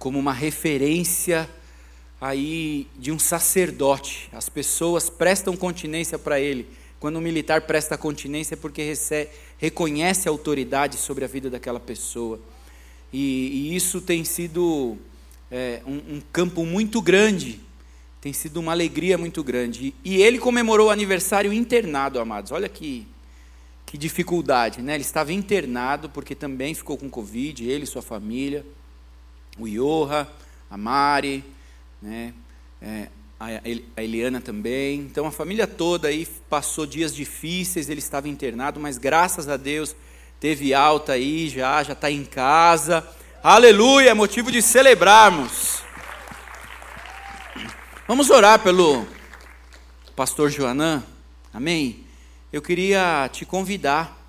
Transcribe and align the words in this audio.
como 0.00 0.18
uma 0.18 0.32
referência 0.32 1.46
aí 2.18 2.86
de 2.98 3.12
um 3.12 3.18
sacerdote. 3.18 4.30
As 4.32 4.48
pessoas 4.48 5.10
prestam 5.10 5.54
continência 5.54 6.18
para 6.18 6.40
ele. 6.40 6.66
Quando 6.98 7.18
um 7.18 7.20
militar 7.20 7.60
presta 7.60 7.98
continência 7.98 8.54
é 8.54 8.56
porque 8.56 8.82
recebe, 8.82 9.30
reconhece 9.58 10.26
a 10.26 10.32
autoridade 10.32 10.96
sobre 10.96 11.22
a 11.22 11.28
vida 11.28 11.50
daquela 11.50 11.78
pessoa. 11.78 12.40
E, 13.12 13.72
e 13.72 13.76
isso 13.76 14.00
tem 14.00 14.24
sido 14.24 14.96
é, 15.50 15.82
um, 15.86 16.16
um, 16.16 16.22
campo 16.32 16.64
muito 16.64 17.02
grande, 17.02 17.60
tem 18.22 18.32
sido 18.32 18.56
uma 18.56 18.72
alegria 18.72 19.18
muito 19.18 19.44
grande. 19.44 19.94
E, 20.02 20.16
e 20.16 20.22
ele 20.22 20.38
comemorou 20.38 20.88
o 20.88 20.90
aniversário 20.90 21.52
internado, 21.52 22.18
amados. 22.18 22.52
Olha 22.52 22.70
que, 22.70 23.06
que 23.84 23.98
dificuldade, 23.98 24.80
né? 24.80 24.94
Ele 24.94 25.02
estava 25.02 25.30
internado 25.30 26.08
porque 26.08 26.34
também 26.34 26.72
ficou 26.72 26.96
com 26.96 27.10
Covid, 27.10 27.68
ele 27.68 27.84
e 27.84 27.86
sua 27.86 28.00
família, 28.00 28.64
o 29.60 29.68
Iorra, 29.68 30.28
a 30.70 30.76
Mari, 30.76 31.44
né? 32.00 32.32
É, 32.80 33.08
a 33.38 34.02
Eliana 34.02 34.40
também. 34.40 35.00
Então 35.00 35.26
a 35.26 35.30
família 35.30 35.66
toda 35.66 36.08
aí 36.08 36.26
passou 36.48 36.84
dias 36.84 37.14
difíceis, 37.14 37.88
ele 37.88 38.00
estava 38.00 38.28
internado, 38.28 38.78
mas 38.78 38.98
graças 38.98 39.48
a 39.48 39.56
Deus 39.56 39.96
teve 40.38 40.74
alta 40.74 41.12
aí 41.12 41.48
já, 41.48 41.82
já 41.82 41.94
está 41.94 42.10
em 42.10 42.24
casa. 42.24 43.06
Aleluia, 43.42 44.10
é 44.10 44.14
motivo 44.14 44.52
de 44.52 44.60
celebrarmos. 44.60 45.82
Vamos 48.06 48.28
orar 48.28 48.58
pelo 48.58 49.06
pastor 50.14 50.50
Joanã, 50.50 51.02
amém? 51.54 52.04
Eu 52.52 52.60
queria 52.60 53.30
te 53.32 53.46
convidar 53.46 54.20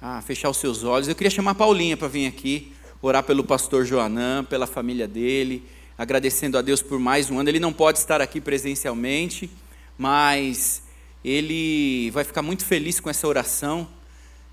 a 0.00 0.20
fechar 0.22 0.50
os 0.50 0.56
seus 0.56 0.82
olhos. 0.82 1.06
Eu 1.06 1.14
queria 1.14 1.30
chamar 1.30 1.52
a 1.52 1.54
Paulinha 1.54 1.96
para 1.96 2.08
vir 2.08 2.26
aqui, 2.26 2.72
orar 3.00 3.22
pelo 3.22 3.44
pastor 3.44 3.84
Joanã, 3.84 4.44
pela 4.44 4.66
família 4.66 5.06
dele 5.06 5.66
agradecendo 5.98 6.58
a 6.58 6.62
Deus 6.62 6.82
por 6.82 6.98
mais 6.98 7.30
um 7.30 7.38
ano. 7.38 7.48
Ele 7.48 7.60
não 7.60 7.72
pode 7.72 7.98
estar 7.98 8.20
aqui 8.20 8.40
presencialmente, 8.40 9.50
mas 9.96 10.82
ele 11.24 12.10
vai 12.10 12.24
ficar 12.24 12.42
muito 12.42 12.64
feliz 12.64 13.00
com 13.00 13.08
essa 13.08 13.26
oração, 13.26 13.88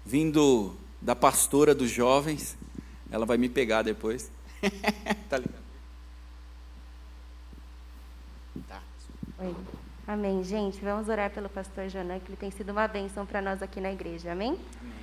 vindo 0.05 0.75
da 1.01 1.15
pastora 1.15 1.75
dos 1.75 1.89
jovens. 1.89 2.57
Ela 3.11 3.25
vai 3.25 3.37
me 3.37 3.49
pegar 3.49 3.81
depois. 3.81 4.31
tá 5.29 5.37
ligado? 5.37 5.63
Tá. 8.67 8.81
Oi. 9.39 9.55
Amém, 10.07 10.43
gente. 10.43 10.79
Vamos 10.81 11.07
orar 11.07 11.29
pelo 11.29 11.49
pastor 11.49 11.89
Jonan, 11.89 12.19
que 12.19 12.29
ele 12.29 12.37
tem 12.37 12.51
sido 12.51 12.71
uma 12.71 12.87
bênção 12.87 13.25
para 13.25 13.41
nós 13.41 13.61
aqui 13.61 13.79
na 13.79 13.91
igreja. 13.91 14.31
Amém? 14.31 14.57
Amém. 14.81 15.02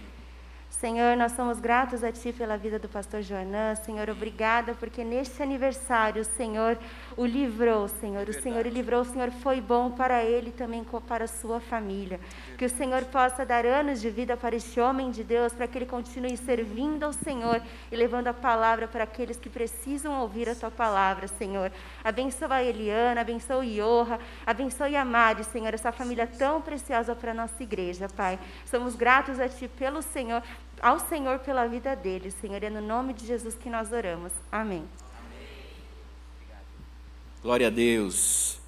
Senhor, 0.81 1.15
nós 1.15 1.33
somos 1.33 1.61
gratos 1.61 2.03
a 2.03 2.11
Ti 2.11 2.33
pela 2.33 2.57
vida 2.57 2.79
do 2.79 2.89
pastor 2.89 3.21
Joanã. 3.21 3.75
Senhor, 3.75 4.09
obrigada, 4.09 4.73
porque 4.73 5.05
neste 5.05 5.43
aniversário 5.43 6.25
Senhor 6.25 6.79
o 7.17 7.25
livrou, 7.25 7.89
Senhor. 7.89 8.29
O 8.29 8.33
Senhor 8.33 8.67
o 8.67 8.69
livrou, 8.69 9.03
o 9.03 9.05
Senhor 9.05 9.31
foi 9.31 9.61
bom 9.61 9.91
para 9.91 10.23
ele 10.23 10.51
e 10.51 10.53
também 10.53 10.85
para 11.07 11.25
a 11.25 11.29
sua 11.29 11.61
família. 11.61 12.21
Que 12.57 12.65
o 12.65 12.71
Senhor 12.71 13.05
possa 13.05 13.45
dar 13.45 13.65
anos 13.67 14.01
de 14.01 14.11
vida 14.11 14.37
para 14.37 14.57
este 14.57 14.81
homem 14.81 15.11
de 15.11 15.25
Deus, 15.25 15.53
para 15.53 15.67
que 15.67 15.79
ele 15.79 15.87
continue 15.87 16.37
servindo 16.37 17.05
ao 17.05 17.13
Senhor 17.13 17.63
e 17.91 17.97
levando 17.97 18.29
a 18.29 18.35
palavra 18.35 18.89
para 18.89 19.05
aqueles 19.05 19.39
que 19.39 19.49
precisam 19.49 20.21
ouvir 20.21 20.49
a 20.49 20.55
Tua 20.55 20.71
palavra, 20.71 21.27
Senhor. 21.29 21.71
Abençoa 22.05 22.55
a 22.55 22.63
Eliana, 22.63 23.21
abençoa 23.21 23.59
o 23.59 23.65
Iorra, 23.65 24.19
abençoe 24.47 24.97
a 24.97 25.05
Mari, 25.05 25.45
Senhor, 25.45 25.73
essa 25.73 25.93
família 25.93 26.27
tão 26.27 26.61
preciosa 26.61 27.15
para 27.15 27.33
a 27.33 27.35
nossa 27.35 27.63
igreja, 27.63 28.09
Pai. 28.09 28.39
Somos 28.67 28.95
gratos 28.95 29.39
a 29.39 29.49
Ti 29.49 29.69
pelo 29.69 30.03
Senhor 30.03 30.43
ao 30.81 30.99
Senhor 30.99 31.39
pela 31.41 31.67
vida 31.67 31.95
deles. 31.95 32.35
Senhor, 32.41 32.63
é 32.63 32.71
no 32.71 32.81
nome 32.81 33.13
de 33.13 33.27
Jesus 33.27 33.55
que 33.55 33.69
nós 33.69 33.93
oramos. 33.93 34.33
Amém. 34.51 34.89
Glória 37.43 37.69
a 37.69 37.71
Deus. 37.71 38.59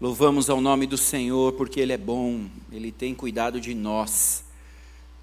Louvamos 0.00 0.48
ao 0.48 0.60
nome 0.60 0.86
do 0.86 0.96
Senhor 0.96 1.54
porque 1.54 1.80
Ele 1.80 1.92
é 1.92 1.98
bom, 1.98 2.46
Ele 2.70 2.92
tem 2.92 3.12
cuidado 3.16 3.60
de 3.60 3.74
nós. 3.74 4.44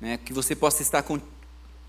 Né? 0.02 0.18
Que 0.18 0.34
você 0.34 0.54
possa 0.54 0.82
estar 0.82 1.02
con 1.02 1.22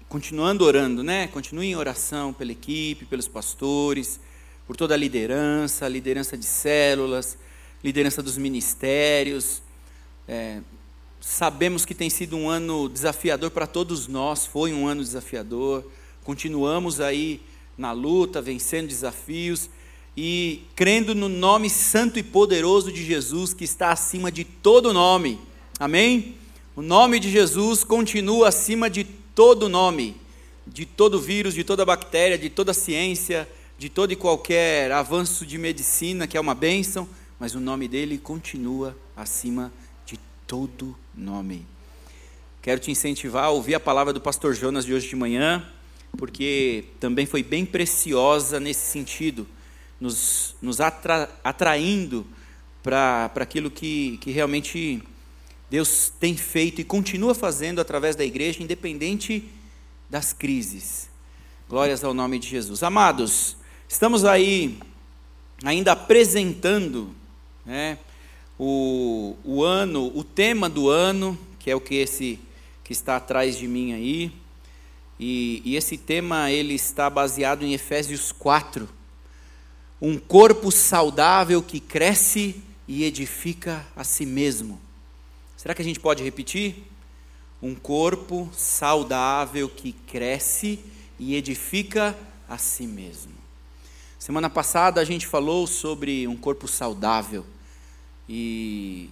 continuando 0.08 0.64
orando, 0.64 1.02
né? 1.02 1.26
Continue 1.26 1.66
em 1.66 1.74
oração 1.74 2.32
pela 2.32 2.52
equipe, 2.52 3.04
pelos 3.06 3.26
pastores, 3.26 4.20
por 4.68 4.76
toda 4.76 4.94
a 4.94 4.96
liderança, 4.96 5.88
liderança 5.88 6.38
de 6.38 6.44
células, 6.44 7.36
liderança 7.82 8.22
dos 8.22 8.38
ministérios. 8.38 9.60
É, 10.28 10.60
Sabemos 11.20 11.84
que 11.84 11.92
tem 11.92 12.08
sido 12.08 12.36
um 12.36 12.48
ano 12.48 12.88
desafiador 12.88 13.50
para 13.50 13.66
todos 13.66 14.06
nós, 14.06 14.46
foi 14.46 14.72
um 14.72 14.86
ano 14.86 15.02
desafiador. 15.02 15.84
Continuamos 16.22 17.00
aí 17.00 17.42
na 17.76 17.90
luta, 17.90 18.40
vencendo 18.40 18.86
desafios 18.86 19.68
e 20.20 20.64
crendo 20.74 21.14
no 21.14 21.28
nome 21.28 21.70
santo 21.70 22.18
e 22.18 22.24
poderoso 22.24 22.90
de 22.90 23.04
Jesus 23.04 23.54
que 23.54 23.62
está 23.62 23.92
acima 23.92 24.32
de 24.32 24.42
todo 24.42 24.92
nome. 24.92 25.38
Amém? 25.78 26.34
O 26.74 26.82
nome 26.82 27.20
de 27.20 27.30
Jesus 27.30 27.84
continua 27.84 28.48
acima 28.48 28.90
de 28.90 29.04
todo 29.04 29.68
nome, 29.68 30.16
de 30.66 30.84
todo 30.84 31.20
vírus, 31.20 31.54
de 31.54 31.62
toda 31.62 31.86
bactéria, 31.86 32.36
de 32.36 32.50
toda 32.50 32.74
ciência, 32.74 33.48
de 33.78 33.88
todo 33.88 34.12
e 34.12 34.16
qualquer 34.16 34.90
avanço 34.90 35.46
de 35.46 35.56
medicina, 35.56 36.26
que 36.26 36.36
é 36.36 36.40
uma 36.40 36.52
bênção, 36.52 37.08
mas 37.38 37.54
o 37.54 37.60
nome 37.60 37.86
dele 37.86 38.18
continua 38.18 38.96
acima 39.16 39.72
de 40.04 40.18
todo 40.48 40.96
nome. 41.14 41.64
Quero 42.60 42.80
te 42.80 42.90
incentivar 42.90 43.44
a 43.44 43.50
ouvir 43.50 43.76
a 43.76 43.80
palavra 43.80 44.12
do 44.12 44.20
pastor 44.20 44.52
Jonas 44.52 44.84
de 44.84 44.92
hoje 44.92 45.08
de 45.08 45.14
manhã, 45.14 45.64
porque 46.16 46.86
também 46.98 47.24
foi 47.24 47.44
bem 47.44 47.64
preciosa 47.64 48.58
nesse 48.58 48.90
sentido, 48.90 49.46
nos, 50.00 50.54
nos 50.62 50.80
atra, 50.80 51.28
atraindo 51.42 52.26
para 52.82 53.30
aquilo 53.36 53.70
que, 53.70 54.18
que 54.18 54.30
realmente 54.30 55.02
Deus 55.70 56.12
tem 56.18 56.36
feito 56.36 56.80
e 56.80 56.84
continua 56.84 57.34
fazendo 57.34 57.80
através 57.80 58.16
da 58.16 58.24
igreja, 58.24 58.62
independente 58.62 59.44
das 60.08 60.32
crises. 60.32 61.10
Glórias 61.68 62.02
ao 62.02 62.14
nome 62.14 62.38
de 62.38 62.48
Jesus. 62.48 62.82
Amados, 62.82 63.56
estamos 63.88 64.24
aí 64.24 64.78
ainda 65.62 65.92
apresentando 65.92 67.14
né, 67.66 67.98
o, 68.58 69.36
o 69.44 69.62
ano, 69.62 70.10
o 70.16 70.24
tema 70.24 70.68
do 70.68 70.88
ano, 70.88 71.38
que 71.58 71.70
é 71.70 71.76
o 71.76 71.80
que 71.80 71.96
esse 71.96 72.40
que 72.82 72.92
está 72.92 73.16
atrás 73.16 73.58
de 73.58 73.68
mim 73.68 73.92
aí. 73.92 74.32
E, 75.20 75.60
e 75.62 75.76
esse 75.76 75.98
tema 75.98 76.50
ele 76.50 76.72
está 76.72 77.10
baseado 77.10 77.64
em 77.64 77.74
Efésios 77.74 78.32
4. 78.32 78.88
Um 80.00 80.18
corpo 80.18 80.70
saudável 80.70 81.62
que 81.62 81.80
cresce 81.80 82.62
e 82.86 83.04
edifica 83.04 83.84
a 83.96 84.04
si 84.04 84.24
mesmo. 84.24 84.80
Será 85.56 85.74
que 85.74 85.82
a 85.82 85.84
gente 85.84 85.98
pode 85.98 86.22
repetir? 86.22 86.84
Um 87.60 87.74
corpo 87.74 88.48
saudável 88.52 89.68
que 89.68 89.92
cresce 89.92 90.78
e 91.18 91.34
edifica 91.34 92.16
a 92.48 92.56
si 92.56 92.86
mesmo. 92.86 93.32
Semana 94.18 94.48
passada 94.48 95.00
a 95.00 95.04
gente 95.04 95.26
falou 95.26 95.66
sobre 95.66 96.28
um 96.28 96.36
corpo 96.36 96.68
saudável 96.68 97.44
e 98.28 99.10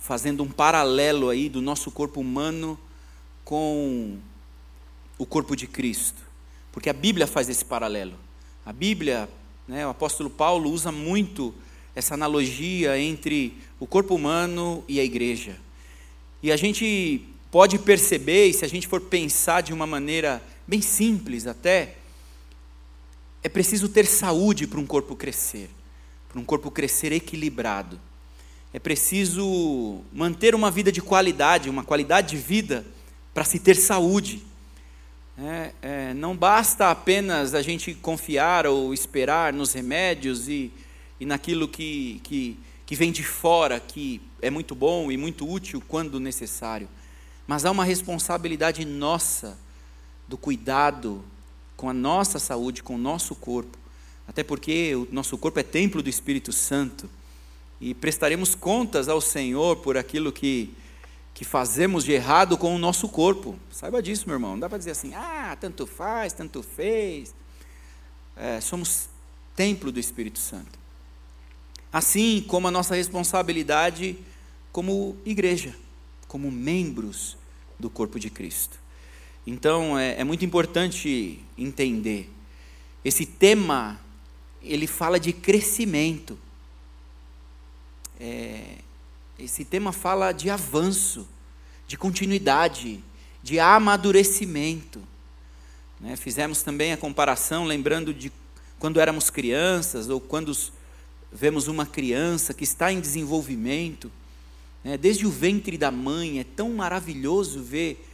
fazendo 0.00 0.42
um 0.42 0.50
paralelo 0.50 1.28
aí 1.28 1.48
do 1.48 1.60
nosso 1.60 1.90
corpo 1.90 2.20
humano 2.20 2.78
com 3.44 4.18
o 5.18 5.26
corpo 5.26 5.54
de 5.54 5.66
Cristo. 5.66 6.22
Porque 6.72 6.88
a 6.88 6.92
Bíblia 6.92 7.26
faz 7.26 7.48
esse 7.48 7.64
paralelo. 7.64 8.25
A 8.66 8.72
Bíblia, 8.72 9.28
né, 9.66 9.86
o 9.86 9.90
apóstolo 9.90 10.28
Paulo 10.28 10.70
usa 10.70 10.92
muito 10.92 11.54
essa 11.94 12.12
analogia 12.12 12.98
entre 12.98 13.56
o 13.80 13.86
corpo 13.86 14.14
humano 14.14 14.84
e 14.86 15.00
a 15.00 15.04
igreja. 15.04 15.56
E 16.42 16.52
a 16.52 16.56
gente 16.56 17.22
pode 17.50 17.78
perceber, 17.78 18.48
e 18.48 18.52
se 18.52 18.64
a 18.64 18.68
gente 18.68 18.86
for 18.86 19.00
pensar 19.00 19.62
de 19.62 19.72
uma 19.72 19.86
maneira 19.86 20.42
bem 20.66 20.82
simples 20.82 21.46
até, 21.46 21.94
é 23.42 23.48
preciso 23.48 23.88
ter 23.88 24.04
saúde 24.04 24.66
para 24.66 24.80
um 24.80 24.84
corpo 24.84 25.16
crescer 25.16 25.70
para 26.36 26.42
um 26.42 26.44
corpo 26.44 26.70
crescer 26.70 27.12
equilibrado. 27.12 27.98
É 28.70 28.78
preciso 28.78 30.02
manter 30.12 30.54
uma 30.54 30.70
vida 30.70 30.92
de 30.92 31.00
qualidade, 31.00 31.70
uma 31.70 31.82
qualidade 31.82 32.36
de 32.36 32.36
vida 32.36 32.84
para 33.32 33.42
se 33.42 33.58
ter 33.58 33.74
saúde. 33.74 34.42
É, 35.38 35.72
é, 35.82 36.14
não 36.14 36.34
basta 36.34 36.90
apenas 36.90 37.52
a 37.54 37.60
gente 37.60 37.92
confiar 37.92 38.66
ou 38.66 38.94
esperar 38.94 39.52
nos 39.52 39.74
remédios 39.74 40.48
e, 40.48 40.72
e 41.20 41.26
naquilo 41.26 41.68
que, 41.68 42.20
que, 42.24 42.58
que 42.86 42.96
vem 42.96 43.12
de 43.12 43.22
fora, 43.22 43.78
que 43.78 44.22
é 44.40 44.48
muito 44.48 44.74
bom 44.74 45.12
e 45.12 45.16
muito 45.18 45.46
útil 45.46 45.82
quando 45.86 46.18
necessário. 46.18 46.88
Mas 47.46 47.66
há 47.66 47.70
uma 47.70 47.84
responsabilidade 47.84 48.82
nossa 48.86 49.58
do 50.26 50.38
cuidado 50.38 51.22
com 51.76 51.90
a 51.90 51.92
nossa 51.92 52.38
saúde, 52.38 52.82
com 52.82 52.94
o 52.94 52.98
nosso 52.98 53.34
corpo, 53.34 53.76
até 54.26 54.42
porque 54.42 54.94
o 54.96 55.06
nosso 55.12 55.36
corpo 55.36 55.60
é 55.60 55.62
templo 55.62 56.02
do 56.02 56.08
Espírito 56.08 56.50
Santo 56.50 57.10
e 57.78 57.92
prestaremos 57.92 58.54
contas 58.54 59.06
ao 59.06 59.20
Senhor 59.20 59.76
por 59.76 59.98
aquilo 59.98 60.32
que, 60.32 60.72
que 61.36 61.44
fazemos 61.44 62.02
de 62.02 62.12
errado 62.12 62.56
com 62.56 62.74
o 62.74 62.78
nosso 62.78 63.10
corpo. 63.10 63.58
Saiba 63.70 64.02
disso, 64.02 64.24
meu 64.26 64.36
irmão. 64.36 64.52
Não 64.52 64.60
dá 64.60 64.70
para 64.70 64.78
dizer 64.78 64.92
assim, 64.92 65.12
ah, 65.14 65.54
tanto 65.60 65.86
faz, 65.86 66.32
tanto 66.32 66.62
fez. 66.62 67.34
é, 68.34 68.58
somos 68.58 69.10
templo 69.54 69.92
do 69.92 70.00
Espírito 70.00 70.38
Santo. 70.38 70.78
Assim 71.92 72.42
como 72.48 72.68
a 72.68 72.70
nossa 72.70 72.94
responsabilidade 72.94 74.16
como 74.72 75.14
igreja, 75.26 75.76
como 76.26 76.50
membros 76.50 77.36
do 77.78 77.90
corpo 77.90 78.18
de 78.18 78.30
Cristo. 78.30 78.80
Então 79.46 79.98
é, 79.98 80.18
é 80.18 80.24
muito 80.24 80.42
importante 80.42 81.44
entender. 81.58 82.30
Esse 83.04 83.26
tema, 83.26 84.00
ele 84.62 84.86
fala 84.86 85.20
de 85.20 85.34
crescimento. 85.34 86.38
É, 88.18 88.78
esse 89.38 89.64
tema 89.64 89.92
fala 89.92 90.32
de 90.32 90.48
avanço, 90.48 91.26
de 91.86 91.96
continuidade, 91.96 93.02
de 93.42 93.60
amadurecimento. 93.60 95.02
Né? 96.00 96.16
Fizemos 96.16 96.62
também 96.62 96.92
a 96.92 96.96
comparação, 96.96 97.64
lembrando 97.64 98.14
de 98.14 98.32
quando 98.78 99.00
éramos 99.00 99.30
crianças, 99.30 100.08
ou 100.08 100.20
quando 100.20 100.56
vemos 101.30 101.68
uma 101.68 101.84
criança 101.84 102.54
que 102.54 102.64
está 102.64 102.92
em 102.92 103.00
desenvolvimento, 103.00 104.10
né? 104.82 104.96
desde 104.96 105.26
o 105.26 105.30
ventre 105.30 105.76
da 105.76 105.90
mãe, 105.90 106.40
é 106.40 106.44
tão 106.44 106.70
maravilhoso 106.72 107.62
ver 107.62 108.08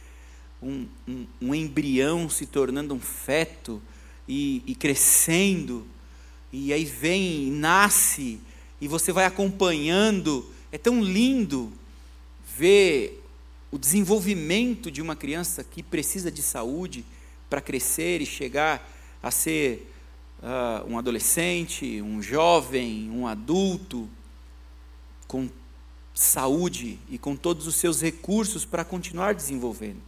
um, 0.61 0.85
um, 1.07 1.27
um 1.41 1.55
embrião 1.55 2.29
se 2.29 2.45
tornando 2.45 2.93
um 2.93 2.99
feto 2.99 3.81
e, 4.27 4.61
e 4.65 4.75
crescendo, 4.75 5.87
e 6.51 6.71
aí 6.71 6.85
vem, 6.85 7.49
nasce, 7.51 8.39
e 8.79 8.87
você 8.87 9.11
vai 9.11 9.25
acompanhando, 9.25 10.45
é 10.73 10.77
tão 10.79 11.03
lindo 11.03 11.71
ver 12.57 13.23
o 13.69 13.77
desenvolvimento 13.77 14.89
de 14.89 15.03
uma 15.03 15.15
criança 15.15 15.63
que 15.63 15.83
precisa 15.83 16.31
de 16.31 16.41
saúde 16.41 17.05
para 17.47 17.61
crescer 17.61 18.23
e 18.23 18.25
chegar 18.25 18.91
a 19.21 19.29
ser 19.29 19.87
uh, 20.41 20.91
um 20.91 20.97
adolescente, 20.97 22.01
um 22.01 22.23
jovem, 22.23 23.07
um 23.11 23.27
adulto, 23.27 24.09
com 25.27 25.47
saúde 26.11 26.97
e 27.07 27.19
com 27.19 27.35
todos 27.35 27.67
os 27.67 27.75
seus 27.75 28.01
recursos 28.01 28.65
para 28.65 28.83
continuar 28.83 29.35
desenvolvendo. 29.35 30.01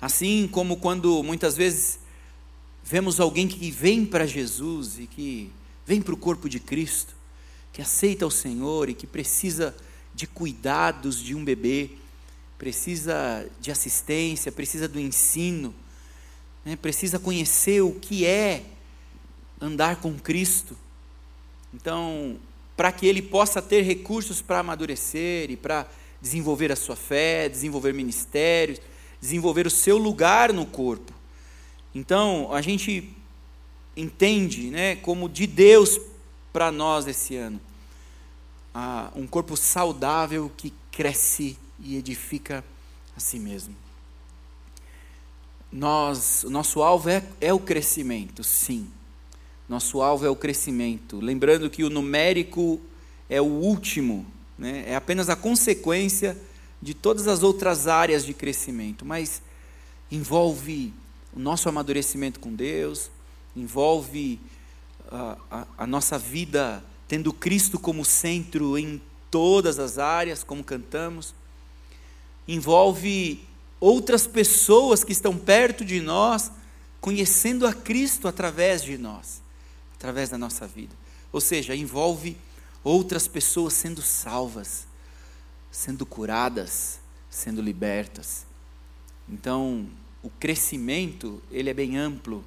Assim 0.00 0.48
como 0.50 0.78
quando 0.78 1.22
muitas 1.22 1.54
vezes 1.54 1.98
vemos 2.82 3.20
alguém 3.20 3.48
que 3.48 3.70
vem 3.70 4.06
para 4.06 4.24
Jesus 4.24 4.98
e 4.98 5.06
que 5.06 5.52
vem 5.84 6.00
para 6.00 6.14
o 6.14 6.16
corpo 6.16 6.48
de 6.48 6.58
Cristo, 6.58 7.13
que 7.74 7.82
aceita 7.82 8.24
o 8.24 8.30
Senhor 8.30 8.88
e 8.88 8.94
que 8.94 9.04
precisa 9.04 9.74
de 10.14 10.28
cuidados 10.28 11.20
de 11.20 11.34
um 11.34 11.44
bebê, 11.44 11.90
precisa 12.56 13.50
de 13.60 13.72
assistência, 13.72 14.52
precisa 14.52 14.86
do 14.86 15.00
ensino, 15.00 15.74
né, 16.64 16.76
precisa 16.76 17.18
conhecer 17.18 17.82
o 17.82 17.90
que 17.90 18.24
é 18.24 18.62
andar 19.60 19.96
com 19.96 20.14
Cristo. 20.14 20.76
Então, 21.74 22.36
para 22.76 22.92
que 22.92 23.08
ele 23.08 23.20
possa 23.20 23.60
ter 23.60 23.82
recursos 23.82 24.40
para 24.40 24.60
amadurecer 24.60 25.50
e 25.50 25.56
para 25.56 25.88
desenvolver 26.22 26.70
a 26.70 26.76
sua 26.76 26.94
fé, 26.94 27.48
desenvolver 27.48 27.92
ministérios, 27.92 28.80
desenvolver 29.20 29.66
o 29.66 29.70
seu 29.70 29.98
lugar 29.98 30.52
no 30.52 30.64
corpo. 30.64 31.12
Então, 31.92 32.52
a 32.52 32.62
gente 32.62 33.12
entende, 33.96 34.70
né, 34.70 34.94
como 34.94 35.28
de 35.28 35.48
Deus 35.48 36.00
para 36.54 36.70
nós 36.70 37.08
esse 37.08 37.34
ano, 37.34 37.60
ah, 38.72 39.10
um 39.16 39.26
corpo 39.26 39.56
saudável 39.56 40.48
que 40.56 40.72
cresce 40.92 41.58
e 41.80 41.96
edifica 41.96 42.64
a 43.16 43.18
si 43.18 43.40
mesmo. 43.40 43.74
Nós, 45.70 46.44
nosso 46.48 46.80
alvo 46.80 47.08
é, 47.08 47.24
é 47.40 47.52
o 47.52 47.58
crescimento, 47.58 48.44
sim. 48.44 48.88
Nosso 49.68 50.00
alvo 50.00 50.24
é 50.26 50.30
o 50.30 50.36
crescimento. 50.36 51.18
Lembrando 51.18 51.68
que 51.68 51.82
o 51.82 51.90
numérico 51.90 52.80
é 53.28 53.40
o 53.40 53.46
último, 53.46 54.24
né? 54.56 54.84
é 54.86 54.94
apenas 54.94 55.28
a 55.28 55.34
consequência 55.34 56.40
de 56.80 56.94
todas 56.94 57.26
as 57.26 57.42
outras 57.42 57.88
áreas 57.88 58.24
de 58.24 58.32
crescimento, 58.32 59.04
mas 59.04 59.42
envolve 60.08 60.94
o 61.34 61.40
nosso 61.40 61.68
amadurecimento 61.68 62.38
com 62.38 62.54
Deus, 62.54 63.10
envolve 63.56 64.38
a, 65.14 65.66
a, 65.78 65.86
nossa 65.86 66.18
vida 66.18 66.84
tendo 67.06 67.32
Cristo 67.32 67.78
como 67.78 68.04
centro 68.04 68.76
em 68.76 69.00
todas 69.30 69.78
as 69.78 69.98
áreas, 69.98 70.42
como 70.42 70.64
cantamos, 70.64 71.34
envolve 72.46 73.44
outras 73.80 74.26
pessoas 74.26 75.04
que 75.04 75.12
estão 75.12 75.36
perto 75.36 75.84
de 75.84 76.00
nós, 76.00 76.50
conhecendo 77.00 77.66
a 77.66 77.72
Cristo 77.72 78.26
através 78.26 78.82
de 78.82 78.96
nós, 78.96 79.42
através 79.94 80.30
da 80.30 80.38
nossa 80.38 80.66
vida. 80.66 80.94
Ou 81.32 81.40
seja, 81.40 81.76
envolve 81.76 82.36
outras 82.82 83.28
pessoas 83.28 83.74
sendo 83.74 84.02
salvas, 84.02 84.86
sendo 85.70 86.06
curadas, 86.06 86.98
sendo 87.28 87.60
libertas. 87.60 88.46
Então, 89.28 89.86
o 90.22 90.30
crescimento, 90.30 91.42
ele 91.50 91.70
é 91.70 91.74
bem 91.74 91.96
amplo 91.96 92.44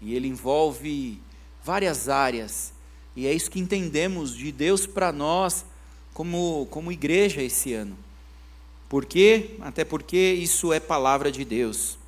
e 0.00 0.14
ele 0.14 0.28
envolve 0.28 1.20
várias 1.64 2.08
áreas. 2.08 2.72
E 3.14 3.26
é 3.26 3.32
isso 3.32 3.50
que 3.50 3.60
entendemos 3.60 4.34
de 4.34 4.50
Deus 4.52 4.86
para 4.86 5.12
nós 5.12 5.64
como, 6.14 6.66
como 6.70 6.92
igreja 6.92 7.42
esse 7.42 7.72
ano. 7.72 7.96
Por 8.88 9.04
quê? 9.04 9.56
Até 9.60 9.84
porque 9.84 10.16
isso 10.16 10.72
é 10.72 10.80
palavra 10.80 11.30
de 11.30 11.44
Deus. 11.44 11.98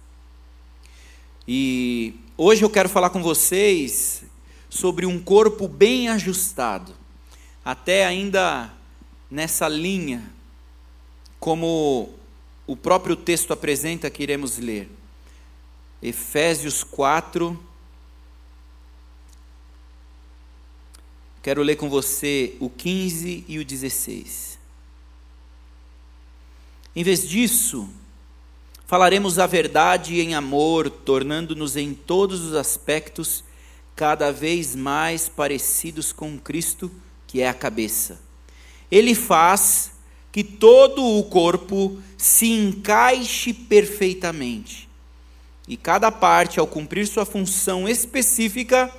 E 1.47 2.15
hoje 2.37 2.65
eu 2.65 2.71
quero 2.71 2.89
falar 2.89 3.11
com 3.11 3.23
vocês 3.23 4.25
sobre 4.69 5.07
um 5.07 5.21
corpo 5.21 5.69
bem 5.69 6.09
ajustado, 6.09 6.93
até 7.65 8.07
ainda 8.07 8.73
nessa 9.31 9.69
linha, 9.69 10.23
como 11.39 12.11
o 12.67 12.77
próprio 12.77 13.17
texto 13.17 13.53
apresenta 13.53 14.11
que 14.11 14.23
iremos 14.23 14.59
ler. 14.59 14.89
Efésios 16.01 16.83
4. 16.83 17.59
Quero 21.43 21.61
ler 21.61 21.75
com 21.75 21.91
você 21.91 22.55
o 22.61 22.71
15 22.71 23.45
e 23.49 23.59
o 23.59 23.65
16. 23.65 24.59
Em 26.95 27.03
vez 27.03 27.29
disso, 27.29 27.89
falaremos 28.87 29.41
a 29.41 29.47
verdade 29.47 30.21
em 30.21 30.35
amor, 30.35 30.89
tornando-nos 30.89 31.77
em 31.77 31.95
todos 31.95 32.43
os 32.43 32.55
aspectos 32.55 33.43
cada 33.97 34.31
vez 34.31 34.77
mais 34.77 35.29
parecidos 35.29 36.13
com 36.13 36.39
Cristo, 36.39 36.89
que 37.27 37.41
é 37.41 37.49
a 37.49 37.55
cabeça. 37.55 38.21
Ele 38.89 39.13
faz 39.13 39.91
que 40.31 40.45
todo 40.45 41.05
o 41.05 41.25
corpo 41.25 42.01
se 42.17 42.53
encaixe 42.53 43.53
perfeitamente. 43.53 44.89
E 45.67 45.77
cada 45.77 46.13
parte, 46.13 46.61
ao 46.61 46.69
cumprir 46.69 47.07
sua 47.07 47.25
função 47.25 47.89
específica, 47.89 48.93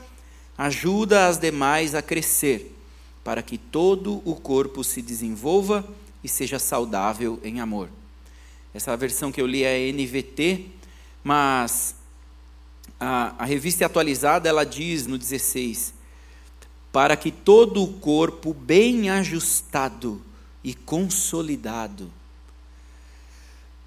ajuda 0.57 1.27
as 1.27 1.37
demais 1.37 1.95
a 1.95 2.01
crescer, 2.01 2.75
para 3.23 3.41
que 3.41 3.57
todo 3.57 4.21
o 4.25 4.35
corpo 4.35 4.83
se 4.83 5.01
desenvolva 5.01 5.87
e 6.23 6.29
seja 6.29 6.59
saudável 6.59 7.39
em 7.43 7.59
amor. 7.59 7.89
Essa 8.73 8.95
versão 8.97 9.31
que 9.31 9.41
eu 9.41 9.47
li 9.47 9.63
é 9.63 9.91
NVT, 9.91 10.67
mas 11.23 11.95
a, 12.99 13.35
a 13.37 13.45
revista 13.45 13.85
atualizada 13.85 14.49
ela 14.49 14.63
diz 14.63 15.05
no 15.05 15.17
16: 15.17 15.93
para 16.91 17.17
que 17.17 17.31
todo 17.31 17.83
o 17.83 17.93
corpo 17.93 18.53
bem 18.53 19.09
ajustado 19.09 20.21
e 20.63 20.73
consolidado. 20.73 22.11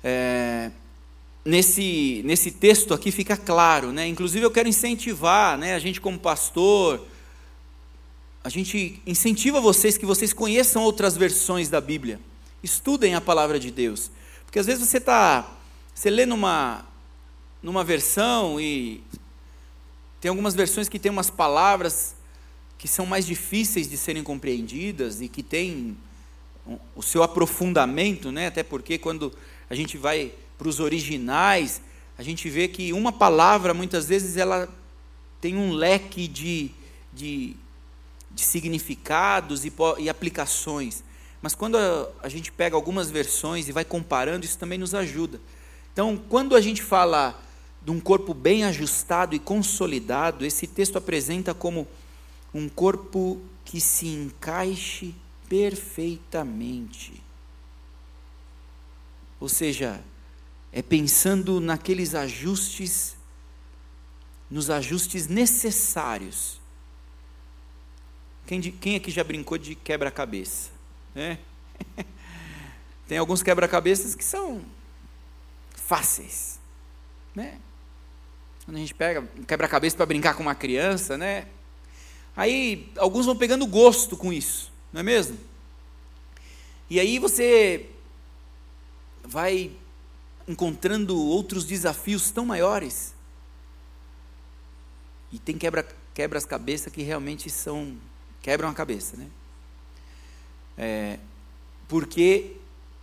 É, 0.02 0.70
nesse, 1.46 2.22
nesse 2.24 2.50
texto 2.50 2.92
aqui 2.92 3.12
fica 3.12 3.36
claro, 3.36 3.92
né? 3.92 4.06
Inclusive 4.06 4.44
eu 4.44 4.50
quero 4.50 4.68
incentivar, 4.68 5.56
né? 5.56 5.74
A 5.74 5.78
gente 5.78 6.00
como 6.00 6.18
pastor, 6.18 7.06
a 8.42 8.48
gente 8.48 9.00
incentiva 9.06 9.60
vocês 9.60 9.96
que 9.96 10.04
vocês 10.04 10.32
conheçam 10.32 10.82
outras 10.82 11.16
versões 11.16 11.68
da 11.68 11.80
Bíblia. 11.80 12.20
Estudem 12.62 13.14
a 13.14 13.20
palavra 13.20 13.60
de 13.60 13.70
Deus. 13.70 14.10
Porque 14.44 14.58
às 14.58 14.66
vezes 14.66 14.86
você 14.86 14.98
está. 14.98 15.48
Você 15.94 16.10
lê 16.10 16.26
numa, 16.26 16.84
numa 17.62 17.84
versão 17.84 18.60
e. 18.60 19.00
Tem 20.20 20.28
algumas 20.28 20.54
versões 20.54 20.88
que 20.88 20.98
tem 20.98 21.12
umas 21.12 21.30
palavras 21.30 22.16
que 22.76 22.88
são 22.88 23.06
mais 23.06 23.24
difíceis 23.24 23.88
de 23.88 23.96
serem 23.96 24.22
compreendidas 24.22 25.20
e 25.20 25.28
que 25.28 25.42
tem 25.42 25.96
o 26.96 27.02
seu 27.02 27.22
aprofundamento, 27.22 28.32
né? 28.32 28.48
até 28.48 28.62
porque 28.62 28.98
quando 28.98 29.32
a 29.70 29.74
gente 29.74 29.96
vai 29.96 30.32
para 30.58 30.68
os 30.68 30.80
originais, 30.80 31.80
a 32.18 32.22
gente 32.22 32.48
vê 32.48 32.68
que 32.68 32.92
uma 32.92 33.12
palavra, 33.12 33.74
muitas 33.74 34.06
vezes, 34.06 34.36
ela 34.36 34.68
tem 35.40 35.56
um 35.56 35.72
leque 35.72 36.26
de, 36.26 36.70
de 37.12 37.56
de 38.36 38.42
significados 38.42 39.64
e, 39.64 39.72
e 39.98 40.10
aplicações. 40.10 41.02
Mas 41.40 41.54
quando 41.54 41.76
a, 41.76 42.08
a 42.22 42.28
gente 42.28 42.52
pega 42.52 42.76
algumas 42.76 43.10
versões 43.10 43.66
e 43.66 43.72
vai 43.72 43.84
comparando, 43.84 44.44
isso 44.44 44.58
também 44.58 44.78
nos 44.78 44.94
ajuda. 44.94 45.40
Então, 45.90 46.20
quando 46.28 46.54
a 46.54 46.60
gente 46.60 46.82
fala 46.82 47.40
de 47.82 47.90
um 47.90 47.98
corpo 47.98 48.34
bem 48.34 48.64
ajustado 48.64 49.34
e 49.34 49.38
consolidado, 49.38 50.44
esse 50.44 50.66
texto 50.66 50.98
apresenta 50.98 51.54
como 51.54 51.88
um 52.52 52.68
corpo 52.68 53.40
que 53.64 53.80
se 53.80 54.06
encaixe 54.06 55.14
perfeitamente. 55.48 57.22
Ou 59.40 59.48
seja, 59.48 60.00
é 60.76 60.82
pensando 60.82 61.58
naqueles 61.58 62.14
ajustes, 62.14 63.16
nos 64.50 64.68
ajustes 64.68 65.26
necessários. 65.26 66.60
Quem, 68.46 68.60
quem 68.60 68.96
aqui 68.96 69.10
já 69.10 69.24
brincou 69.24 69.56
de 69.56 69.74
quebra-cabeça? 69.74 70.68
É? 71.14 71.38
Tem 73.08 73.16
alguns 73.16 73.42
quebra-cabeças 73.42 74.14
que 74.14 74.22
são 74.22 74.66
fáceis, 75.74 76.60
né? 77.34 77.58
Quando 78.66 78.76
a 78.76 78.80
gente 78.80 78.92
pega 78.92 79.26
quebra-cabeça 79.48 79.96
para 79.96 80.04
brincar 80.04 80.34
com 80.34 80.42
uma 80.42 80.54
criança, 80.54 81.16
né? 81.16 81.46
Aí 82.36 82.92
alguns 82.98 83.24
vão 83.24 83.34
pegando 83.34 83.66
gosto 83.66 84.14
com 84.14 84.30
isso, 84.30 84.70
não 84.92 85.00
é 85.00 85.02
mesmo? 85.02 85.38
E 86.90 87.00
aí 87.00 87.18
você 87.18 87.88
vai 89.24 89.74
encontrando 90.46 91.16
outros 91.16 91.64
desafios 91.64 92.30
tão 92.30 92.46
maiores. 92.46 93.14
E 95.32 95.38
tem 95.38 95.58
quebra, 95.58 95.86
quebras-cabeça 96.14 96.90
que 96.90 97.02
realmente 97.02 97.50
são 97.50 97.96
quebram 98.40 98.68
a 98.68 98.74
cabeça, 98.74 99.16
né? 99.16 99.28
É, 100.78 101.18
porque 101.88 102.56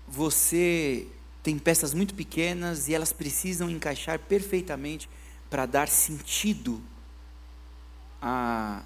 você 0.07 1.07
tem 1.41 1.59
peças 1.59 1.93
muito 1.93 2.13
pequenas 2.13 2.87
e 2.87 2.93
elas 2.93 3.11
precisam 3.11 3.69
encaixar 3.69 4.19
perfeitamente 4.19 5.09
para 5.49 5.65
dar 5.65 5.89
sentido 5.89 6.81
a, 8.21 8.83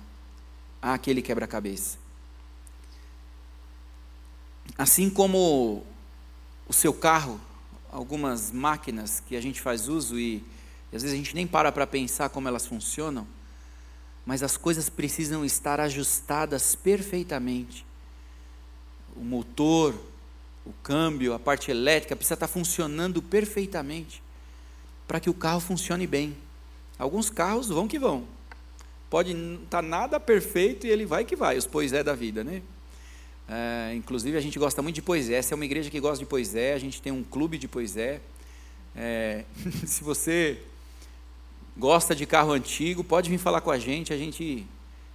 a 0.82 0.94
aquele 0.96 1.22
quebra-cabeça. 1.22 2.00
Assim 4.78 5.10
como 5.10 5.86
o 6.68 6.74
seu 6.74 6.94
carro, 6.94 7.40
algumas 7.92 8.52
máquinas 8.52 9.22
que 9.26 9.36
a 9.36 9.42
gente 9.42 9.62
faz 9.62 9.88
uso 9.88 10.20
e, 10.20 10.44
e 10.92 10.96
às 10.96 11.02
vezes 11.02 11.14
a 11.14 11.18
gente 11.18 11.36
nem 11.36 11.48
para 11.48 11.72
para 11.72 11.88
pensar 11.88 12.30
como 12.30 12.48
elas 12.48 12.66
funcionam, 12.66 13.28
mas 14.26 14.44
as 14.44 14.58
coisas 14.58 14.90
precisam 14.90 15.46
estar 15.46 15.80
ajustadas 15.80 16.76
perfeitamente. 16.76 17.86
O 19.16 19.24
motor, 19.24 19.96
o 20.66 20.74
câmbio, 20.84 21.34
a 21.34 21.40
parte 21.40 21.72
elétrica 21.72 22.16
precisa 22.16 22.34
estar 22.34 22.48
funcionando 22.48 23.22
perfeitamente 23.22 24.22
para 25.08 25.20
que 25.20 25.30
o 25.30 25.34
carro 25.34 25.62
funcione 25.62 26.06
bem. 26.06 26.36
Alguns 27.00 27.30
carros 27.30 27.70
vão 27.70 27.88
que 27.88 27.98
vão. 27.98 28.26
Pode 29.10 29.34
não 29.34 29.64
estar 29.64 29.82
tá 29.82 29.82
nada 29.82 30.20
perfeito 30.20 30.86
e 30.86 30.90
ele 30.90 31.06
vai 31.06 31.24
que 31.24 31.36
vai, 31.36 31.58
os 31.58 31.66
poisé 31.66 32.04
da 32.04 32.14
vida, 32.14 32.44
né? 32.44 32.62
É, 33.50 33.94
inclusive 33.96 34.38
a 34.38 34.42
gente 34.42 34.60
gosta 34.60 34.82
muito 34.82 34.96
de 34.96 35.02
poesé. 35.02 35.36
Essa 35.36 35.54
é 35.54 35.56
uma 35.56 35.66
igreja 35.66 35.90
que 35.90 36.00
gosta 36.00 36.20
de 36.20 36.26
poesé. 36.26 36.74
A 36.74 36.80
gente 36.80 37.02
tem 37.02 37.12
um 37.12 37.24
clube 37.24 37.58
de 37.58 37.68
poesé. 37.68 38.22
É, 38.96 39.46
se 39.86 40.04
você 40.04 40.62
gosta 41.78 42.16
de 42.16 42.26
carro 42.26 42.52
antigo, 42.52 43.04
pode 43.04 43.30
vir 43.30 43.38
falar 43.38 43.62
com 43.62 43.72
a 43.72 43.78
gente. 43.78 44.12
A 44.12 44.18
gente 44.18 44.68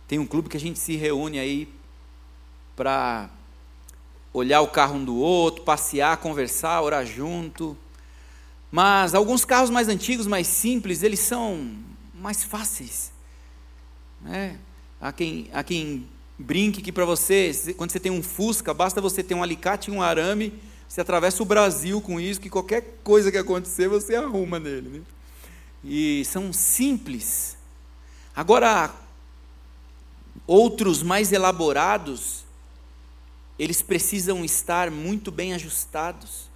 tem 0.09 0.19
um 0.19 0.27
clube 0.27 0.49
que 0.49 0.57
a 0.57 0.61
gente 0.61 0.79
se 0.79 0.97
reúne 0.97 1.39
aí 1.39 1.69
para 2.75 3.29
olhar 4.33 4.63
o 4.63 4.69
carro 4.69 4.97
um 4.97 5.05
do 5.05 5.17
outro, 5.17 5.63
passear, 5.63 6.17
conversar, 6.17 6.81
orar 6.81 7.05
junto. 7.05 7.77
Mas 8.71 9.15
alguns 9.15 9.45
carros 9.45 9.69
mais 9.69 9.89
antigos, 9.89 10.27
mais 10.27 10.47
simples, 10.47 11.03
eles 11.03 11.21
são 11.21 11.77
mais 12.15 12.43
fáceis. 12.43 13.13
Né? 14.23 14.59
Há, 14.99 15.13
quem, 15.13 15.51
há 15.53 15.63
quem 15.63 16.09
brinque 16.39 16.83
que 16.83 16.93
para 16.93 17.05
você, 17.05 17.53
quando 17.77 17.93
você 17.93 18.01
tem 18.01 18.13
um 18.13 18.23
Fusca, 18.23 18.73
basta 18.73 19.01
você 19.01 19.23
ter 19.23 19.35
um 19.35 19.43
alicate 19.43 19.91
e 19.91 19.95
um 19.95 20.03
arame, 20.03 20.53
você 20.89 21.01
atravessa 21.01 21.43
o 21.43 21.47
Brasil 21.47 22.01
com 22.01 22.21
isso, 22.21 22.41
que 22.41 22.51
qualquer 22.51 22.99
coisa 23.03 23.31
que 23.31 23.39
acontecer, 23.39 23.89
você 23.89 24.15
arruma 24.15 24.59
nele. 24.59 24.89
Né? 24.89 25.01
E 25.83 26.25
são 26.27 26.53
simples. 26.53 27.57
Agora, 28.37 28.95
outros 30.47 31.03
mais 31.03 31.33
elaborados, 31.33 32.45
eles 33.59 33.81
precisam 33.81 34.45
estar 34.45 34.91
muito 34.91 35.31
bem 35.31 35.55
ajustados. 35.55 36.51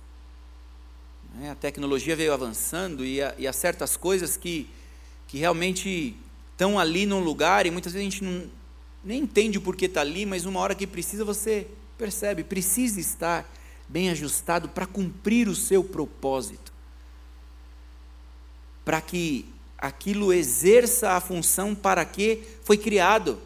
Né? 1.34 1.50
A 1.50 1.54
tecnologia 1.54 2.16
veio 2.16 2.32
avançando 2.32 3.04
e 3.04 3.22
há, 3.22 3.34
e 3.38 3.46
há 3.46 3.52
certas 3.52 3.96
coisas 3.96 4.36
que, 4.36 4.68
que 5.28 5.38
realmente 5.38 6.16
estão 6.52 6.78
ali 6.78 7.06
num 7.06 7.20
lugar 7.20 7.66
e 7.66 7.70
muitas 7.70 7.92
vezes 7.92 8.06
a 8.06 8.10
gente 8.10 8.24
não, 8.24 8.50
nem 9.06 9.22
entende 9.22 9.56
o 9.56 9.60
porquê 9.60 9.84
está 9.84 10.00
ali, 10.00 10.26
mas 10.26 10.44
uma 10.44 10.58
hora 10.58 10.74
que 10.74 10.84
precisa 10.84 11.24
você 11.24 11.68
percebe, 11.96 12.42
precisa 12.42 12.98
estar 12.98 13.48
bem 13.88 14.10
ajustado 14.10 14.68
para 14.68 14.84
cumprir 14.84 15.46
o 15.46 15.54
seu 15.54 15.84
propósito. 15.84 16.72
Para 18.84 19.00
que 19.00 19.46
aquilo 19.78 20.32
exerça 20.32 21.12
a 21.12 21.20
função 21.20 21.72
para 21.72 22.04
que 22.04 22.42
foi 22.64 22.76
criado. 22.76 23.38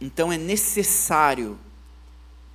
Então 0.00 0.32
é 0.32 0.38
necessário 0.38 1.58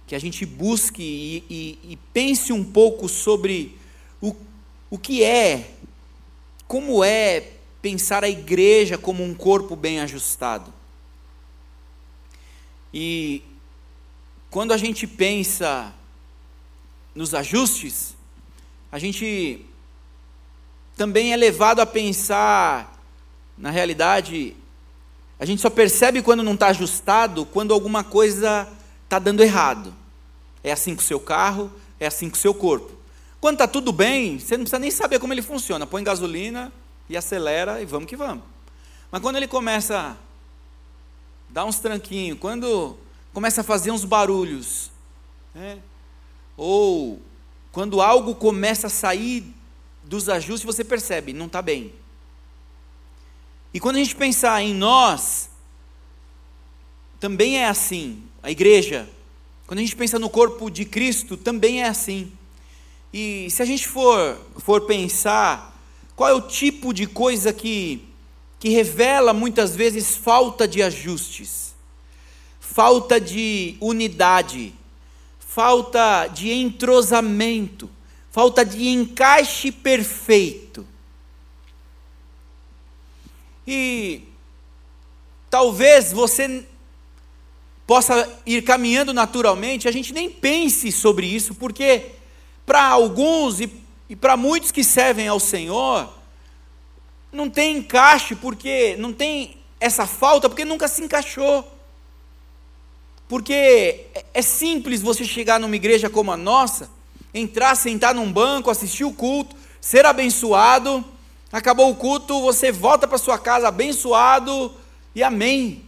que 0.08 0.16
a 0.16 0.20
gente 0.20 0.48
busque 0.48 1.04
e, 1.04 1.44
e, 1.48 1.92
e 1.92 1.96
pense 2.12 2.52
um 2.52 2.64
pouco 2.64 3.08
sobre 3.08 3.78
o, 4.20 4.36
o 4.90 4.98
que 4.98 5.24
é, 5.24 5.76
como 6.68 7.04
é 7.04 7.57
pensar 7.88 8.22
a 8.22 8.30
igreja 8.30 8.98
como 8.98 9.24
um 9.24 9.34
corpo 9.34 9.74
bem 9.74 10.02
ajustado. 10.02 10.74
E 12.94 13.42
quando 14.50 14.74
a 14.74 14.78
gente 14.78 15.08
pensa 15.08 15.94
nos 17.16 17.34
ajustes, 17.34 18.14
a 18.92 19.00
gente 19.00 19.66
também 20.98 21.32
é 21.32 21.38
levado 21.38 21.80
a 21.80 21.86
pensar, 21.86 23.02
na 23.58 23.72
realidade, 23.72 24.54
a 25.40 25.46
gente 25.46 25.62
só 25.62 25.70
percebe 25.70 26.22
quando 26.22 26.44
não 26.44 26.56
está 26.56 26.68
ajustado, 26.68 27.46
quando 27.46 27.74
alguma 27.74 28.04
coisa 28.04 28.68
está 29.06 29.18
dando 29.18 29.42
errado. 29.42 29.96
É 30.62 30.74
assim 30.74 30.94
com 30.94 31.02
o 31.02 31.06
seu 31.06 31.22
carro, 31.22 31.72
é 31.98 32.08
assim 32.08 32.30
com 32.30 32.36
o 32.36 32.40
seu 32.40 32.54
corpo. 32.54 32.92
Quando 33.40 33.54
está 33.54 33.68
tudo 33.68 33.94
bem, 33.94 34.40
você 34.40 34.58
não 34.58 34.66
precisa 34.66 34.80
nem 34.80 34.92
saber 34.92 35.20
como 35.20 35.34
ele 35.34 35.42
funciona. 35.42 35.88
Põe 35.88 36.04
gasolina 36.04 36.70
e 37.10 37.16
acelera 37.16 37.82
e 37.82 37.86
vamos 37.86 38.08
que 38.08 38.16
vamos. 38.16 38.44
Mas 39.12 39.22
quando 39.22 39.38
ele 39.38 39.48
começa 39.48 39.98
a 39.98 40.16
dar 41.50 41.66
uns 41.66 41.80
tranquinhos, 41.80 42.38
quando 42.40 42.98
começa 43.34 43.62
a 43.62 43.64
fazer 43.64 43.92
uns 43.92 44.04
barulhos, 44.04 44.92
né? 45.54 45.80
ou 46.56 47.22
quando 47.72 48.02
algo 48.02 48.36
começa 48.36 48.88
a 48.88 48.90
sair 48.90 49.54
dos 50.04 50.30
ajustes, 50.30 50.66
você 50.66 50.84
percebe, 50.84 51.34
não 51.34 51.46
está 51.46 51.62
bem. 51.62 51.94
E 53.74 53.80
quando 53.80 53.98
a 53.98 54.00
gente 54.00 54.16
pensar 54.16 54.62
em 54.62 54.74
nós, 54.74 55.50
também 57.20 57.60
é 57.60 57.68
assim 57.68 58.24
a 58.42 58.50
igreja, 58.50 59.08
quando 59.68 59.80
a 59.80 59.82
gente 59.82 59.96
pensa 59.96 60.18
no 60.18 60.30
corpo 60.30 60.70
de 60.70 60.86
Cristo, 60.86 61.36
também 61.36 61.84
é 61.84 61.88
assim. 61.88 62.32
E 63.14 63.50
se 63.52 63.62
a 63.62 63.66
gente 63.66 63.88
for, 63.88 64.40
for 64.58 64.82
pensar 64.82 65.77
qual 66.18 66.32
é 66.32 66.34
o 66.34 66.42
tipo 66.42 66.92
de 66.92 67.06
coisa 67.06 67.54
que, 67.54 68.04
que 68.60 68.70
revela 68.70 69.36
muitas 69.36 69.76
vezes 69.76 70.16
falta 70.16 70.68
de 70.68 70.82
ajustes, 70.82 71.76
falta 72.60 73.22
de 73.22 73.78
unidade, 73.80 74.74
falta 75.38 76.26
de 76.26 76.52
entrosamento, 76.52 77.88
falta 78.32 78.66
de 78.66 78.88
encaixe 78.88 79.72
perfeito. 79.72 80.88
E 83.68 84.24
talvez 85.52 86.12
você 86.12 86.66
possa 87.86 88.28
ir 88.44 88.64
caminhando 88.64 89.14
naturalmente, 89.14 89.88
a 89.88 89.92
gente 89.92 90.12
nem 90.14 90.32
pense 90.32 90.92
sobre 90.92 91.28
isso, 91.28 91.54
porque 91.54 92.14
para 92.66 92.88
alguns 92.88 93.62
e, 93.62 93.87
e 94.10 94.16
para 94.16 94.38
muitos 94.38 94.72
que 94.72 94.84
servem 94.84 95.28
ao 95.28 95.40
Senhor, 95.40 96.14
não 97.32 97.50
tem 97.50 97.78
encaixe, 97.78 98.36
porque 98.36 98.96
não 98.98 99.12
tem 99.12 99.58
essa 99.80 100.08
falta, 100.08 100.48
porque 100.48 100.66
nunca 100.66 100.88
se 100.88 101.04
encaixou. 101.04 101.68
Porque 103.28 103.54
é, 103.54 104.26
é 104.36 104.42
simples 104.42 105.02
você 105.02 105.26
chegar 105.26 105.60
numa 105.60 105.76
igreja 105.76 106.10
como 106.10 106.32
a 106.32 106.38
nossa, 106.38 106.90
entrar, 107.34 107.76
sentar 107.76 108.16
num 108.16 108.32
banco, 108.32 108.70
assistir 108.70 109.04
o 109.04 109.12
culto, 109.12 109.56
ser 109.82 110.06
abençoado, 110.06 111.04
acabou 111.52 111.92
o 111.92 111.96
culto, 111.96 112.42
você 112.42 112.72
volta 112.72 113.08
para 113.08 113.18
sua 113.18 113.38
casa 113.38 113.68
abençoado 113.68 114.74
e 115.14 115.22
amém. 115.22 115.84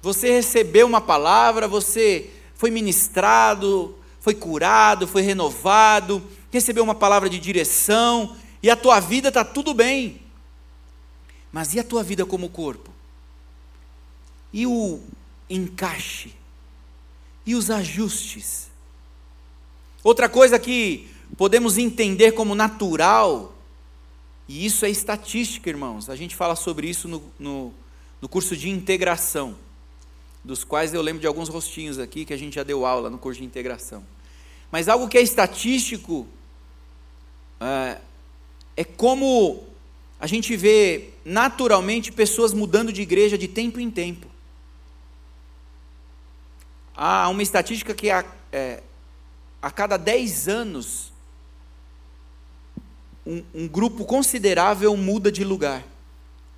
Você 0.00 0.30
recebeu 0.32 0.86
uma 0.86 1.00
palavra, 1.00 1.66
você 1.66 2.30
foi 2.54 2.70
ministrado, 2.70 3.96
foi 4.20 4.34
curado, 4.34 5.06
foi 5.06 5.22
renovado, 5.22 6.22
recebeu 6.52 6.84
uma 6.84 6.94
palavra 6.94 7.30
de 7.30 7.40
direção, 7.40 8.36
e 8.62 8.70
a 8.70 8.76
tua 8.76 9.00
vida 9.00 9.28
está 9.28 9.42
tudo 9.42 9.72
bem. 9.72 10.20
Mas 11.50 11.74
e 11.74 11.80
a 11.80 11.84
tua 11.84 12.02
vida 12.02 12.24
como 12.24 12.48
corpo? 12.48 12.90
E 14.52 14.66
o 14.66 15.00
encaixe? 15.48 16.34
E 17.44 17.54
os 17.54 17.70
ajustes? 17.70 18.70
Outra 20.04 20.28
coisa 20.28 20.58
que 20.58 21.10
podemos 21.36 21.78
entender 21.78 22.32
como 22.32 22.54
natural, 22.54 23.54
e 24.46 24.66
isso 24.66 24.84
é 24.84 24.90
estatística, 24.90 25.70
irmãos, 25.70 26.10
a 26.10 26.16
gente 26.16 26.36
fala 26.36 26.54
sobre 26.54 26.88
isso 26.88 27.08
no, 27.08 27.22
no, 27.38 27.74
no 28.20 28.28
curso 28.28 28.54
de 28.56 28.68
integração, 28.68 29.56
dos 30.44 30.64
quais 30.64 30.92
eu 30.92 31.00
lembro 31.00 31.20
de 31.20 31.26
alguns 31.26 31.48
rostinhos 31.48 31.98
aqui 31.98 32.24
que 32.24 32.34
a 32.34 32.36
gente 32.36 32.54
já 32.54 32.62
deu 32.62 32.84
aula 32.84 33.08
no 33.08 33.16
curso 33.16 33.40
de 33.40 33.46
integração. 33.46 34.04
Mas 34.70 34.88
algo 34.88 35.08
que 35.08 35.16
é 35.16 35.22
estatístico 35.22 36.26
é, 37.62 38.00
é 38.76 38.84
como 38.84 39.64
a 40.18 40.26
gente 40.26 40.56
vê 40.56 41.10
naturalmente 41.24 42.12
pessoas 42.12 42.52
mudando 42.52 42.92
de 42.92 43.02
igreja 43.02 43.36
de 43.36 43.48
tempo 43.48 43.80
em 43.80 43.90
tempo. 43.90 44.26
Há 46.94 47.28
uma 47.28 47.42
estatística 47.42 47.94
que 47.94 48.10
a, 48.10 48.24
é, 48.52 48.82
a 49.60 49.70
cada 49.70 49.96
10 49.96 50.48
anos 50.48 51.12
um, 53.26 53.42
um 53.54 53.68
grupo 53.68 54.04
considerável 54.04 54.96
muda 54.96 55.30
de 55.30 55.44
lugar 55.44 55.84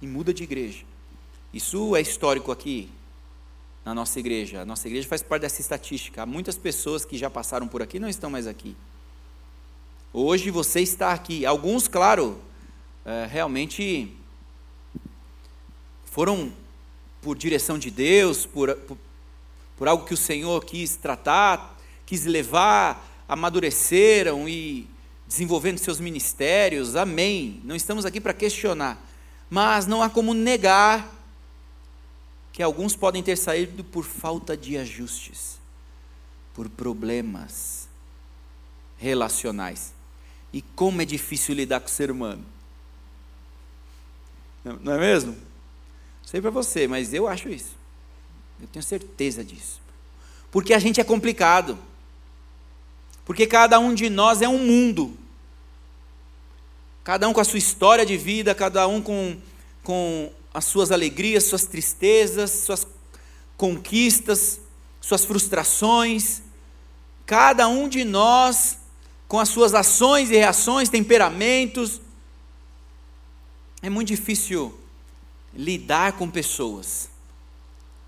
e 0.01 0.07
muda 0.07 0.33
de 0.33 0.43
igreja. 0.43 0.85
Isso 1.53 1.95
é 1.95 2.01
histórico 2.01 2.51
aqui 2.51 2.91
na 3.85 3.95
nossa 3.95 4.19
igreja. 4.19 4.63
A 4.63 4.65
nossa 4.65 4.89
igreja 4.89 5.07
faz 5.07 5.23
parte 5.23 5.43
dessa 5.43 5.61
estatística. 5.61 6.23
Há 6.23 6.27
muitas 6.27 6.57
pessoas 6.57 7.05
que 7.05 7.17
já 7.17 7.31
passaram 7.31 7.69
por 7.69 7.83
aqui 7.83 7.99
não 7.99 8.09
estão 8.09 8.29
mais 8.29 8.47
aqui. 8.47 8.75
Hoje 10.17 10.49
você 10.49 10.81
está 10.81 11.13
aqui. 11.13 11.45
Alguns, 11.45 11.89
claro, 11.89 12.41
é, 13.05 13.27
realmente 13.29 14.15
foram 16.05 16.53
por 17.21 17.37
direção 17.37 17.77
de 17.77 17.91
Deus, 17.91 18.47
por, 18.47 18.77
por, 18.77 18.97
por 19.77 19.89
algo 19.89 20.05
que 20.05 20.15
o 20.15 20.17
Senhor 20.17 20.65
quis 20.65 20.95
tratar, 20.95 21.77
quis 22.07 22.27
levar, 22.27 23.25
amadureceram 23.29 24.49
e 24.49 24.89
desenvolvendo 25.27 25.79
seus 25.79 25.99
ministérios. 25.99 26.95
Amém. 26.95 27.61
Não 27.65 27.75
estamos 27.75 28.07
aqui 28.07 28.21
para 28.21 28.33
questionar. 28.33 29.05
Mas 29.51 29.85
não 29.85 30.01
há 30.01 30.09
como 30.09 30.33
negar 30.33 31.13
que 32.53 32.63
alguns 32.63 32.95
podem 32.95 33.21
ter 33.21 33.35
saído 33.35 33.83
por 33.83 34.05
falta 34.05 34.57
de 34.57 34.79
ajustes, 34.79 35.59
por 36.55 36.69
problemas 36.69 37.89
relacionais. 38.97 39.94
E 40.55 40.63
como 40.77 41.03
é 41.03 41.05
difícil 41.05 41.53
lidar 41.53 41.81
com 41.81 41.89
o 41.89 41.91
ser 41.91 42.13
humano. 42.13 42.47
Não 44.63 44.93
é 44.93 44.99
mesmo? 44.99 45.37
Sei 46.25 46.41
para 46.41 46.51
você, 46.51 46.87
mas 46.87 47.13
eu 47.13 47.27
acho 47.27 47.49
isso. 47.49 47.77
Eu 48.61 48.69
tenho 48.69 48.83
certeza 48.85 49.43
disso. 49.43 49.81
Porque 50.53 50.73
a 50.73 50.79
gente 50.79 51.01
é 51.01 51.05
complicado. 51.05 51.77
Porque 53.25 53.49
cada 53.49 53.81
um 53.81 53.93
de 53.93 54.09
nós 54.09 54.43
é 54.43 54.49
um 54.49 54.65
mundo. 54.65 55.19
Cada 57.03 57.29
um 57.29 57.33
com 57.33 57.41
a 57.41 57.45
sua 57.45 57.59
história 57.59 58.07
de 58.07 58.17
vida, 58.17 58.55
cada 58.55 58.87
um 58.87 59.03
com, 59.03 59.37
com 59.83 60.31
as 60.55 60.67
suas 60.67 60.93
alegrias, 60.93 61.43
suas 61.43 61.65
tristezas, 61.65 62.53
suas 62.53 62.87
conquistas, 63.57 64.61
suas 65.01 65.25
frustrações. 65.25 66.43
Cada 67.27 67.67
um 67.67 67.89
de 67.89 68.05
nós 68.05 68.84
com 69.29 69.39
as 69.39 69.49
suas 69.49 69.75
ações 69.75 70.31
e 70.31 70.35
reações, 70.35 70.89
temperamentos. 70.89 72.01
É 73.83 73.91
muito 73.91 74.09
difícil 74.09 74.79
lidar 75.53 76.13
com 76.13 76.31
pessoas. 76.31 77.09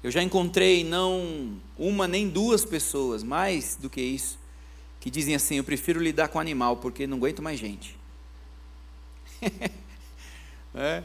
Eu 0.03 0.11
já 0.11 0.23
encontrei 0.23 0.85
não 0.85 1.61
uma 1.79 2.07
nem 2.07 2.29
duas 2.29 2.65
pessoas, 2.65 3.23
mais 3.23 3.77
do 3.77 3.91
que 3.91 4.01
isso, 4.01 4.39
que 5.01 5.11
dizem 5.11 5.35
assim: 5.35 5.57
Eu 5.57 5.65
prefiro 5.65 6.01
lidar 6.01 6.29
com 6.29 6.39
animal 6.39 6.77
porque 6.77 7.07
não 7.07 7.17
aguento 7.17 7.43
mais 7.43 7.59
gente. 7.59 7.97
é, 10.75 11.03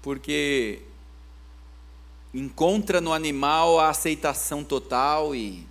porque 0.00 0.80
encontra 2.32 3.00
no 3.00 3.12
animal 3.12 3.78
a 3.78 3.90
aceitação 3.90 4.64
total 4.64 5.34
e 5.34 5.66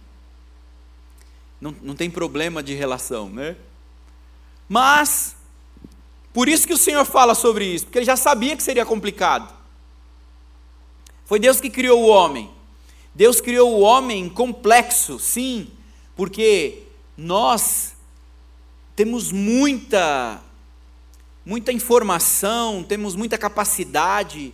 não, 1.61 1.75
não 1.81 1.95
tem 1.95 2.09
problema 2.09 2.63
de 2.63 2.73
relação, 2.73 3.29
né? 3.29 3.55
Mas, 4.67 5.35
por 6.33 6.49
isso 6.49 6.65
que 6.65 6.73
o 6.73 6.77
Senhor 6.77 7.05
fala 7.05 7.35
sobre 7.35 7.65
isso, 7.65 7.85
porque 7.85 7.99
ele 7.99 8.05
já 8.05 8.17
sabia 8.17 8.57
que 8.57 8.63
seria 8.63 8.85
complicado. 8.85 9.53
Foi 11.25 11.39
Deus 11.39 11.61
que 11.61 11.69
criou 11.69 12.01
o 12.01 12.07
homem. 12.07 12.49
Deus 13.13 13.39
criou 13.39 13.73
o 13.73 13.81
homem 13.81 14.27
complexo, 14.27 15.19
sim, 15.19 15.69
porque 16.15 16.83
nós 17.15 17.93
temos 18.95 19.31
muita 19.31 20.41
muita 21.45 21.71
informação, 21.71 22.83
temos 22.83 23.15
muita 23.15 23.37
capacidade, 23.37 24.53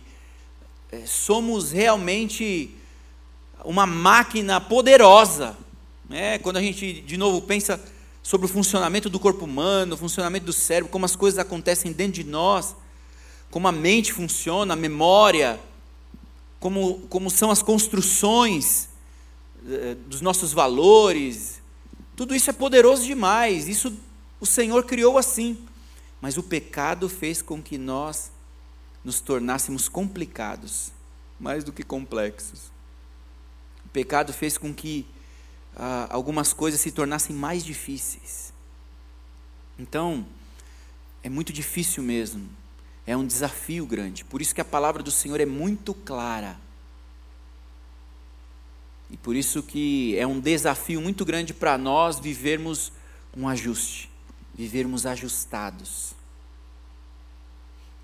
é, 0.90 1.04
somos 1.04 1.70
realmente 1.70 2.74
uma 3.64 3.86
máquina 3.86 4.60
poderosa. 4.60 5.56
Né? 6.08 6.38
Quando 6.38 6.56
a 6.56 6.62
gente, 6.62 7.00
de 7.02 7.16
novo, 7.16 7.42
pensa 7.42 7.80
sobre 8.22 8.46
o 8.46 8.48
funcionamento 8.48 9.08
do 9.08 9.18
corpo 9.18 9.44
humano, 9.44 9.94
o 9.94 9.98
funcionamento 9.98 10.46
do 10.46 10.52
cérebro, 10.52 10.90
como 10.90 11.04
as 11.04 11.16
coisas 11.16 11.38
acontecem 11.38 11.92
dentro 11.92 12.22
de 12.22 12.24
nós, 12.24 12.74
como 13.50 13.68
a 13.68 13.72
mente 13.72 14.12
funciona, 14.12 14.74
a 14.74 14.76
memória, 14.76 15.60
como, 16.60 17.00
como 17.08 17.30
são 17.30 17.50
as 17.50 17.62
construções 17.62 18.88
eh, 19.66 19.96
dos 20.06 20.20
nossos 20.20 20.52
valores. 20.52 21.60
Tudo 22.16 22.34
isso 22.34 22.50
é 22.50 22.52
poderoso 22.52 23.04
demais, 23.04 23.68
isso 23.68 23.96
o 24.40 24.46
Senhor 24.46 24.84
criou 24.84 25.18
assim. 25.18 25.56
Mas 26.20 26.36
o 26.36 26.42
pecado 26.42 27.08
fez 27.08 27.40
com 27.40 27.62
que 27.62 27.78
nós 27.78 28.32
nos 29.04 29.20
tornássemos 29.20 29.88
complicados, 29.88 30.90
mais 31.38 31.62
do 31.62 31.72
que 31.72 31.82
complexos. 31.82 32.72
O 33.86 33.88
pecado 33.90 34.32
fez 34.32 34.58
com 34.58 34.74
que 34.74 35.06
ah, 35.78 36.08
algumas 36.10 36.52
coisas 36.52 36.80
se 36.80 36.90
tornassem 36.90 37.34
mais 37.34 37.64
difíceis. 37.64 38.52
Então, 39.78 40.26
é 41.22 41.28
muito 41.28 41.52
difícil 41.52 42.02
mesmo. 42.02 42.48
É 43.06 43.16
um 43.16 43.24
desafio 43.24 43.86
grande. 43.86 44.24
Por 44.24 44.42
isso 44.42 44.54
que 44.54 44.60
a 44.60 44.64
palavra 44.64 45.02
do 45.02 45.10
Senhor 45.10 45.40
é 45.40 45.46
muito 45.46 45.94
clara. 45.94 46.58
E 49.10 49.16
por 49.16 49.36
isso 49.36 49.62
que 49.62 50.18
é 50.18 50.26
um 50.26 50.40
desafio 50.40 51.00
muito 51.00 51.24
grande 51.24 51.54
para 51.54 51.78
nós 51.78 52.18
vivermos 52.18 52.92
um 53.34 53.48
ajuste, 53.48 54.10
vivermos 54.54 55.06
ajustados. 55.06 56.12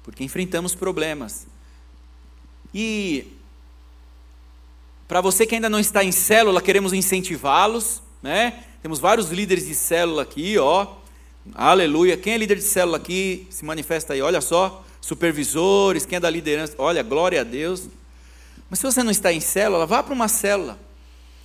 Porque 0.02 0.24
enfrentamos 0.24 0.74
problemas. 0.74 1.46
E 2.72 3.37
para 5.06 5.20
você 5.20 5.46
que 5.46 5.54
ainda 5.54 5.68
não 5.68 5.78
está 5.78 6.02
em 6.02 6.12
célula, 6.12 6.62
queremos 6.62 6.92
incentivá-los, 6.92 8.02
né? 8.22 8.64
Temos 8.82 8.98
vários 8.98 9.30
líderes 9.30 9.66
de 9.66 9.74
célula 9.74 10.22
aqui, 10.22 10.58
ó. 10.58 10.86
Aleluia. 11.54 12.16
Quem 12.16 12.32
é 12.34 12.38
líder 12.38 12.56
de 12.56 12.64
célula 12.64 12.96
aqui? 12.96 13.46
Se 13.50 13.64
manifesta 13.64 14.14
aí, 14.14 14.22
olha 14.22 14.40
só. 14.40 14.82
Supervisores, 15.00 16.06
quem 16.06 16.16
é 16.16 16.20
da 16.20 16.30
liderança? 16.30 16.74
Olha, 16.78 17.02
glória 17.02 17.42
a 17.42 17.44
Deus. 17.44 17.88
Mas 18.70 18.78
se 18.78 18.86
você 18.86 19.02
não 19.02 19.10
está 19.10 19.30
em 19.32 19.40
célula, 19.40 19.84
vá 19.84 20.02
para 20.02 20.14
uma 20.14 20.28
célula. 20.28 20.78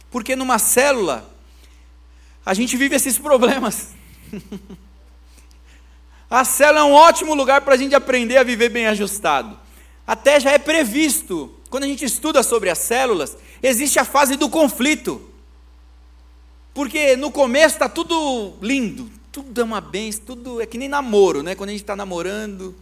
Porque 0.10 0.36
numa 0.36 0.58
célula, 0.58 1.30
a 2.46 2.54
gente 2.54 2.78
vive 2.78 2.96
esses 2.96 3.18
problemas. 3.20 3.90
a 6.30 6.46
célula 6.46 6.80
é 6.80 6.84
um 6.84 6.94
ótimo 6.94 7.34
lugar 7.34 7.62
para 7.62 7.74
a 7.74 7.78
gente 7.78 7.94
aprender 7.94 8.38
a 8.38 8.44
viver 8.44 8.70
bem 8.70 8.88
ajustado. 8.88 9.60
Até 10.08 10.40
já 10.40 10.52
é 10.52 10.58
previsto, 10.58 11.54
quando 11.70 11.84
a 11.84 11.88
gente 11.88 12.04
estuda 12.04 12.42
sobre 12.42 12.70
as 12.70 12.80
células, 12.80 13.38
existe 13.62 14.00
a 14.00 14.06
fase 14.06 14.36
do 14.36 14.50
conflito. 14.50 15.30
Porque 16.74 17.16
no 17.16 17.32
começo 17.32 17.76
está 17.76 17.90
tudo 17.90 18.54
lindo, 18.62 19.12
tudo 19.32 19.60
é 19.60 19.64
uma 19.64 19.82
benção, 19.82 20.26
tudo 20.26 20.62
é 20.62 20.66
que 20.66 20.78
nem 20.78 20.88
namoro, 20.88 21.44
né? 21.44 21.56
Quando 21.56 21.70
a 21.70 21.72
gente 21.74 21.82
está 21.82 21.96
namorando, 21.96 22.76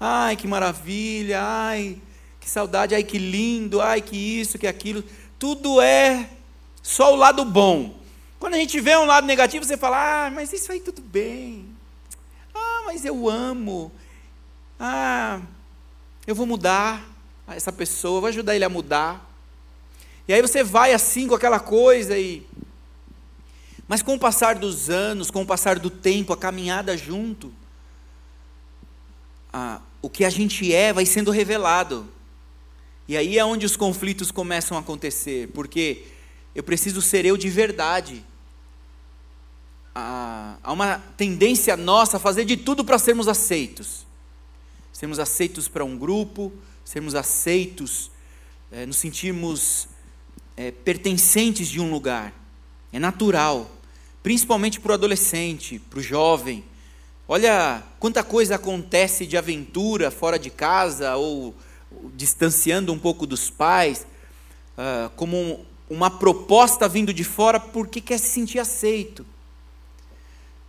ai 0.00 0.36
que 0.36 0.46
maravilha, 0.46 1.42
ai 1.42 1.98
que 2.40 2.48
saudade, 2.48 2.94
ai 2.94 3.04
que 3.04 3.18
lindo, 3.18 3.80
ai 3.80 4.00
que 4.00 4.16
isso, 4.16 4.58
que 4.58 4.66
aquilo, 4.66 5.04
tudo 5.38 5.80
é 5.80 6.28
só 6.82 7.12
o 7.12 7.16
lado 7.16 7.44
bom. 7.44 8.00
Quando 8.38 8.54
a 8.54 8.58
gente 8.58 8.80
vê 8.80 8.96
um 8.96 9.04
lado 9.04 9.26
negativo, 9.26 9.64
você 9.64 9.76
fala, 9.76 10.26
ah, 10.26 10.30
mas 10.30 10.52
isso 10.52 10.72
aí 10.72 10.80
tudo 10.80 11.00
bem, 11.00 11.66
ah, 12.54 12.82
mas 12.86 13.04
eu 13.04 13.28
amo, 13.28 13.92
ah, 14.78 15.40
eu 16.26 16.34
vou 16.34 16.46
mudar 16.46 17.04
essa 17.48 17.72
pessoa, 17.72 18.20
vou 18.20 18.28
ajudar 18.28 18.54
ele 18.56 18.64
a 18.64 18.68
mudar. 18.68 19.31
E 20.26 20.32
aí 20.32 20.40
você 20.40 20.62
vai 20.62 20.92
assim 20.92 21.26
com 21.26 21.34
aquela 21.34 21.58
coisa 21.58 22.16
e 22.18 22.46
Mas 23.88 24.02
com 24.02 24.14
o 24.14 24.18
passar 24.18 24.54
dos 24.54 24.88
anos, 24.88 25.30
com 25.30 25.42
o 25.42 25.46
passar 25.46 25.78
do 25.78 25.90
tempo, 25.90 26.32
a 26.32 26.36
caminhada 26.36 26.96
junto, 26.96 27.52
a, 29.52 29.80
o 30.00 30.08
que 30.08 30.24
a 30.24 30.30
gente 30.30 30.72
é 30.72 30.92
vai 30.92 31.04
sendo 31.04 31.30
revelado. 31.30 32.08
E 33.06 33.16
aí 33.16 33.38
é 33.38 33.44
onde 33.44 33.66
os 33.66 33.76
conflitos 33.76 34.30
começam 34.30 34.76
a 34.76 34.80
acontecer, 34.80 35.48
porque 35.48 36.04
eu 36.54 36.62
preciso 36.62 37.02
ser 37.02 37.26
eu 37.26 37.36
de 37.36 37.50
verdade. 37.50 38.24
Há 39.94 40.72
uma 40.72 40.98
tendência 41.16 41.76
nossa 41.76 42.16
a 42.16 42.20
fazer 42.20 42.44
de 42.44 42.56
tudo 42.56 42.84
para 42.84 42.98
sermos 42.98 43.28
aceitos. 43.28 44.06
Sermos 44.92 45.18
aceitos 45.18 45.68
para 45.68 45.84
um 45.84 45.98
grupo, 45.98 46.52
sermos 46.84 47.14
aceitos, 47.14 48.10
é, 48.70 48.86
nos 48.86 48.96
sentirmos 48.96 49.88
é, 50.56 50.70
pertencentes 50.70 51.68
de 51.68 51.80
um 51.80 51.90
lugar. 51.90 52.32
É 52.92 52.98
natural, 52.98 53.70
principalmente 54.22 54.80
para 54.80 54.92
o 54.92 54.94
adolescente, 54.94 55.78
para 55.78 55.98
o 55.98 56.02
jovem. 56.02 56.64
Olha 57.26 57.82
quanta 57.98 58.22
coisa 58.22 58.56
acontece 58.56 59.26
de 59.26 59.36
aventura 59.36 60.10
fora 60.10 60.38
de 60.38 60.50
casa 60.50 61.16
ou 61.16 61.54
distanciando 62.14 62.92
um 62.92 62.98
pouco 62.98 63.26
dos 63.26 63.48
pais, 63.50 64.06
uh, 64.76 65.10
como 65.16 65.36
um, 65.36 65.64
uma 65.88 66.10
proposta 66.10 66.88
vindo 66.88 67.12
de 67.12 67.24
fora 67.24 67.60
porque 67.60 68.00
quer 68.00 68.18
se 68.18 68.28
sentir 68.28 68.58
aceito. 68.58 69.24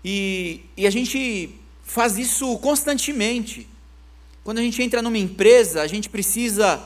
E, 0.03 0.61
e 0.75 0.85
a 0.85 0.89
gente 0.89 1.49
faz 1.83 2.17
isso 2.17 2.57
constantemente. 2.59 3.67
Quando 4.43 4.57
a 4.57 4.61
gente 4.61 4.81
entra 4.81 5.01
numa 5.01 5.17
empresa, 5.17 5.81
a 5.81 5.87
gente 5.87 6.09
precisa 6.09 6.83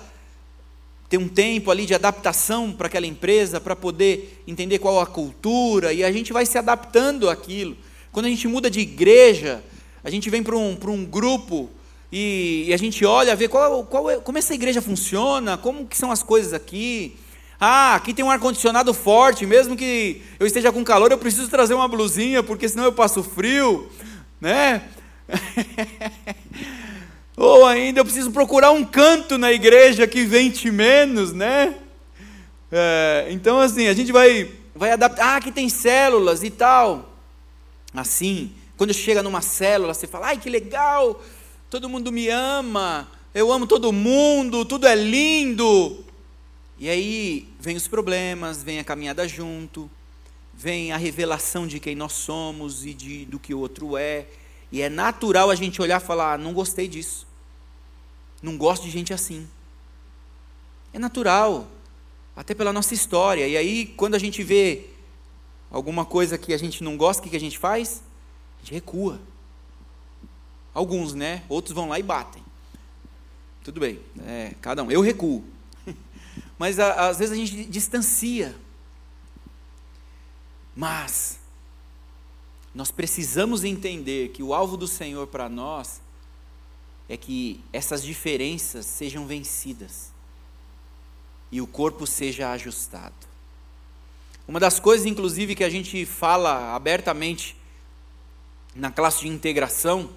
ter 1.09 1.17
um 1.17 1.27
tempo 1.27 1.71
ali 1.71 1.85
de 1.85 1.93
adaptação 1.93 2.71
para 2.71 2.87
aquela 2.87 3.05
empresa, 3.05 3.61
para 3.61 3.75
poder 3.75 4.43
entender 4.47 4.79
qual 4.79 4.99
a 4.99 5.05
cultura, 5.05 5.93
e 5.93 6.03
a 6.03 6.11
gente 6.11 6.33
vai 6.33 6.45
se 6.45 6.57
adaptando 6.57 7.29
àquilo. 7.29 7.77
Quando 8.11 8.25
a 8.25 8.29
gente 8.29 8.47
muda 8.47 8.69
de 8.69 8.79
igreja, 8.79 9.63
a 10.03 10.09
gente 10.09 10.29
vem 10.29 10.43
para 10.43 10.55
um, 10.55 10.77
um 10.87 11.05
grupo 11.05 11.69
e, 12.11 12.65
e, 12.67 12.73
a 12.73 12.77
gente 12.77 13.05
olha, 13.05 13.35
vê 13.35 13.47
qual, 13.47 13.83
qual 13.85 14.09
é, 14.09 14.17
como 14.17 14.37
essa 14.37 14.53
igreja 14.53 14.81
funciona, 14.81 15.57
como 15.57 15.85
que 15.85 15.97
são 15.97 16.11
as 16.11 16.23
coisas 16.23 16.53
aqui. 16.53 17.17
Ah, 17.59 17.95
aqui 17.95 18.13
tem 18.13 18.23
um 18.23 18.31
ar-condicionado 18.31 18.93
forte, 18.93 19.45
mesmo 19.45 19.75
que 19.75 20.21
eu 20.39 20.47
esteja 20.47 20.71
com 20.71 20.83
calor, 20.83 21.11
eu 21.11 21.17
preciso 21.17 21.49
trazer 21.49 21.73
uma 21.73 21.87
blusinha, 21.87 22.43
porque 22.43 22.69
senão 22.69 22.85
eu 22.85 22.93
passo 22.93 23.23
frio, 23.23 23.89
né? 24.39 24.83
Ou 27.37 27.67
ainda 27.67 27.99
eu 27.99 28.03
preciso 28.03 28.31
procurar 28.31 28.71
um 28.71 28.83
canto 28.83 29.37
na 29.37 29.53
igreja 29.53 30.07
que 30.07 30.25
vente 30.25 30.71
menos, 30.71 31.33
né? 31.33 31.75
É, 32.71 33.27
então, 33.29 33.59
assim, 33.59 33.87
a 33.87 33.93
gente 33.93 34.11
vai, 34.11 34.51
vai 34.73 34.89
adaptar. 34.89 35.23
Ah, 35.23 35.35
aqui 35.35 35.51
tem 35.51 35.69
células 35.69 36.41
e 36.41 36.49
tal. 36.49 37.13
Assim, 37.93 38.51
quando 38.75 38.91
chega 38.91 39.21
numa 39.21 39.41
célula, 39.41 39.93
você 39.93 40.07
fala, 40.07 40.27
ai 40.27 40.37
que 40.37 40.49
legal, 40.49 41.23
todo 41.69 41.87
mundo 41.87 42.11
me 42.11 42.27
ama, 42.27 43.07
eu 43.35 43.51
amo 43.51 43.67
todo 43.67 43.93
mundo, 43.93 44.65
tudo 44.65 44.87
é 44.87 44.95
lindo. 44.95 46.03
E 46.79 46.89
aí 46.89 47.47
vem 47.59 47.75
os 47.75 47.87
problemas, 47.87 48.63
vem 48.63 48.79
a 48.79 48.83
caminhada 48.83 49.27
junto, 49.27 49.89
vem 50.55 50.91
a 50.91 50.97
revelação 50.97 51.67
de 51.67 51.79
quem 51.79 51.95
nós 51.95 52.13
somos 52.13 52.83
e 52.83 52.95
de, 52.95 53.25
do 53.25 53.37
que 53.37 53.53
o 53.53 53.59
outro 53.59 53.95
é. 53.95 54.25
E 54.71 54.81
é 54.81 54.89
natural 54.89 55.51
a 55.51 55.55
gente 55.55 55.79
olhar 55.81 56.01
e 56.01 56.03
falar: 56.03 56.33
ah, 56.33 56.37
não 56.37 56.51
gostei 56.51 56.87
disso. 56.87 57.26
Não 58.41 58.57
gosto 58.57 58.83
de 58.83 58.89
gente 58.89 59.13
assim. 59.13 59.47
É 60.93 60.99
natural, 60.99 61.67
até 62.35 62.53
pela 62.53 62.71
nossa 62.71 62.93
história. 62.93 63.47
E 63.47 63.57
aí, 63.57 63.85
quando 63.85 64.15
a 64.15 64.19
gente 64.19 64.43
vê 64.43 64.89
alguma 65.71 66.05
coisa 66.05 66.37
que 66.37 66.53
a 66.53 66.57
gente 66.57 66.83
não 66.83 66.95
gosta, 66.95 67.25
o 67.25 67.29
que 67.29 67.35
a 67.35 67.39
gente 67.39 67.57
faz? 67.57 68.03
A 68.57 68.59
gente 68.61 68.73
recua. 68.73 69.19
Alguns, 70.73 71.13
né? 71.13 71.43
Outros 71.49 71.73
vão 71.73 71.89
lá 71.89 71.99
e 71.99 72.03
batem. 72.03 72.43
Tudo 73.63 73.79
bem, 73.79 73.99
é, 74.25 74.53
cada 74.61 74.83
um. 74.83 74.91
Eu 74.91 75.01
recuo. 75.01 75.43
Mas 76.57 76.79
a, 76.79 77.09
às 77.09 77.17
vezes 77.17 77.33
a 77.33 77.35
gente 77.35 77.65
distancia. 77.65 78.55
Mas 80.75 81.39
nós 82.73 82.91
precisamos 82.91 83.63
entender 83.63 84.29
que 84.29 84.43
o 84.43 84.53
alvo 84.53 84.77
do 84.77 84.87
Senhor 84.87 85.25
para 85.25 85.49
nós 85.49 85.99
é 87.09 87.15
que 87.15 87.61
essas 87.71 88.03
diferenças 88.03 88.85
sejam 88.85 89.25
vencidas 89.25 90.11
e 91.51 91.61
o 91.61 91.67
corpo 91.67 92.05
seja 92.05 92.51
ajustado. 92.51 93.15
Uma 94.47 94.59
das 94.59 94.79
coisas, 94.79 95.05
inclusive, 95.05 95.55
que 95.55 95.63
a 95.63 95.69
gente 95.69 96.05
fala 96.05 96.75
abertamente 96.75 97.55
na 98.75 98.91
classe 98.91 99.21
de 99.21 99.27
integração 99.27 100.09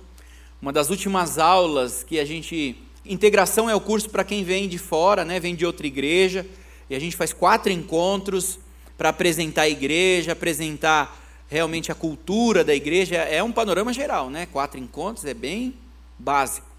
uma 0.60 0.72
das 0.72 0.90
últimas 0.90 1.38
aulas 1.38 2.04
que 2.04 2.20
a 2.20 2.24
gente. 2.24 2.76
Integração 3.04 3.68
é 3.70 3.74
o 3.74 3.80
curso 3.80 4.10
para 4.10 4.22
quem 4.22 4.44
vem 4.44 4.68
de 4.68 4.76
fora, 4.76 5.24
né? 5.24 5.40
vem 5.40 5.54
de 5.54 5.64
outra 5.64 5.86
igreja, 5.86 6.46
e 6.88 6.94
a 6.94 6.98
gente 6.98 7.16
faz 7.16 7.32
quatro 7.32 7.72
encontros 7.72 8.58
para 8.98 9.08
apresentar 9.08 9.62
a 9.62 9.68
igreja, 9.68 10.32
apresentar 10.32 11.18
realmente 11.48 11.90
a 11.90 11.94
cultura 11.94 12.62
da 12.62 12.74
igreja. 12.74 13.16
É 13.16 13.42
um 13.42 13.50
panorama 13.50 13.90
geral, 13.92 14.28
né? 14.28 14.46
Quatro 14.52 14.78
encontros 14.78 15.24
é 15.24 15.32
bem 15.32 15.74
básico. 16.18 16.69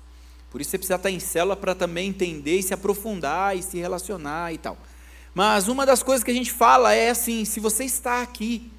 Por 0.51 0.59
isso 0.59 0.69
você 0.69 0.77
precisa 0.77 0.97
estar 0.97 1.09
em 1.09 1.19
célula 1.19 1.55
para 1.55 1.73
também 1.73 2.09
entender 2.09 2.59
e 2.59 2.63
se 2.63 2.73
aprofundar 2.73 3.57
e 3.57 3.63
se 3.63 3.77
relacionar 3.77 4.53
e 4.53 4.57
tal. 4.57 4.77
Mas 5.33 5.69
uma 5.69 5.85
das 5.85 6.03
coisas 6.03 6.23
que 6.23 6.31
a 6.31 6.33
gente 6.33 6.51
fala 6.51 6.93
é 6.93 7.09
assim: 7.09 7.45
se 7.45 7.59
você 7.59 7.85
está 7.85 8.21
aqui 8.21 8.69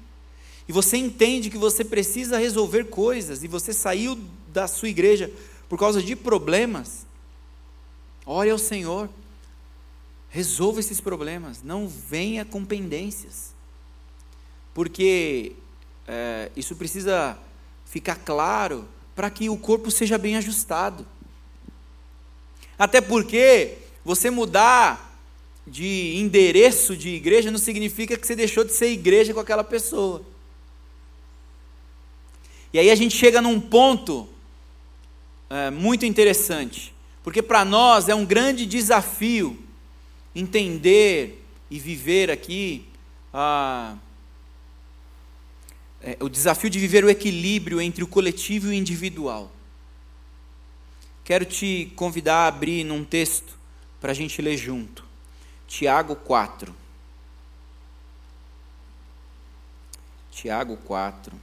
e 0.67 0.71
você 0.71 0.97
entende 0.97 1.49
que 1.49 1.57
você 1.57 1.83
precisa 1.83 2.37
resolver 2.37 2.85
coisas 2.85 3.43
e 3.43 3.47
você 3.47 3.73
saiu 3.73 4.17
da 4.53 4.67
sua 4.67 4.87
igreja 4.87 5.31
por 5.67 5.79
causa 5.79 6.01
de 6.01 6.15
problemas, 6.15 7.07
ore 8.23 8.51
ao 8.51 8.59
Senhor, 8.59 9.09
resolva 10.29 10.79
esses 10.79 11.01
problemas, 11.01 11.63
não 11.63 11.87
venha 11.87 12.45
com 12.45 12.63
pendências, 12.63 13.53
porque 14.75 15.53
é, 16.07 16.51
isso 16.55 16.75
precisa 16.75 17.37
ficar 17.85 18.15
claro 18.15 18.87
para 19.15 19.29
que 19.29 19.49
o 19.49 19.57
corpo 19.57 19.89
seja 19.91 20.17
bem 20.17 20.35
ajustado. 20.35 21.05
Até 22.83 22.99
porque 22.99 23.77
você 24.03 24.29
mudar 24.29 25.17
de 25.65 26.17
endereço 26.17 26.97
de 26.97 27.07
igreja 27.11 27.49
não 27.49 27.57
significa 27.57 28.17
que 28.17 28.27
você 28.27 28.35
deixou 28.35 28.65
de 28.65 28.73
ser 28.73 28.87
igreja 28.87 29.33
com 29.33 29.39
aquela 29.39 29.63
pessoa. 29.63 30.21
E 32.73 32.79
aí 32.79 32.91
a 32.91 32.95
gente 32.95 33.15
chega 33.15 33.41
num 33.41 33.57
ponto 33.57 34.27
é, 35.49 35.69
muito 35.69 36.05
interessante, 36.05 36.93
porque 37.23 37.41
para 37.41 37.63
nós 37.63 38.09
é 38.09 38.15
um 38.15 38.25
grande 38.25 38.65
desafio 38.65 39.57
entender 40.35 41.41
e 41.71 41.79
viver 41.79 42.29
aqui 42.29 42.85
é, 46.01 46.17
o 46.19 46.27
desafio 46.27 46.69
de 46.69 46.79
viver 46.79 47.05
o 47.05 47.09
equilíbrio 47.09 47.79
entre 47.79 48.03
o 48.03 48.07
coletivo 48.07 48.67
e 48.67 48.71
o 48.71 48.73
individual. 48.73 49.49
Quero 51.23 51.45
te 51.45 51.91
convidar 51.95 52.43
a 52.43 52.47
abrir 52.47 52.83
num 52.83 53.05
texto 53.05 53.57
para 54.01 54.11
a 54.11 54.13
gente 54.13 54.41
ler 54.41 54.57
junto. 54.57 55.05
Tiago 55.67 56.15
4. 56.15 56.75
Tiago 60.31 60.75
4. 60.77 61.33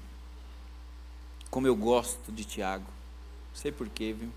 Como 1.51 1.67
eu 1.67 1.75
gosto 1.75 2.31
de 2.31 2.45
Tiago. 2.45 2.85
Não 2.85 3.55
sei 3.55 3.73
porquê, 3.73 4.13
viu? 4.13 4.31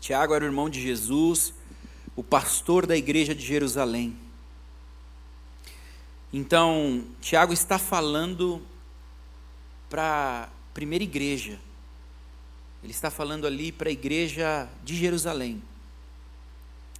Tiago 0.00 0.34
era 0.34 0.44
o 0.44 0.48
irmão 0.48 0.70
de 0.70 0.80
Jesus, 0.80 1.52
o 2.16 2.24
pastor 2.24 2.86
da 2.86 2.96
igreja 2.96 3.34
de 3.34 3.44
Jerusalém. 3.44 4.16
Então, 6.32 7.04
Tiago 7.20 7.52
está 7.52 7.78
falando 7.78 8.62
para 9.88 10.44
a 10.44 10.48
primeira 10.72 11.02
igreja. 11.02 11.58
Ele 12.82 12.92
está 12.92 13.10
falando 13.10 13.46
ali 13.46 13.72
para 13.72 13.88
a 13.88 13.92
igreja 13.92 14.68
de 14.84 14.96
Jerusalém. 14.96 15.62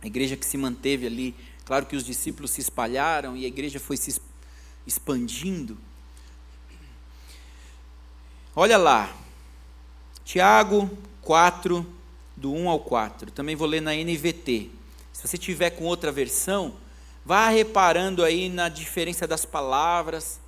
A 0.03 0.07
igreja 0.07 0.37
que 0.37 0.45
se 0.45 0.59
manteve 0.59 1.07
ali. 1.07 1.35
Claro 1.64 1.87
que 1.87 1.95
os 1.95 2.05
discípulos 2.05 2.51
se 2.51 2.61
espalharam 2.61 3.37
e 3.37 3.45
a 3.45 3.49
igreja 3.49 3.79
foi 3.79 3.97
se 3.97 4.21
expandindo. 4.87 5.79
Olha 8.55 8.77
lá, 8.77 9.14
Tiago 10.25 10.90
4, 11.23 11.87
do 12.37 12.53
1 12.53 12.69
ao 12.69 12.81
4. 12.81 13.31
Também 13.31 13.55
vou 13.55 13.69
ler 13.69 13.81
na 13.81 13.93
NVT. 13.95 14.71
Se 15.12 15.29
você 15.29 15.38
tiver 15.38 15.71
com 15.71 15.85
outra 15.85 16.11
versão, 16.11 16.75
vá 17.25 17.49
reparando 17.49 18.25
aí 18.25 18.49
na 18.49 18.69
diferença 18.69 19.27
das 19.27 19.45
palavras. 19.45 20.41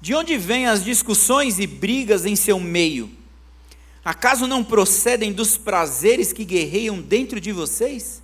De 0.00 0.14
onde 0.14 0.36
vêm 0.36 0.66
as 0.66 0.84
discussões 0.84 1.58
e 1.58 1.66
brigas 1.66 2.26
em 2.26 2.36
seu 2.36 2.60
meio? 2.60 3.10
Acaso 4.04 4.46
não 4.46 4.62
procedem 4.62 5.32
dos 5.32 5.56
prazeres 5.56 6.32
que 6.32 6.44
guerreiam 6.44 7.00
dentro 7.00 7.40
de 7.40 7.52
vocês? 7.52 8.22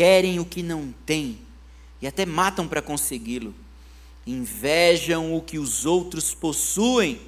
querem 0.00 0.38
o 0.38 0.46
que 0.46 0.62
não 0.62 0.94
têm 1.04 1.38
e 2.00 2.06
até 2.06 2.24
matam 2.24 2.66
para 2.66 2.80
consegui-lo. 2.80 3.54
Invejam 4.26 5.34
o 5.34 5.42
que 5.42 5.58
os 5.58 5.84
outros 5.84 6.34
possuem, 6.34 7.20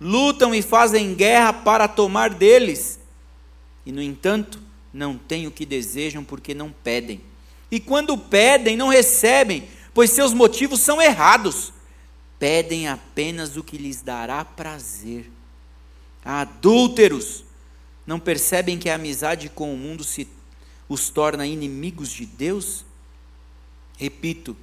lutam 0.00 0.52
e 0.52 0.62
fazem 0.62 1.14
guerra 1.14 1.52
para 1.52 1.86
tomar 1.86 2.30
deles, 2.30 2.98
e 3.84 3.92
no 3.92 4.02
entanto, 4.02 4.60
não 4.92 5.16
têm 5.16 5.46
o 5.46 5.50
que 5.52 5.64
desejam 5.64 6.24
porque 6.24 6.54
não 6.54 6.72
pedem. 6.72 7.20
E 7.72 7.80
quando 7.80 8.18
pedem, 8.18 8.76
não 8.76 8.88
recebem, 8.88 9.66
pois 9.94 10.10
seus 10.10 10.34
motivos 10.34 10.80
são 10.80 11.00
errados. 11.00 11.72
Pedem 12.38 12.86
apenas 12.86 13.56
o 13.56 13.64
que 13.64 13.78
lhes 13.78 14.02
dará 14.02 14.44
prazer. 14.44 15.30
Adúlteros, 16.22 17.44
não 18.06 18.20
percebem 18.20 18.78
que 18.78 18.90
a 18.90 18.96
amizade 18.96 19.48
com 19.48 19.72
o 19.72 19.76
mundo 19.78 20.04
se 20.04 20.28
os 20.86 21.08
torna 21.08 21.46
inimigos 21.46 22.10
de 22.10 22.26
Deus? 22.26 22.84
Repito, 23.96 24.54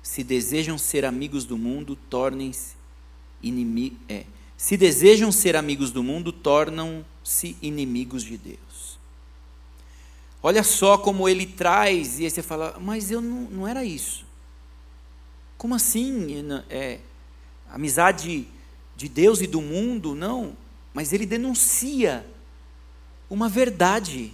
se 0.00 0.22
desejam 0.22 0.78
ser 0.78 1.04
amigos 1.04 1.44
do 1.44 1.58
mundo, 1.58 1.96
tornem-se 2.08 2.76
inimigos. 3.42 3.98
É, 4.08 4.24
se 4.56 4.76
desejam 4.76 5.32
ser 5.32 5.56
amigos 5.56 5.90
do 5.90 6.00
mundo, 6.00 6.30
tornam-se 6.30 7.56
inimigos 7.60 8.22
de 8.22 8.38
Deus. 8.38 8.65
Olha 10.46 10.62
só 10.62 10.96
como 10.96 11.28
ele 11.28 11.44
traz, 11.44 12.20
e 12.20 12.24
aí 12.24 12.30
você 12.30 12.40
fala, 12.40 12.76
mas 12.80 13.10
eu 13.10 13.20
não, 13.20 13.50
não 13.50 13.66
era 13.66 13.84
isso. 13.84 14.24
Como 15.58 15.74
assim? 15.74 16.40
É, 16.70 17.00
amizade 17.68 18.46
de 18.96 19.08
Deus 19.08 19.40
e 19.40 19.48
do 19.48 19.60
mundo? 19.60 20.14
Não. 20.14 20.56
Mas 20.94 21.12
ele 21.12 21.26
denuncia 21.26 22.24
uma 23.28 23.48
verdade. 23.48 24.32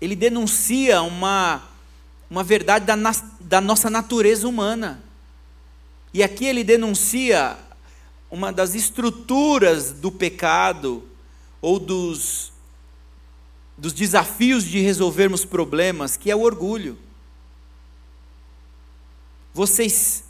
Ele 0.00 0.16
denuncia 0.16 1.02
uma, 1.02 1.62
uma 2.30 2.42
verdade 2.42 2.86
da, 2.86 2.96
da 3.38 3.60
nossa 3.60 3.90
natureza 3.90 4.48
humana. 4.48 5.04
E 6.14 6.22
aqui 6.22 6.46
ele 6.46 6.64
denuncia 6.64 7.58
uma 8.30 8.50
das 8.50 8.74
estruturas 8.74 9.92
do 9.92 10.10
pecado 10.10 11.06
ou 11.60 11.78
dos, 11.78 12.50
dos 13.76 13.92
desafios 13.92 14.64
de 14.64 14.80
resolvermos 14.80 15.44
problemas, 15.44 16.16
que 16.16 16.30
é 16.30 16.36
o 16.36 16.40
orgulho. 16.40 16.98
Vocês, 19.52 20.24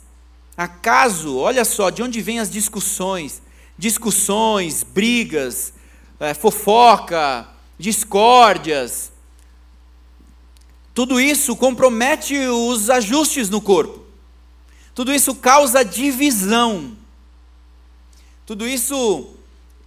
acaso, 0.55 1.37
olha 1.37 1.63
só, 1.63 1.89
de 1.89 2.01
onde 2.01 2.21
vêm 2.21 2.39
as 2.39 2.49
discussões? 2.49 3.41
Discussões, 3.77 4.83
brigas, 4.83 5.73
é, 6.19 6.33
fofoca, 6.33 7.47
discórdias. 7.77 9.11
Tudo 10.93 11.19
isso 11.21 11.55
compromete 11.55 12.37
os 12.37 12.89
ajustes 12.89 13.49
no 13.49 13.61
corpo. 13.61 14.05
Tudo 14.95 15.13
isso 15.13 15.35
causa 15.35 15.85
divisão. 15.85 16.97
Tudo 18.45 18.67
isso 18.67 19.35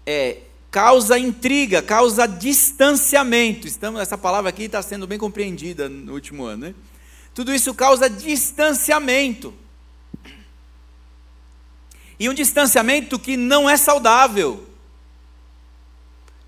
é, 0.06 0.42
causa 0.70 1.18
intriga, 1.18 1.82
causa 1.82 2.26
distanciamento. 2.26 3.66
Estamos, 3.66 4.00
essa 4.00 4.16
palavra 4.16 4.50
aqui 4.50 4.64
está 4.64 4.80
sendo 4.80 5.06
bem 5.06 5.18
compreendida 5.18 5.88
no 5.88 6.12
último 6.12 6.44
ano. 6.44 6.66
Né? 6.66 6.74
Tudo 7.34 7.52
isso 7.52 7.74
causa 7.74 8.08
distanciamento. 8.08 9.52
E 12.18 12.28
um 12.28 12.34
distanciamento 12.34 13.18
que 13.18 13.36
não 13.36 13.68
é 13.68 13.76
saudável. 13.76 14.66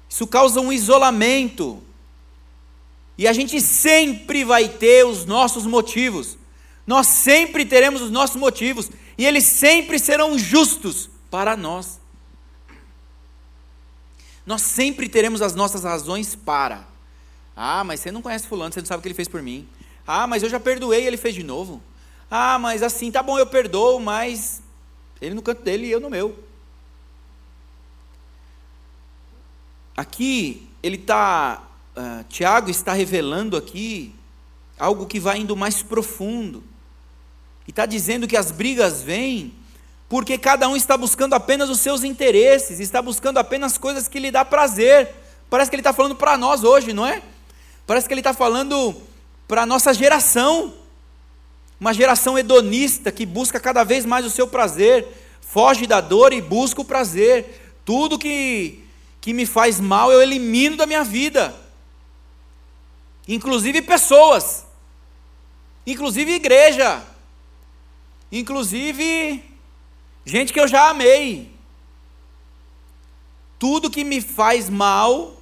Isso 0.09 0.27
causa 0.27 0.61
um 0.61 0.73
isolamento. 0.73 1.83
E 3.17 3.27
a 3.27 3.33
gente 3.33 3.61
sempre 3.61 4.45
vai 4.45 4.69
ter 4.69 5.07
os 5.07 5.25
nossos 5.25 5.67
motivos. 5.67 6.37
Nós 6.87 7.07
sempre 7.07 7.65
teremos 7.65 8.03
os 8.03 8.11
nossos 8.11 8.37
motivos. 8.37 8.91
E 9.17 9.25
eles 9.25 9.45
sempre 9.45 9.99
serão 9.99 10.39
justos 10.39 11.09
para 11.31 11.57
nós. 11.57 12.02
Nós 14.45 14.63
sempre 14.63 15.09
teremos 15.09 15.41
as 15.41 15.55
nossas 15.55 15.85
razões 15.85 16.35
para. 16.35 16.87
Ah, 17.57 17.85
mas 17.85 18.01
você 18.01 18.11
não 18.11 18.23
conhece 18.23 18.47
Fulano, 18.47 18.73
você 18.73 18.81
não 18.81 18.87
sabe 18.87 18.99
o 18.99 19.03
que 19.03 19.09
ele 19.09 19.15
fez 19.15 19.29
por 19.29 19.43
mim. 19.43 19.69
Ah, 20.07 20.27
mas 20.27 20.43
eu 20.43 20.49
já 20.49 20.59
perdoei 20.59 21.05
e 21.05 21.07
ele 21.07 21.17
fez 21.17 21.35
de 21.35 21.43
novo. 21.43 21.83
Ah, 22.31 22.59
mas 22.59 22.83
assim, 22.83 23.11
tá 23.11 23.23
bom, 23.23 23.39
eu 23.39 23.47
perdoo, 23.47 24.01
mas 24.01 24.63
ele 25.21 25.35
no 25.35 25.43
canto 25.43 25.63
dele 25.63 25.87
e 25.87 25.91
eu 25.91 26.01
no 26.01 26.11
meu. 26.11 26.37
Aqui, 29.97 30.69
ele 30.83 30.97
está, 30.97 31.63
uh, 31.95 32.01
ah, 32.01 32.25
Tiago 32.29 32.71
está 32.71 32.93
revelando 32.93 33.57
aqui 33.57 34.15
algo 34.79 35.07
que 35.07 35.21
vai 35.21 35.39
indo 35.39 35.57
mais 35.57 35.83
profundo. 35.83 36.65
E 37.67 37.71
está 37.71 37.87
dizendo 37.87 38.27
que 38.27 38.37
as 38.37 38.51
brigas 38.51 39.03
vêm 39.03 39.55
porque 40.13 40.37
cada 40.37 40.69
um 40.69 40.77
está 40.77 40.95
buscando 40.95 41.33
apenas 41.33 41.71
os 41.71 41.81
seus 41.81 42.05
interesses, 42.05 42.81
está 42.81 43.01
buscando 43.01 43.39
apenas 43.39 43.79
coisas 43.79 44.09
que 44.09 44.19
lhe 44.19 44.31
dá 44.31 44.45
prazer. 44.45 45.09
Parece 45.49 45.71
que 45.71 45.75
ele 45.75 45.81
está 45.81 45.95
falando 45.95 46.15
para 46.15 46.37
nós 46.37 46.65
hoje, 46.65 46.93
não 46.93 47.07
é? 47.07 47.23
Parece 47.87 48.07
que 48.07 48.13
ele 48.13 48.21
está 48.21 48.35
falando 48.35 48.95
para 49.49 49.63
a 49.63 49.67
nossa 49.67 49.95
geração. 49.95 50.75
Uma 51.81 51.95
geração 51.95 52.39
hedonista 52.39 53.11
que 53.11 53.25
busca 53.25 53.59
cada 53.59 53.85
vez 53.85 54.05
mais 54.05 54.27
o 54.27 54.31
seu 54.31 54.47
prazer, 54.47 55.09
foge 55.41 55.87
da 55.87 56.03
dor 56.03 56.35
e 56.35 56.43
busca 56.43 56.83
o 56.83 56.85
prazer. 56.85 57.73
Tudo 57.83 58.19
que 58.19 58.85
que 59.19 59.33
me 59.33 59.47
faz 59.47 59.81
mal, 59.81 60.13
eu 60.13 60.21
elimino 60.21 60.77
da 60.77 60.85
minha 60.85 61.05
vida. 61.05 61.55
Inclusive 63.27 63.81
pessoas. 63.81 64.67
Inclusive 65.87 66.33
igreja. 66.33 67.03
Inclusive 68.31 69.52
gente 70.25 70.53
que 70.53 70.61
eu 70.61 70.69
já 70.69 70.91
amei. 70.91 71.51
Tudo 73.59 73.91
que 73.91 74.05
me 74.05 74.21
faz 74.21 74.69
mal, 74.69 75.41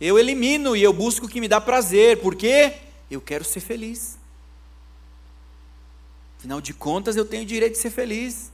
eu 0.00 0.18
elimino 0.18 0.76
e 0.76 0.82
eu 0.82 0.92
busco 0.92 1.26
o 1.26 1.28
que 1.28 1.40
me 1.40 1.48
dá 1.48 1.60
prazer, 1.60 2.20
porque 2.20 2.74
eu 3.10 3.20
quero 3.20 3.44
ser 3.44 3.60
feliz. 3.60 4.18
Afinal 6.38 6.60
de 6.60 6.72
contas, 6.72 7.16
eu 7.16 7.24
tenho 7.24 7.42
o 7.42 7.46
direito 7.46 7.74
de 7.74 7.80
ser 7.80 7.90
feliz. 7.90 8.50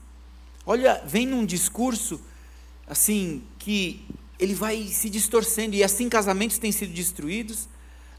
Olha, 0.65 1.01
vem 1.05 1.25
num 1.25 1.45
discurso 1.45 2.19
assim 2.85 3.43
que 3.59 4.03
ele 4.39 4.53
vai 4.53 4.83
se 4.87 5.09
distorcendo, 5.09 5.75
e 5.75 5.83
assim 5.83 6.09
casamentos 6.09 6.57
têm 6.57 6.71
sido 6.71 6.93
destruídos, 6.93 7.67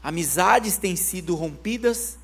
amizades 0.01 0.77
têm 0.77 0.95
sido 0.95 1.35
rompidas, 1.35 2.17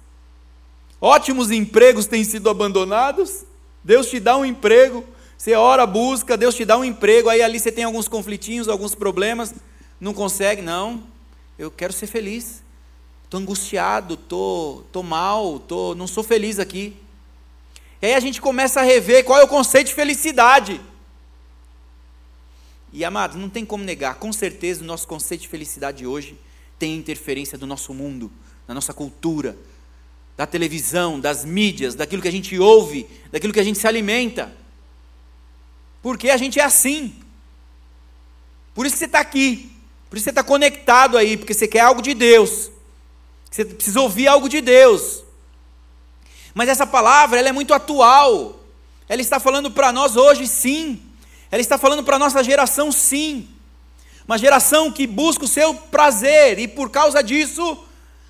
ótimos 0.99 1.51
empregos 1.51 2.06
têm 2.06 2.23
sido 2.23 2.49
abandonados. 2.49 3.45
Deus 3.86 4.10
te 4.10 4.19
dá 4.19 4.36
um 4.36 4.43
emprego, 4.43 5.06
você 5.38 5.54
ora, 5.54 5.86
busca, 5.86 6.36
Deus 6.36 6.56
te 6.56 6.65
dá 6.65 6.76
um 6.76 6.84
emprego, 6.84 7.30
aí 7.30 7.43
ali 7.43 7.60
você 7.60 7.71
tem 7.71 7.84
alguns 7.84 8.08
conflitinhos, 8.08 8.67
alguns 8.67 8.95
problemas, 8.95 9.54
não 10.02 10.12
consegue, 10.12 10.60
não. 10.60 11.04
Eu 11.58 11.69
quero 11.69 11.93
ser 11.93 12.08
feliz. 12.08 12.63
Estou 13.24 13.39
angustiado, 13.39 14.17
tô, 14.17 14.82
tô 14.91 15.04
mal, 15.04 15.60
tô, 15.60 15.93
não 15.93 16.08
sou 16.08 16.24
feliz 16.24 16.58
aqui. 16.58 16.98
E 18.02 18.08
aí 18.08 18.13
a 18.15 18.19
gente 18.19 18.41
começa 18.41 18.80
a 18.80 18.84
rever 18.84 19.24
qual 19.24 19.39
é 19.39 19.43
o 19.43 19.48
conceito 19.48 19.88
de 19.88 19.93
felicidade. 19.93 20.82
E 22.91 23.06
amados, 23.06 23.38
não 23.38 23.50
tem 23.50 23.63
como 23.63 23.84
negar, 23.84 24.15
com 24.15 24.34
certeza 24.34 24.84
o 24.84 24.88
nosso 24.88 25.08
conceito 25.08 25.41
de 25.41 25.48
felicidade 25.48 26.08
hoje 26.08 26.36
tem 26.80 26.95
interferência 26.95 27.56
do 27.56 27.67
nosso 27.67 27.93
mundo, 27.93 28.32
da 28.67 28.74
nossa 28.74 28.95
cultura, 28.95 29.56
da 30.38 30.45
televisão, 30.45 31.19
das 31.19 31.45
mídias, 31.45 31.95
daquilo 31.95 32.21
que 32.21 32.28
a 32.28 32.32
gente 32.32 32.58
ouve, 32.60 33.08
daquilo 33.32 33.54
que 33.54 33.60
a 33.60 33.63
gente 33.63 33.80
se 33.80 33.88
alimenta. 33.88 34.54
Porque 36.02 36.30
a 36.30 36.38
gente 36.38 36.60
é 36.60 36.63
assim. 36.63 37.15
Por 38.74 38.86
isso 38.86 38.95
que 38.95 39.00
você 39.00 39.06
está 39.06 39.19
aqui, 39.19 39.71
por 40.10 40.17
isso 40.17 40.24
que 40.24 40.26
você 40.26 40.30
está 40.32 40.43
conectado 40.43 41.17
aí, 41.17 41.38
porque 41.38 41.54
você 41.54 41.67
quer 41.67 41.80
algo 41.80 42.02
de 42.02 42.13
Deus, 42.13 42.69
você 43.50 43.63
precisa 43.63 44.02
ouvir 44.02 44.28
algo 44.28 44.50
de 44.50 44.60
Deus. 44.60 45.24
Mas 46.54 46.67
essa 46.67 46.86
palavra 46.86 47.39
ela 47.39 47.50
é 47.50 47.54
muito 47.54 47.74
atual, 47.74 48.60
ela 49.08 49.21
está 49.21 49.39
falando 49.39 49.71
para 49.71 49.93
nós 49.93 50.17
hoje, 50.17 50.45
sim. 50.48 51.02
Ela 51.50 51.62
está 51.62 51.78
falando 51.78 52.04
para 52.04 52.17
a 52.17 52.19
nossa 52.19 52.43
geração, 52.43 52.91
sim. 52.91 53.48
Uma 54.28 54.38
geração 54.38 54.91
que 54.91 55.08
busca 55.08 55.45
o 55.45 55.48
seu 55.48 55.74
prazer 55.74 56.60
e 56.60 56.67
por 56.67 56.89
causa 56.89 57.24
disso 57.24 57.78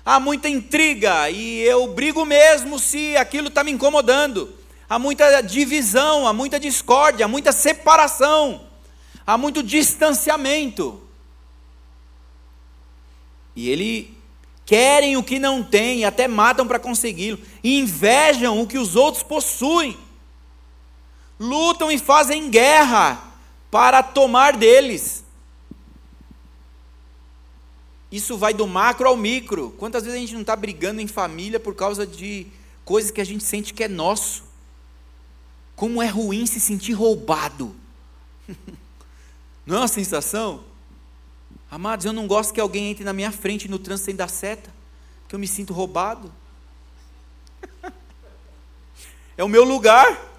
há 0.06 0.20
muita 0.20 0.48
intriga 0.48 1.28
e 1.28 1.60
eu 1.62 1.88
brigo 1.88 2.24
mesmo 2.24 2.78
se 2.78 3.16
aquilo 3.16 3.48
está 3.48 3.64
me 3.64 3.72
incomodando. 3.72 4.54
Há 4.88 4.98
muita 4.98 5.40
divisão, 5.42 6.28
há 6.28 6.32
muita 6.32 6.60
discórdia, 6.60 7.26
há 7.26 7.28
muita 7.28 7.50
separação, 7.50 8.68
há 9.26 9.36
muito 9.36 9.64
distanciamento. 9.64 11.02
E 13.56 13.68
ele 13.68 14.16
querem 14.64 15.16
o 15.16 15.24
que 15.24 15.40
não 15.40 15.64
tem, 15.64 16.04
até 16.04 16.28
matam 16.28 16.68
para 16.68 16.78
consegui-lo, 16.78 17.40
invejam 17.64 18.60
o 18.62 18.66
que 18.66 18.78
os 18.78 18.94
outros 18.94 19.24
possuem 19.24 19.98
lutam 21.38 21.90
e 21.90 21.98
fazem 21.98 22.48
guerra 22.48 23.22
para 23.70 24.02
tomar 24.02 24.56
deles. 24.56 25.24
Isso 28.10 28.38
vai 28.38 28.54
do 28.54 28.66
macro 28.66 29.08
ao 29.08 29.16
micro. 29.16 29.70
Quantas 29.78 30.04
vezes 30.04 30.16
a 30.16 30.20
gente 30.20 30.34
não 30.34 30.42
está 30.42 30.54
brigando 30.54 31.00
em 31.00 31.06
família 31.06 31.58
por 31.58 31.74
causa 31.74 32.06
de 32.06 32.46
coisas 32.84 33.10
que 33.10 33.20
a 33.20 33.24
gente 33.24 33.42
sente 33.42 33.74
que 33.74 33.84
é 33.84 33.88
nosso? 33.88 34.44
Como 35.74 36.02
é 36.02 36.06
ruim 36.06 36.46
se 36.46 36.60
sentir 36.60 36.92
roubado. 36.92 37.74
Não 39.66 39.76
é 39.76 39.80
uma 39.80 39.88
sensação? 39.88 40.62
Amados, 41.68 42.06
eu 42.06 42.12
não 42.12 42.28
gosto 42.28 42.54
que 42.54 42.60
alguém 42.60 42.92
entre 42.92 43.02
na 43.02 43.12
minha 43.12 43.32
frente 43.32 43.68
no 43.68 43.80
trânsito 43.80 44.06
sem 44.06 44.14
dar 44.14 44.28
seta, 44.28 44.72
que 45.28 45.34
eu 45.34 45.38
me 45.40 45.48
sinto 45.48 45.74
roubado. 45.74 46.32
É 49.38 49.44
o 49.44 49.48
meu 49.48 49.64
lugar. 49.64 50.32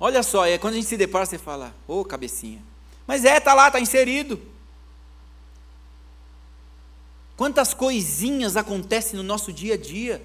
Olha 0.00 0.20
só, 0.24 0.44
é 0.44 0.58
quando 0.58 0.72
a 0.72 0.76
gente 0.78 0.88
se 0.88 0.96
depara, 0.96 1.24
você 1.24 1.38
fala, 1.38 1.72
ô 1.86 2.00
oh, 2.00 2.04
cabecinha. 2.04 2.60
Mas 3.06 3.24
é, 3.24 3.38
está 3.38 3.54
lá, 3.54 3.66
está 3.66 3.80
inserido. 3.80 4.40
Quantas 7.36 7.74
coisinhas 7.74 8.56
acontecem 8.56 9.16
no 9.16 9.22
nosso 9.22 9.52
dia 9.52 9.74
a 9.74 9.76
dia. 9.76 10.24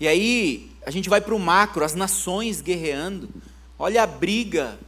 E 0.00 0.08
aí, 0.08 0.72
a 0.84 0.90
gente 0.90 1.08
vai 1.08 1.20
para 1.20 1.34
o 1.34 1.38
macro, 1.38 1.84
as 1.84 1.94
nações 1.94 2.60
guerreando. 2.60 3.28
Olha 3.78 4.02
a 4.02 4.06
briga 4.06 4.78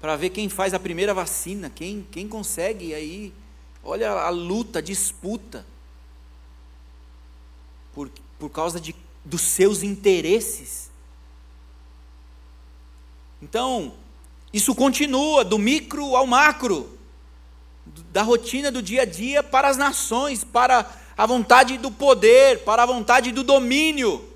para 0.00 0.16
ver 0.16 0.30
quem 0.30 0.48
faz 0.48 0.74
a 0.74 0.78
primeira 0.78 1.14
vacina, 1.14 1.70
quem, 1.70 2.06
quem 2.10 2.28
consegue 2.28 2.94
aí. 2.94 3.32
Olha 3.82 4.10
a 4.10 4.28
luta, 4.30 4.80
a 4.80 4.82
disputa. 4.82 5.64
Por, 7.94 8.10
por 8.38 8.50
causa 8.50 8.80
de, 8.80 8.94
dos 9.24 9.42
seus 9.42 9.82
interesses. 9.82 10.90
Então, 13.40 13.94
isso 14.56 14.74
continua 14.74 15.44
do 15.44 15.58
micro 15.58 16.16
ao 16.16 16.26
macro, 16.26 16.98
da 18.10 18.22
rotina 18.22 18.72
do 18.72 18.80
dia 18.80 19.02
a 19.02 19.04
dia 19.04 19.42
para 19.42 19.68
as 19.68 19.76
nações, 19.76 20.44
para 20.44 20.90
a 21.14 21.26
vontade 21.26 21.76
do 21.76 21.90
poder, 21.90 22.64
para 22.64 22.82
a 22.82 22.86
vontade 22.86 23.32
do 23.32 23.44
domínio. 23.44 24.26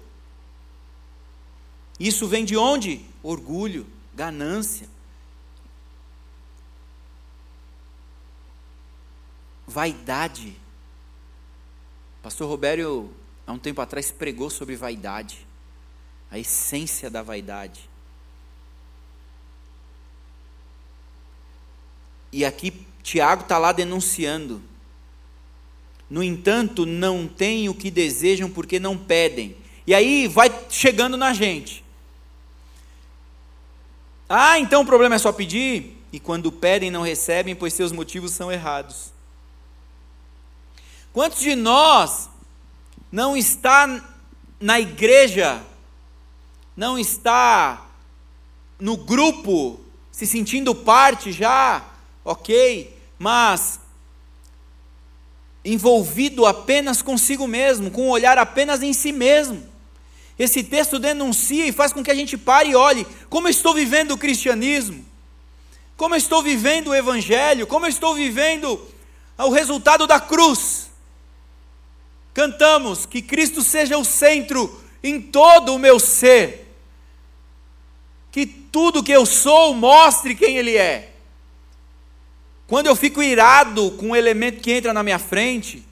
Isso 1.99 2.29
vem 2.29 2.45
de 2.45 2.55
onde? 2.55 3.03
Orgulho, 3.23 3.87
ganância. 4.15 4.91
Vaidade. 9.67 10.55
Pastor 12.23 12.47
Robério, 12.47 13.11
há 13.47 13.53
um 13.53 13.59
tempo 13.59 13.81
atrás, 13.81 14.11
pregou 14.11 14.51
sobre 14.51 14.77
vaidade, 14.77 15.47
a 16.31 16.39
essência 16.39 17.09
da 17.09 17.23
vaidade. 17.23 17.90
E 22.33 22.45
aqui 22.45 22.73
Tiago 23.03 23.43
está 23.43 23.59
lá 23.59 23.73
denunciando. 23.73 24.63
No 26.09 26.23
entanto, 26.23 26.85
não 26.85 27.29
têm 27.29 27.69
o 27.69 27.75
que 27.75 27.91
desejam 27.91 28.51
porque 28.51 28.79
não 28.79 28.97
pedem. 28.97 29.57
E 29.87 29.95
aí 29.95 30.27
vai 30.29 30.53
chegando 30.69 31.17
na 31.17 31.33
gente. 31.33 31.85
Ah, 34.29 34.59
então 34.59 34.83
o 34.83 34.87
problema 34.87 35.17
é 35.17 35.19
só 35.19 35.33
pedir? 35.33 35.97
E 36.13 36.21
quando 36.21 36.53
pedem, 36.53 36.91
não 36.91 37.03
recebem, 37.03 37.55
pois 37.55 37.75
seus 37.75 37.93
motivos 37.93 38.33
são 38.33 38.51
errados. 38.51 39.13
Quantos 41.13 41.41
de 41.41 41.57
nós 41.57 42.29
não 43.11 43.37
está 43.37 44.05
na 44.61 44.79
igreja, 44.79 45.63
não 46.77 46.99
está 46.99 47.89
no 48.79 48.97
grupo, 48.97 49.81
se 50.13 50.27
sentindo 50.27 50.75
parte 50.75 51.33
já, 51.33 51.85
ok, 52.31 52.97
mas 53.19 53.81
envolvido 55.65 56.47
apenas 56.47 57.03
consigo 57.03 57.47
mesmo, 57.47 57.91
com 57.91 58.07
um 58.07 58.11
olhar 58.11 58.39
apenas 58.39 58.83
em 58.83 58.93
si 58.93 59.11
mesmo. 59.13 59.69
Esse 60.39 60.63
texto 60.63 60.99
denuncia 60.99 61.67
e 61.67 61.73
faz 61.73 61.93
com 61.93 62.03
que 62.03 62.11
a 62.11 62.15
gente 62.15 62.39
pare 62.39 62.71
e 62.71 62.77
olhe 62.77 63.07
como 63.29 63.47
eu 63.47 63.51
estou 63.51 63.75
vivendo 63.75 64.13
o 64.13 64.19
cristianismo, 64.19 65.05
como 65.97 66.15
eu 66.15 66.19
estou 66.19 66.43
vivendo 66.43 66.89
o 66.89 66.95
evangelho, 66.95 67.67
como 67.67 67.85
eu 67.85 67.91
estou 67.91 68.15
vivendo 68.15 68.81
o 69.37 69.51
resultado 69.51 70.07
da 70.07 70.19
cruz. 70.21 70.89
Cantamos 72.33 73.05
que 73.07 73.21
Cristo 73.21 73.61
seja 73.61 73.99
o 73.99 74.05
centro 74.05 74.83
em 75.03 75.21
todo 75.21 75.75
o 75.75 75.79
meu 75.79 75.99
ser, 75.99 76.75
que 78.31 78.47
tudo 78.47 79.03
que 79.03 79.13
eu 79.13 79.27
sou 79.27 79.75
mostre 79.75 80.37
quem 80.37 80.57
Ele 80.57 80.77
é. 80.77 81.10
Quando 82.71 82.87
eu 82.87 82.95
fico 82.95 83.21
irado 83.21 83.91
com 83.99 84.11
um 84.11 84.17
elemento 84.17 84.61
que 84.61 84.71
entra 84.71 84.93
na 84.95 85.03
minha 85.03 85.19
frente, 85.19 85.85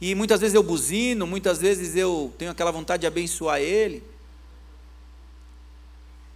e 0.00 0.14
muitas 0.14 0.40
vezes 0.40 0.54
eu 0.54 0.62
buzino, 0.62 1.26
muitas 1.26 1.58
vezes 1.58 1.94
eu 1.94 2.32
tenho 2.38 2.50
aquela 2.50 2.70
vontade 2.70 3.02
de 3.02 3.06
abençoar 3.06 3.60
ele. 3.60 4.02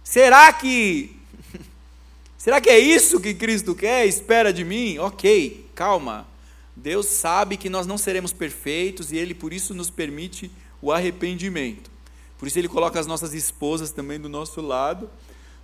Será 0.03 0.53
que 0.53 1.15
Será 2.37 2.61
que 2.61 2.69
é 2.69 2.77
isso 2.77 3.19
que 3.19 3.33
Cristo 3.33 3.73
quer? 3.73 4.05
Espera 4.05 4.53
de 4.53 4.63
mim? 4.63 4.99
OK, 4.99 5.65
calma. 5.73 6.27
Deus 6.75 7.07
sabe 7.07 7.57
que 7.57 7.67
nós 7.67 7.87
não 7.87 7.97
seremos 7.97 8.31
perfeitos 8.31 9.11
e 9.11 9.17
ele 9.17 9.33
por 9.33 9.51
isso 9.51 9.73
nos 9.73 9.89
permite 9.89 10.51
o 10.79 10.91
arrependimento. 10.91 11.89
Por 12.37 12.47
isso 12.47 12.59
ele 12.59 12.67
coloca 12.67 12.99
as 12.99 13.07
nossas 13.07 13.33
esposas 13.33 13.89
também 13.89 14.19
do 14.19 14.29
nosso 14.29 14.61
lado 14.61 15.09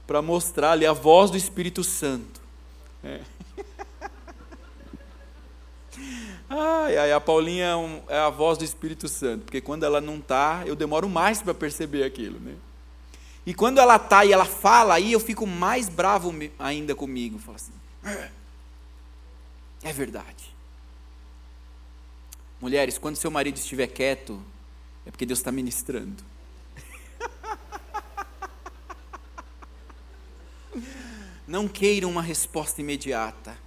para 0.08 0.24
mostrar 0.24 0.72
ali 0.72 0.88
a 0.88 0.92
voz 0.92 1.30
do 1.30 1.38
Espírito 1.38 1.84
Santo. 1.84 2.42
É. 3.04 3.22
Ai, 6.54 6.98
ai, 6.98 7.14
a 7.14 7.22
Paulinha 7.22 7.78
é, 8.10 8.16
é, 8.16 8.18
a 8.20 8.30
voz 8.30 8.58
do 8.58 8.66
Espírito 8.66 9.08
Santo, 9.08 9.46
porque 9.46 9.62
quando 9.62 9.86
ela 9.86 10.02
não 10.02 10.18
está, 10.18 10.64
eu 10.66 10.76
demoro 10.76 11.08
mais 11.08 11.42
para 11.42 11.54
perceber 11.54 12.04
aquilo. 12.04 12.42
Né? 12.42 12.58
E 13.46 13.54
quando 13.54 13.78
ela 13.78 13.96
está 13.96 14.26
e 14.26 14.34
ela 14.34 14.44
fala, 14.44 14.96
aí 14.96 15.14
eu 15.14 15.20
fico 15.22 15.48
mais 15.48 15.88
bravo 15.88 16.34
ainda 16.60 16.94
comigo. 16.94 17.40
Falo 17.40 17.56
assim, 17.56 17.72
é, 18.04 18.30
é 19.82 19.94
verdade. 19.94 20.54
Mulheres, 22.60 22.98
quando 22.98 23.16
seu 23.16 23.32
marido 23.32 23.56
estiver 23.56 23.88
quieto, 23.88 24.44
é 25.06 25.12
porque 25.12 25.26
Deus 25.26 25.40
está 25.40 25.54
ministrando. 25.54 26.22
Não 31.48 31.66
queiram 31.70 32.10
uma 32.10 32.22
resposta 32.22 32.82
imediata. 32.82 33.58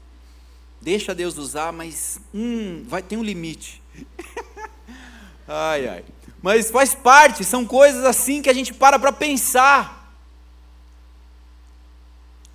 Deixa 0.85 1.15
Deus 1.15 1.39
usar, 1.39 1.73
mas 1.73 2.21
hum, 2.35 2.85
vai 2.87 3.03
ter 3.03 3.17
um 3.17 3.23
limite. 3.23 3.81
ai, 5.49 5.89
ai. 5.89 6.05
Mas 6.43 6.71
faz 6.71 6.95
parte, 6.95 7.43
são 7.43 7.65
coisas 7.65 8.05
assim 8.05 8.43
que 8.43 8.51
a 8.51 8.53
gente 8.53 8.75
para 8.75 8.99
para 8.99 9.11
pensar. 9.11 10.15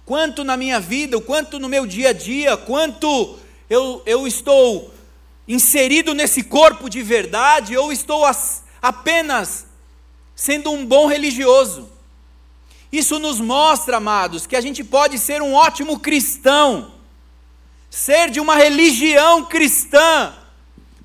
Quanto 0.06 0.44
na 0.44 0.56
minha 0.56 0.80
vida, 0.80 1.20
quanto 1.20 1.58
no 1.58 1.68
meu 1.68 1.88
dia 1.88 2.10
a 2.10 2.14
dia, 2.14 2.56
quanto 2.56 3.40
eu, 3.68 4.04
eu 4.06 4.28
estou 4.28 4.94
inserido 5.48 6.14
nesse 6.14 6.44
corpo 6.44 6.88
de 6.88 7.02
verdade, 7.02 7.76
ou 7.76 7.92
estou 7.92 8.24
as, 8.24 8.64
apenas 8.80 9.66
sendo 10.36 10.70
um 10.70 10.86
bom 10.86 11.08
religioso. 11.08 11.90
Isso 12.92 13.18
nos 13.18 13.40
mostra, 13.40 13.98
amados, 13.98 14.46
que 14.46 14.56
a 14.56 14.62
gente 14.62 14.84
pode 14.84 15.18
ser 15.18 15.42
um 15.42 15.56
ótimo 15.56 16.00
cristão 16.00 16.99
ser 17.90 18.30
de 18.30 18.40
uma 18.40 18.56
religião 18.56 19.46
cristã, 19.46 20.34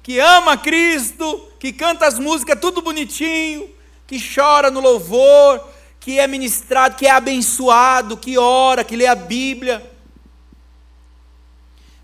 que 0.03 0.19
ama 0.19 0.57
Cristo, 0.57 1.49
que 1.59 1.73
canta 1.73 2.07
as 2.07 2.19
músicas 2.19 2.61
tudo 2.61 2.83
bonitinho, 2.83 3.69
que 4.07 4.19
chora 4.21 4.71
no 4.71 4.81
louvor, 4.81 5.67
que 5.99 6.19
é 6.19 6.27
ministrado, 6.27 6.97
que 6.97 7.07
é 7.07 7.11
abençoado, 7.11 8.17
que 8.17 8.37
ora, 8.37 8.85
que 8.85 8.97
lê 8.97 9.07
a 9.07 9.15
Bíblia, 9.15 9.91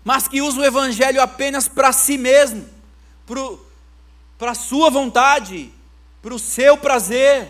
mas 0.03 0.27
que 0.27 0.41
usa 0.41 0.59
o 0.59 0.65
Evangelho 0.65 1.21
apenas 1.21 1.67
para 1.67 1.91
si 1.91 2.17
mesmo, 2.17 2.67
para 4.37 4.51
a 4.51 4.55
sua 4.55 4.89
vontade, 4.89 5.71
para 6.23 6.33
o 6.33 6.39
seu 6.39 6.75
prazer, 6.75 7.47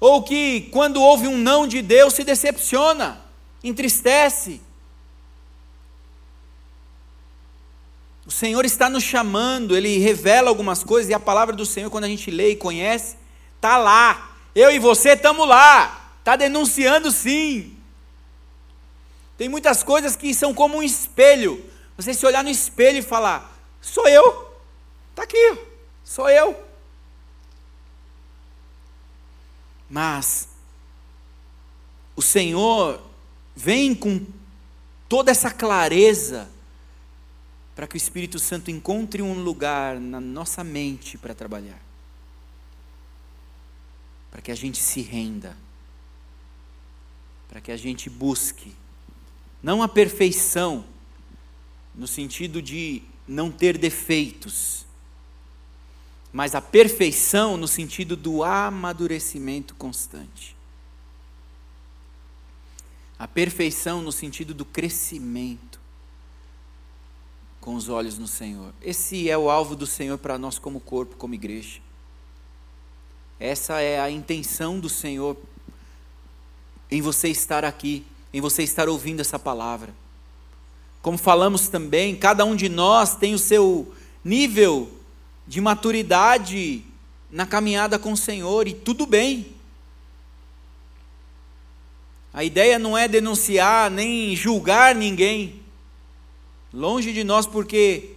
ou 0.00 0.22
que 0.22 0.62
quando 0.72 1.02
ouve 1.02 1.28
um 1.28 1.36
não 1.36 1.66
de 1.66 1.82
Deus 1.82 2.14
se 2.14 2.24
decepciona, 2.24 3.20
entristece, 3.62 4.62
O 8.26 8.30
Senhor 8.30 8.64
está 8.64 8.90
nos 8.90 9.04
chamando, 9.04 9.76
Ele 9.76 9.98
revela 9.98 10.48
algumas 10.48 10.82
coisas, 10.82 11.08
e 11.08 11.14
a 11.14 11.20
palavra 11.20 11.54
do 11.54 11.64
Senhor, 11.64 11.88
quando 11.90 12.04
a 12.04 12.08
gente 12.08 12.30
lê 12.30 12.50
e 12.50 12.56
conhece, 12.56 13.16
está 13.54 13.76
lá. 13.76 14.36
Eu 14.54 14.70
e 14.70 14.78
você 14.80 15.10
estamos 15.10 15.46
lá. 15.46 16.10
Está 16.18 16.34
denunciando 16.34 17.12
sim. 17.12 17.76
Tem 19.38 19.48
muitas 19.48 19.84
coisas 19.84 20.16
que 20.16 20.34
são 20.34 20.52
como 20.52 20.78
um 20.78 20.82
espelho. 20.82 21.64
Você 21.96 22.12
se 22.12 22.26
olhar 22.26 22.42
no 22.42 22.50
espelho 22.50 22.98
e 22.98 23.02
falar: 23.02 23.56
sou 23.80 24.08
eu. 24.08 24.58
Está 25.10 25.22
aqui, 25.22 25.58
sou 26.02 26.28
eu. 26.28 26.60
Mas 29.88 30.48
o 32.16 32.22
Senhor 32.22 33.00
vem 33.54 33.94
com 33.94 34.26
toda 35.08 35.30
essa 35.30 35.50
clareza 35.50 36.50
para 37.76 37.86
que 37.86 37.94
o 37.94 37.98
Espírito 37.98 38.38
Santo 38.38 38.70
encontre 38.70 39.20
um 39.20 39.42
lugar 39.44 40.00
na 40.00 40.18
nossa 40.18 40.64
mente 40.64 41.18
para 41.18 41.34
trabalhar. 41.34 41.78
Para 44.30 44.40
que 44.40 44.50
a 44.50 44.54
gente 44.54 44.78
se 44.78 45.02
renda. 45.02 45.54
Para 47.50 47.60
que 47.60 47.70
a 47.70 47.76
gente 47.76 48.08
busque 48.08 48.74
não 49.62 49.82
a 49.82 49.88
perfeição 49.88 50.86
no 51.94 52.06
sentido 52.06 52.62
de 52.62 53.02
não 53.28 53.50
ter 53.50 53.76
defeitos, 53.76 54.86
mas 56.32 56.54
a 56.54 56.62
perfeição 56.62 57.56
no 57.56 57.66
sentido 57.66 58.16
do 58.16 58.42
amadurecimento 58.42 59.74
constante. 59.74 60.56
A 63.18 63.26
perfeição 63.26 64.02
no 64.02 64.12
sentido 64.12 64.54
do 64.54 64.64
crescimento 64.64 65.75
com 67.66 67.74
os 67.74 67.88
olhos 67.88 68.16
no 68.16 68.28
Senhor. 68.28 68.72
Esse 68.80 69.28
é 69.28 69.36
o 69.36 69.50
alvo 69.50 69.74
do 69.74 69.88
Senhor 69.88 70.16
para 70.18 70.38
nós, 70.38 70.56
como 70.56 70.78
corpo, 70.78 71.16
como 71.16 71.34
igreja. 71.34 71.80
Essa 73.40 73.80
é 73.80 73.98
a 73.98 74.08
intenção 74.08 74.78
do 74.78 74.88
Senhor 74.88 75.36
em 76.88 77.02
você 77.02 77.26
estar 77.28 77.64
aqui, 77.64 78.06
em 78.32 78.40
você 78.40 78.62
estar 78.62 78.88
ouvindo 78.88 79.18
essa 79.18 79.36
palavra. 79.36 79.92
Como 81.02 81.18
falamos 81.18 81.66
também, 81.66 82.14
cada 82.14 82.44
um 82.44 82.54
de 82.54 82.68
nós 82.68 83.16
tem 83.16 83.34
o 83.34 83.38
seu 83.38 83.92
nível 84.24 84.88
de 85.44 85.60
maturidade 85.60 86.84
na 87.28 87.46
caminhada 87.46 87.98
com 87.98 88.12
o 88.12 88.16
Senhor, 88.16 88.68
e 88.68 88.74
tudo 88.74 89.06
bem. 89.06 89.44
A 92.32 92.44
ideia 92.44 92.78
não 92.78 92.96
é 92.96 93.08
denunciar 93.08 93.90
nem 93.90 94.36
julgar 94.36 94.94
ninguém, 94.94 95.65
longe 96.76 97.10
de 97.10 97.24
nós, 97.24 97.46
porque 97.46 98.14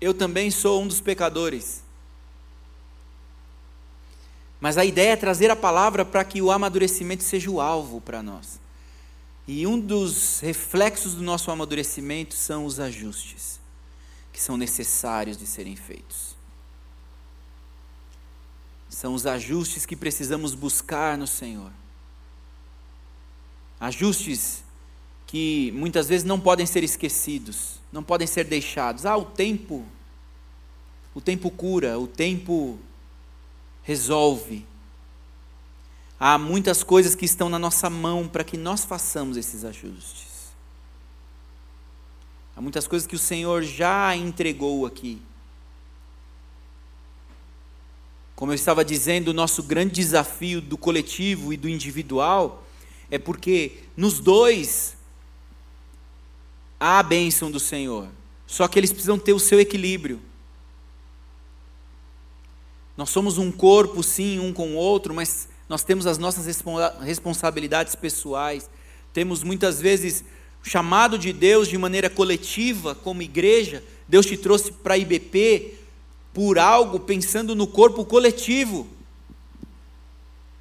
eu 0.00 0.14
também 0.14 0.48
sou 0.48 0.80
um 0.80 0.86
dos 0.86 1.00
pecadores. 1.00 1.82
Mas 4.60 4.78
a 4.78 4.84
ideia 4.84 5.12
é 5.12 5.16
trazer 5.16 5.50
a 5.50 5.56
palavra 5.56 6.04
para 6.04 6.24
que 6.24 6.40
o 6.40 6.52
amadurecimento 6.52 7.24
seja 7.24 7.50
o 7.50 7.60
alvo 7.60 8.00
para 8.00 8.22
nós. 8.22 8.60
E 9.46 9.66
um 9.66 9.78
dos 9.78 10.38
reflexos 10.38 11.14
do 11.14 11.22
nosso 11.22 11.50
amadurecimento 11.50 12.34
são 12.34 12.64
os 12.64 12.78
ajustes 12.78 13.58
que 14.32 14.40
são 14.40 14.56
necessários 14.56 15.36
de 15.36 15.46
serem 15.46 15.74
feitos. 15.74 16.36
São 18.88 19.14
os 19.14 19.26
ajustes 19.26 19.84
que 19.84 19.96
precisamos 19.96 20.54
buscar 20.54 21.18
no 21.18 21.26
Senhor. 21.26 21.72
Ajustes 23.80 24.62
que 25.28 25.70
muitas 25.72 26.08
vezes 26.08 26.24
não 26.24 26.40
podem 26.40 26.64
ser 26.64 26.82
esquecidos, 26.82 27.78
não 27.92 28.02
podem 28.02 28.26
ser 28.26 28.44
deixados. 28.44 29.04
Ah, 29.04 29.16
o 29.16 29.26
tempo, 29.26 29.84
o 31.14 31.20
tempo 31.20 31.50
cura, 31.50 31.98
o 31.98 32.06
tempo 32.06 32.78
resolve. 33.82 34.66
Há 36.18 36.38
muitas 36.38 36.82
coisas 36.82 37.14
que 37.14 37.26
estão 37.26 37.50
na 37.50 37.58
nossa 37.58 37.90
mão 37.90 38.26
para 38.26 38.42
que 38.42 38.56
nós 38.56 38.86
façamos 38.86 39.36
esses 39.36 39.64
ajustes. 39.64 40.48
Há 42.56 42.62
muitas 42.62 42.88
coisas 42.88 43.06
que 43.06 43.14
o 43.14 43.18
Senhor 43.18 43.62
já 43.62 44.16
entregou 44.16 44.86
aqui. 44.86 45.20
Como 48.34 48.50
eu 48.50 48.56
estava 48.56 48.82
dizendo, 48.82 49.28
o 49.28 49.34
nosso 49.34 49.62
grande 49.62 49.92
desafio 49.92 50.62
do 50.62 50.78
coletivo 50.78 51.52
e 51.52 51.56
do 51.56 51.68
individual 51.68 52.64
é 53.10 53.18
porque 53.18 53.84
nos 53.94 54.20
dois 54.20 54.97
há 56.78 56.98
a 56.98 57.02
bênção 57.02 57.50
do 57.50 57.60
Senhor. 57.60 58.08
Só 58.46 58.66
que 58.66 58.78
eles 58.78 58.92
precisam 58.92 59.18
ter 59.18 59.32
o 59.32 59.38
seu 59.38 59.60
equilíbrio. 59.60 60.20
Nós 62.96 63.10
somos 63.10 63.38
um 63.38 63.52
corpo, 63.52 64.02
sim, 64.02 64.38
um 64.38 64.52
com 64.52 64.70
o 64.70 64.76
outro, 64.76 65.14
mas 65.14 65.48
nós 65.68 65.84
temos 65.84 66.06
as 66.06 66.18
nossas 66.18 66.46
responsabilidades 67.00 67.94
pessoais. 67.94 68.68
Temos 69.12 69.42
muitas 69.42 69.80
vezes 69.80 70.24
chamado 70.62 71.18
de 71.18 71.32
Deus 71.32 71.68
de 71.68 71.78
maneira 71.78 72.10
coletiva, 72.10 72.94
como 72.94 73.22
igreja, 73.22 73.82
Deus 74.08 74.24
te 74.26 74.36
trouxe 74.36 74.72
para 74.72 74.94
a 74.94 74.98
IBP 74.98 75.74
por 76.32 76.58
algo 76.58 77.00
pensando 77.00 77.54
no 77.54 77.66
corpo 77.66 78.04
coletivo. 78.04 78.86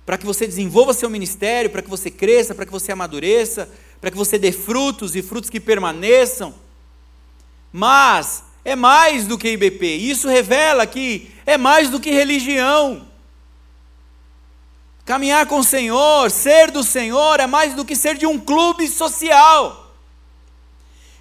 Para 0.05 0.17
que 0.17 0.25
você 0.25 0.45
desenvolva 0.45 0.93
seu 0.93 1.09
ministério, 1.09 1.69
para 1.69 1.81
que 1.81 1.89
você 1.89 2.11
cresça, 2.11 2.53
para 2.53 2.65
que 2.65 2.71
você 2.71 2.91
amadureça, 2.91 3.69
para 3.99 4.11
que 4.11 4.17
você 4.17 4.37
dê 4.37 4.51
frutos 4.51 5.15
e 5.15 5.21
frutos 5.21 5.49
que 5.49 5.59
permaneçam. 5.59 6.53
Mas 7.71 8.43
é 8.63 8.75
mais 8.75 9.25
do 9.27 9.37
que 9.37 9.51
IBP. 9.51 9.85
Isso 9.85 10.27
revela 10.27 10.85
que 10.85 11.31
é 11.45 11.57
mais 11.57 11.89
do 11.89 11.99
que 11.99 12.11
religião. 12.11 13.07
Caminhar 15.05 15.45
com 15.45 15.59
o 15.59 15.63
Senhor, 15.63 16.29
ser 16.29 16.69
do 16.69 16.83
Senhor, 16.83 17.39
é 17.39 17.47
mais 17.47 17.73
do 17.73 17.85
que 17.85 17.95
ser 17.95 18.17
de 18.17 18.25
um 18.25 18.37
clube 18.37 18.87
social. 18.89 19.93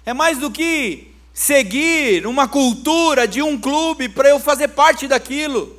É 0.05 0.13
mais 0.13 0.37
do 0.37 0.51
que 0.51 1.13
seguir 1.33 2.27
uma 2.27 2.47
cultura 2.47 3.27
de 3.27 3.41
um 3.41 3.57
clube 3.57 4.09
para 4.09 4.27
eu 4.27 4.39
fazer 4.39 4.69
parte 4.69 5.07
daquilo. 5.07 5.76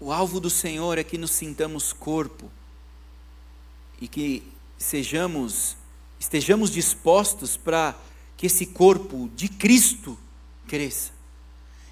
O 0.00 0.10
alvo 0.10 0.40
do 0.40 0.48
Senhor 0.48 0.96
é 0.96 1.04
que 1.04 1.18
nos 1.18 1.30
sintamos 1.30 1.92
corpo 1.92 2.50
e 4.00 4.08
que 4.08 4.42
sejamos 4.78 5.76
estejamos 6.18 6.70
dispostos 6.70 7.56
para 7.56 7.94
que 8.36 8.46
esse 8.46 8.66
corpo 8.66 9.30
de 9.34 9.48
Cristo 9.48 10.18
cresça. 10.66 11.12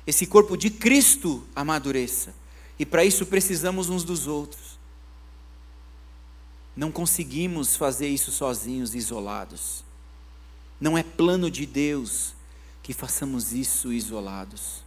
Esse 0.06 0.26
corpo 0.26 0.56
de 0.56 0.70
Cristo 0.70 1.46
amadureça. 1.54 2.34
E 2.78 2.86
para 2.86 3.04
isso 3.04 3.26
precisamos 3.26 3.90
uns 3.90 4.04
dos 4.04 4.26
outros. 4.26 4.78
Não 6.76 6.92
conseguimos 6.92 7.74
fazer 7.76 8.08
isso 8.08 8.30
sozinhos, 8.30 8.94
isolados. 8.94 9.84
Não 10.80 10.96
é 10.96 11.02
plano 11.02 11.50
de 11.50 11.66
Deus 11.66 12.34
que 12.82 12.92
façamos 12.94 13.52
isso 13.52 13.92
isolados. 13.92 14.82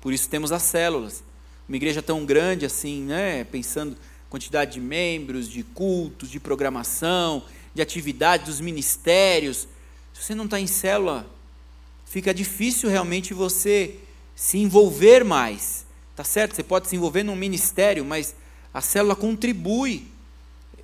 Por 0.00 0.12
isso 0.12 0.28
temos 0.28 0.52
as 0.52 0.62
células. 0.62 1.24
Uma 1.70 1.76
igreja 1.76 2.02
tão 2.02 2.26
grande 2.26 2.66
assim, 2.66 3.04
né? 3.04 3.44
Pensando 3.44 3.96
quantidade 4.28 4.72
de 4.72 4.80
membros, 4.80 5.48
de 5.48 5.62
cultos, 5.62 6.28
de 6.28 6.38
programação, 6.38 7.44
de 7.72 7.80
atividade 7.80 8.44
dos 8.44 8.60
ministérios. 8.60 9.68
Se 10.12 10.24
você 10.24 10.34
não 10.34 10.44
está 10.44 10.60
em 10.60 10.66
célula, 10.66 11.26
fica 12.04 12.34
difícil 12.34 12.90
realmente 12.90 13.32
você 13.32 13.94
se 14.34 14.58
envolver 14.58 15.24
mais. 15.24 15.86
Tá 16.14 16.24
certo? 16.24 16.54
Você 16.56 16.62
pode 16.62 16.88
se 16.88 16.96
envolver 16.96 17.22
num 17.22 17.36
ministério, 17.36 18.04
mas 18.04 18.34
a 18.74 18.82
célula 18.82 19.16
contribui 19.16 20.10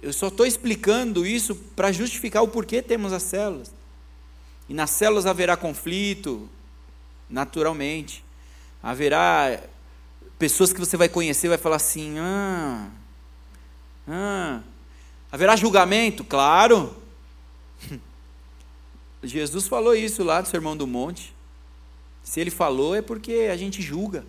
eu 0.07 0.13
só 0.13 0.29
estou 0.29 0.47
explicando 0.47 1.27
isso 1.27 1.55
para 1.75 1.91
justificar 1.91 2.43
o 2.43 2.49
porquê 2.49 2.81
temos 2.81 3.13
as 3.13 3.25
células. 3.25 3.73
E 4.69 4.75
nas 4.75 4.91
células 4.91 5.27
haverá 5.27 5.57
conflito, 5.57 6.49
naturalmente. 7.29 8.25
Haverá 8.81 9.61
pessoas 10.39 10.73
que 10.73 10.81
você 10.81 10.97
vai 10.97 11.09
conhecer 11.09 11.49
vai 11.49 11.59
falar 11.59 11.77
assim: 11.77 12.19
ah, 12.19 12.89
ah. 14.09 14.61
Haverá 15.31 15.57
julgamento? 15.57 16.25
Claro. 16.25 16.97
Jesus 19.23 19.67
falou 19.67 19.95
isso 19.95 20.23
lá 20.23 20.41
do 20.41 20.49
Sermão 20.49 20.77
do 20.77 20.87
Monte. 20.87 21.35
Se 22.23 22.41
ele 22.41 22.51
falou 22.51 22.95
é 22.95 23.03
porque 23.03 23.49
a 23.51 23.57
gente 23.57 23.83
julga. 23.83 24.25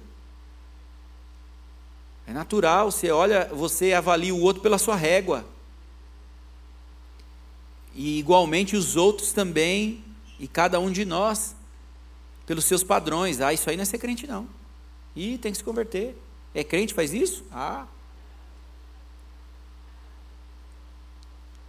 É 2.26 2.34
natural, 2.34 2.92
você 2.92 3.10
olha, 3.10 3.46
você 3.54 3.94
avalia 3.94 4.36
o 4.36 4.42
outro 4.42 4.62
pela 4.62 4.78
sua 4.78 4.96
régua 4.96 5.46
e 7.98 8.20
igualmente 8.20 8.76
os 8.76 8.96
outros 8.96 9.32
também, 9.32 10.04
e 10.40 10.48
cada 10.48 10.80
um 10.80 10.92
de 10.92 11.04
nós, 11.04 11.56
pelos 12.46 12.64
seus 12.66 12.84
padrões. 12.84 13.42
Ah, 13.42 13.52
isso 13.52 13.68
aí 13.68 13.76
não 13.76 13.82
é 13.82 13.86
ser 13.86 13.98
crente, 13.98 14.28
não. 14.28 14.48
E 15.18 15.36
tem 15.40 15.52
que 15.52 15.58
se 15.58 15.64
converter. 15.64 16.16
É 16.54 16.64
crente, 16.64 16.94
faz 16.94 17.12
isso? 17.12 17.44
Ah. 17.52 17.88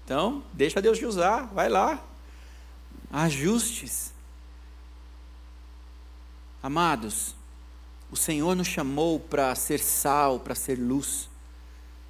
Então, 0.05 0.45
deixa 0.53 0.83
Deus 0.83 0.99
te 0.99 1.07
usar, 1.07 1.47
vai 1.47 1.71
lá. 1.71 2.05
Ajustes. 3.11 4.13
Amados, 6.63 7.35
o 8.11 8.17
Senhor 8.17 8.55
nos 8.55 8.69
chamou 8.69 9.19
para 9.19 9.55
ser 9.55 9.81
sal, 9.81 10.39
para 10.39 10.55
ser 10.55 10.79
luz. 10.79 11.31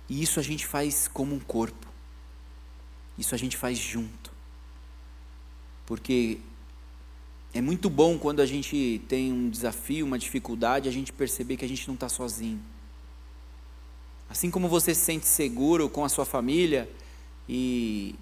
E 0.08 0.20
isso 0.20 0.40
a 0.40 0.42
gente 0.42 0.66
faz 0.66 1.06
como 1.06 1.36
um 1.36 1.40
corpo. 1.40 1.86
Isso 3.16 3.32
a 3.32 3.38
gente 3.38 3.56
faz 3.56 3.78
junto. 3.78 4.32
Porque 5.86 6.40
é 7.54 7.60
muito 7.60 7.88
bom 7.88 8.18
quando 8.18 8.40
a 8.40 8.46
gente 8.46 9.00
tem 9.08 9.32
um 9.32 9.48
desafio, 9.48 10.04
uma 10.04 10.18
dificuldade, 10.18 10.88
a 10.88 10.92
gente 10.92 11.12
perceber 11.12 11.56
que 11.56 11.64
a 11.64 11.68
gente 11.68 11.86
não 11.88 11.94
está 11.94 12.08
sozinho. 12.08 12.60
Assim 14.28 14.50
como 14.50 14.68
você 14.68 14.94
se 14.94 15.00
sente 15.00 15.26
seguro 15.26 15.88
com 15.88 16.04
a 16.04 16.08
sua 16.08 16.26
família 16.26 16.88
e 17.48 18.14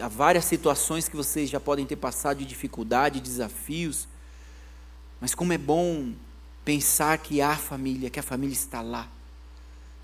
há 0.00 0.06
várias 0.06 0.44
situações 0.44 1.08
que 1.08 1.16
vocês 1.16 1.50
já 1.50 1.58
podem 1.58 1.84
ter 1.84 1.96
passado 1.96 2.38
de 2.38 2.44
dificuldade, 2.44 3.20
desafios, 3.20 4.06
mas 5.20 5.34
como 5.34 5.52
é 5.52 5.58
bom 5.58 6.12
pensar 6.64 7.18
que 7.18 7.40
há 7.40 7.56
família, 7.56 8.10
que 8.10 8.20
a 8.20 8.22
família 8.22 8.52
está 8.52 8.80
lá. 8.80 9.08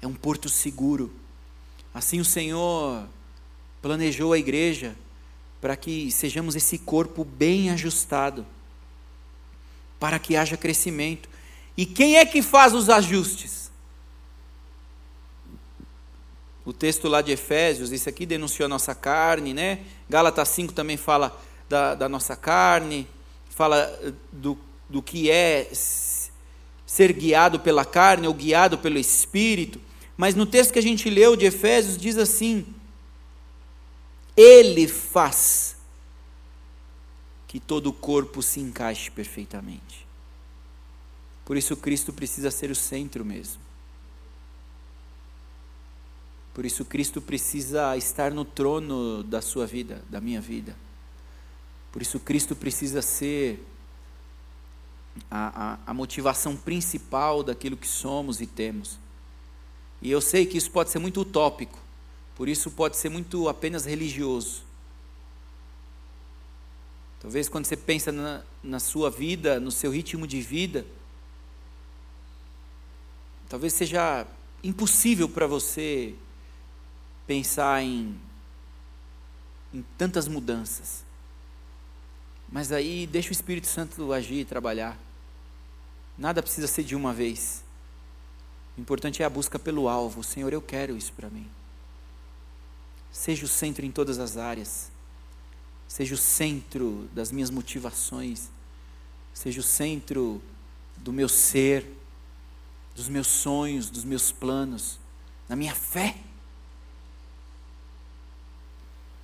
É 0.01 0.07
um 0.07 0.15
porto 0.15 0.49
seguro. 0.49 1.13
Assim 1.95 2.19
o 2.19 2.25
Senhor 2.25 3.07
planejou 3.81 4.33
a 4.33 4.39
igreja 4.39 4.97
para 5.63 5.77
que 5.77 6.11
sejamos 6.11 6.57
esse 6.57 6.77
corpo 6.77 7.25
bem 7.25 7.71
ajustado, 7.71 8.45
para 10.01 10.19
que 10.19 10.37
haja 10.37 10.57
crescimento. 10.57 11.29
E 11.77 11.87
quem 11.87 12.17
é 12.17 12.27
que 12.27 12.43
faz 12.43 12.75
os 12.75 12.91
ajustes? 12.91 13.71
O 16.65 16.73
texto 16.73 17.09
lá 17.09 17.23
de 17.23 17.31
Efésios, 17.31 17.93
esse 17.93 18.09
aqui 18.09 18.27
denunciou 18.27 18.67
a 18.67 18.69
nossa 18.69 18.93
carne, 18.93 19.55
né? 19.55 19.79
Gálatas 20.11 20.49
5 20.49 20.73
também 20.73 20.97
fala 20.97 21.41
da, 21.69 21.95
da 21.95 22.09
nossa 22.09 22.35
carne, 22.35 23.07
fala 23.49 23.79
eh, 24.03 24.13
do, 24.33 24.59
do 24.89 25.01
que 25.01 25.31
é 25.31 25.71
ser 26.85 27.13
guiado 27.13 27.61
pela 27.61 27.85
carne 27.85 28.27
ou 28.27 28.35
guiado 28.35 28.79
pelo 28.79 28.99
Espírito. 28.99 29.81
Mas 30.17 30.35
no 30.35 30.45
texto 30.45 30.73
que 30.73 30.79
a 30.81 30.83
gente 30.83 31.09
leu 31.09 31.37
de 31.37 31.47
Efésios 31.47 31.97
diz 31.97 32.19
assim: 32.19 32.67
Ele 34.37 34.89
faz 34.89 35.77
que 37.47 37.61
todo 37.61 37.89
o 37.89 37.93
corpo 37.93 38.43
se 38.43 38.61
encaixe 38.61 39.11
perfeitamente. 39.11 40.07
Por 41.45 41.57
isso 41.57 41.77
Cristo 41.77 42.13
precisa 42.13 42.51
ser 42.51 42.71
o 42.71 42.75
centro 42.75 43.25
mesmo. 43.25 43.61
Por 46.55 46.67
isso, 46.67 46.85
Cristo 46.85 47.21
precisa 47.21 47.97
estar 47.97 48.31
no 48.31 48.45
trono 48.45 49.23
da 49.23 49.41
sua 49.41 49.67
vida, 49.67 50.05
da 50.11 50.21
minha 50.21 50.41
vida. 50.41 50.77
Por 51.91 52.03
isso, 52.03 52.21
Cristo 52.21 52.55
precisa 52.55 53.01
ser 53.01 53.65
a, 55.31 55.73
a, 55.73 55.79
a, 55.87 55.95
motivação 55.95 56.57
principal 56.57 57.43
daquilo 57.43 57.77
que 57.77 57.89
somos 57.89 58.41
e 58.41 58.47
temos. 58.47 58.99
E 60.01 60.11
eu 60.11 60.21
sei 60.21 60.45
que 60.45 60.59
isso 60.59 60.71
pode 60.71 60.91
ser 60.91 60.99
muito 60.99 61.21
utópico, 61.21 61.79
por 62.37 62.49
isso 62.49 62.71
pode 62.71 62.97
ser 62.97 63.09
muito 63.09 63.49
apenas 63.49 63.85
religioso. 63.85 64.63
Talvez 67.21 67.49
quando 67.49 67.67
você 67.67 67.77
pensa 67.77 68.11
na, 68.11 68.43
na 68.63 68.81
sua 68.81 69.11
vida, 69.11 69.61
no 69.61 69.71
seu 69.71 69.93
ritmo 69.93 70.27
de 70.27 70.41
vida, 70.41 70.85
talvez 73.49 73.73
seja 73.75 74.27
impossível 74.65 75.29
para 75.29 75.47
você 75.47 76.15
pensar 77.27 77.83
em, 77.83 78.19
em 79.73 79.85
tantas 79.97 80.27
mudanças. 80.27 81.05
Mas 82.51 82.73
aí 82.73 83.07
deixa 83.07 83.29
o 83.29 83.33
Espírito 83.33 83.67
Santo 83.67 84.13
agir 84.13 84.41
e 84.41 84.45
trabalhar. 84.45 84.99
Nada 86.19 86.43
precisa 86.43 86.67
ser 86.67 86.83
de 86.83 86.95
uma 86.95 87.13
vez. 87.13 87.65
O 88.77 88.81
importante 88.81 89.23
é 89.23 89.25
a 89.25 89.31
busca 89.31 89.59
pelo 89.59 89.89
alvo. 89.89 90.23
Senhor, 90.23 90.53
eu 90.53 90.61
quero 90.61 90.97
isso 90.97 91.13
para 91.13 91.31
mim. 91.31 91.49
Seja 93.13 93.45
o 93.45 93.49
centro 93.49 93.85
em 93.85 93.91
todas 93.91 94.19
as 94.19 94.39
áreas. 94.39 94.91
Seja 95.87 96.15
o 96.15 96.19
centro 96.19 97.09
das 97.13 97.31
minhas 97.31 97.51
motivações. 97.51 98.49
Seja 99.35 99.61
o 99.61 99.63
centro 99.63 100.43
do 100.97 101.13
meu 101.13 101.29
ser, 101.29 101.87
dos 102.95 103.09
meus 103.09 103.27
sonhos, 103.27 103.91
dos 103.91 104.05
meus 104.05 104.33
planos, 104.33 104.99
na 105.49 105.57
minha 105.57 105.75
fé. 105.75 106.17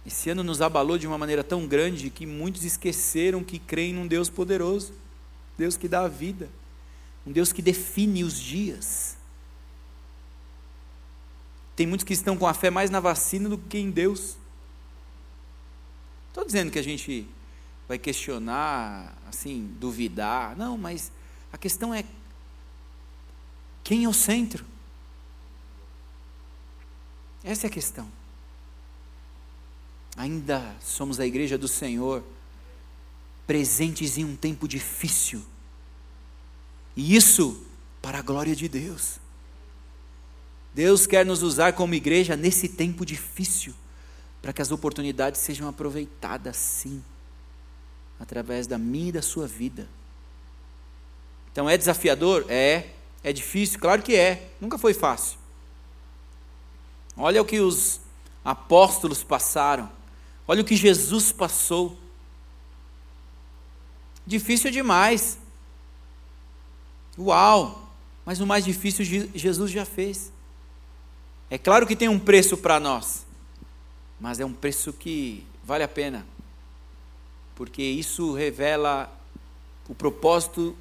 Esse 0.07 0.31
ano 0.31 0.43
nos 0.43 0.63
abalou 0.63 0.97
de 0.97 1.07
uma 1.07 1.19
maneira 1.19 1.45
tão 1.45 1.67
grande 1.67 2.09
que 2.09 2.25
muitos 2.25 2.65
esqueceram 2.65 3.45
que 3.45 3.59
creem 3.59 3.93
num 3.93 4.07
Deus 4.07 4.31
poderoso, 4.31 4.95
Deus 5.57 5.77
que 5.77 5.87
dá 5.87 6.05
a 6.05 6.09
vida, 6.09 6.49
um 7.27 7.33
Deus 7.33 7.53
que 7.53 7.61
define 7.61 8.25
os 8.25 8.41
dias. 8.41 9.18
Tem 11.79 11.87
muitos 11.87 12.05
que 12.05 12.13
estão 12.13 12.37
com 12.37 12.47
a 12.47 12.53
fé 12.53 12.69
mais 12.71 12.91
na 12.91 13.01
vacina 13.01 13.49
do 13.49 13.57
que 13.57 13.79
em 13.79 13.91
Deus. 13.91 14.37
Estou 16.29 16.45
dizendo 16.45 16.71
que 16.71 16.79
a 16.79 16.83
gente 16.83 17.27
vai 17.87 17.99
questionar, 17.99 19.17
assim, 19.27 19.75
duvidar. 19.81 20.57
Não, 20.57 20.77
mas 20.77 21.11
a 21.53 21.57
questão 21.57 21.95
é 21.95 22.05
quem 23.83 24.05
é 24.05 24.09
o 24.09 24.13
centro? 24.13 24.65
Essa 27.43 27.67
é 27.67 27.69
a 27.69 27.73
questão 27.73 28.19
ainda 30.19 30.77
somos 30.81 31.21
a 31.21 31.27
igreja 31.27 31.57
do 31.57 31.69
Senhor, 31.69 32.25
presentes 33.47 34.19
em 34.19 34.25
um 34.25 34.35
tempo 34.35 34.67
difícil. 34.67 35.41
E 36.97 37.15
isso 37.15 37.65
para 38.03 38.19
a 38.19 38.23
glória 38.23 38.55
de 38.55 38.69
Deus. 38.69 39.21
Deus 40.79 41.09
quer 41.09 41.27
nos 41.27 41.43
usar 41.43 41.73
como 41.73 41.93
igreja 41.93 42.37
nesse 42.37 42.69
tempo 42.69 43.05
difícil, 43.05 43.75
para 44.41 44.53
que 44.53 44.63
as 44.63 44.71
oportunidades 44.71 45.41
sejam 45.41 45.69
aproveitadas 45.69 46.57
sim, 46.57 47.03
através 48.21 48.69
da 48.69 48.79
minha 48.79 49.09
e 49.09 49.13
da 49.13 49.21
sua 49.21 49.45
vida. 49.45 49.89
Então 51.51 51.69
é 51.69 51.77
desafiador? 51.77 52.47
É. 52.49 52.91
É 53.25 53.33
difícil? 53.33 53.81
Claro 53.81 54.03
que 54.03 54.15
é. 54.15 54.53
Nunca 54.61 54.79
foi 54.79 54.95
fácil. 54.95 55.37
Olha 57.17 57.43
o 57.43 57.45
que 57.45 57.59
os 57.59 57.99
apóstolos 58.45 59.25
passaram. 59.25 59.91
Olha 60.47 60.63
o 60.63 60.65
que 60.65 60.77
Jesus 60.77 61.33
passou. 61.33 61.99
Difícil 64.25 64.71
demais. 64.71 65.41
Uau! 67.19 67.93
Mas 68.25 68.39
o 68.39 68.47
mais 68.47 68.65
difícil 68.65 69.05
Jesus 69.35 69.73
já 69.73 69.85
fez. 69.85 70.38
É 71.51 71.57
claro 71.57 71.87
que 71.87 71.97
tem 71.97 72.09
um 72.09 72.19
preço 72.19 72.59
para 72.59 72.79
nós, 72.79 73.25
mas 74.21 74.39
é 74.39 74.45
um 74.45 74.53
preço 74.53 74.93
que 74.93 75.47
vale 75.65 75.83
a 75.83 75.89
pena, 75.89 76.27
porque 77.55 77.83
isso 77.83 78.35
revela 78.35 79.11
o 79.89 79.95
propósito 79.95 80.77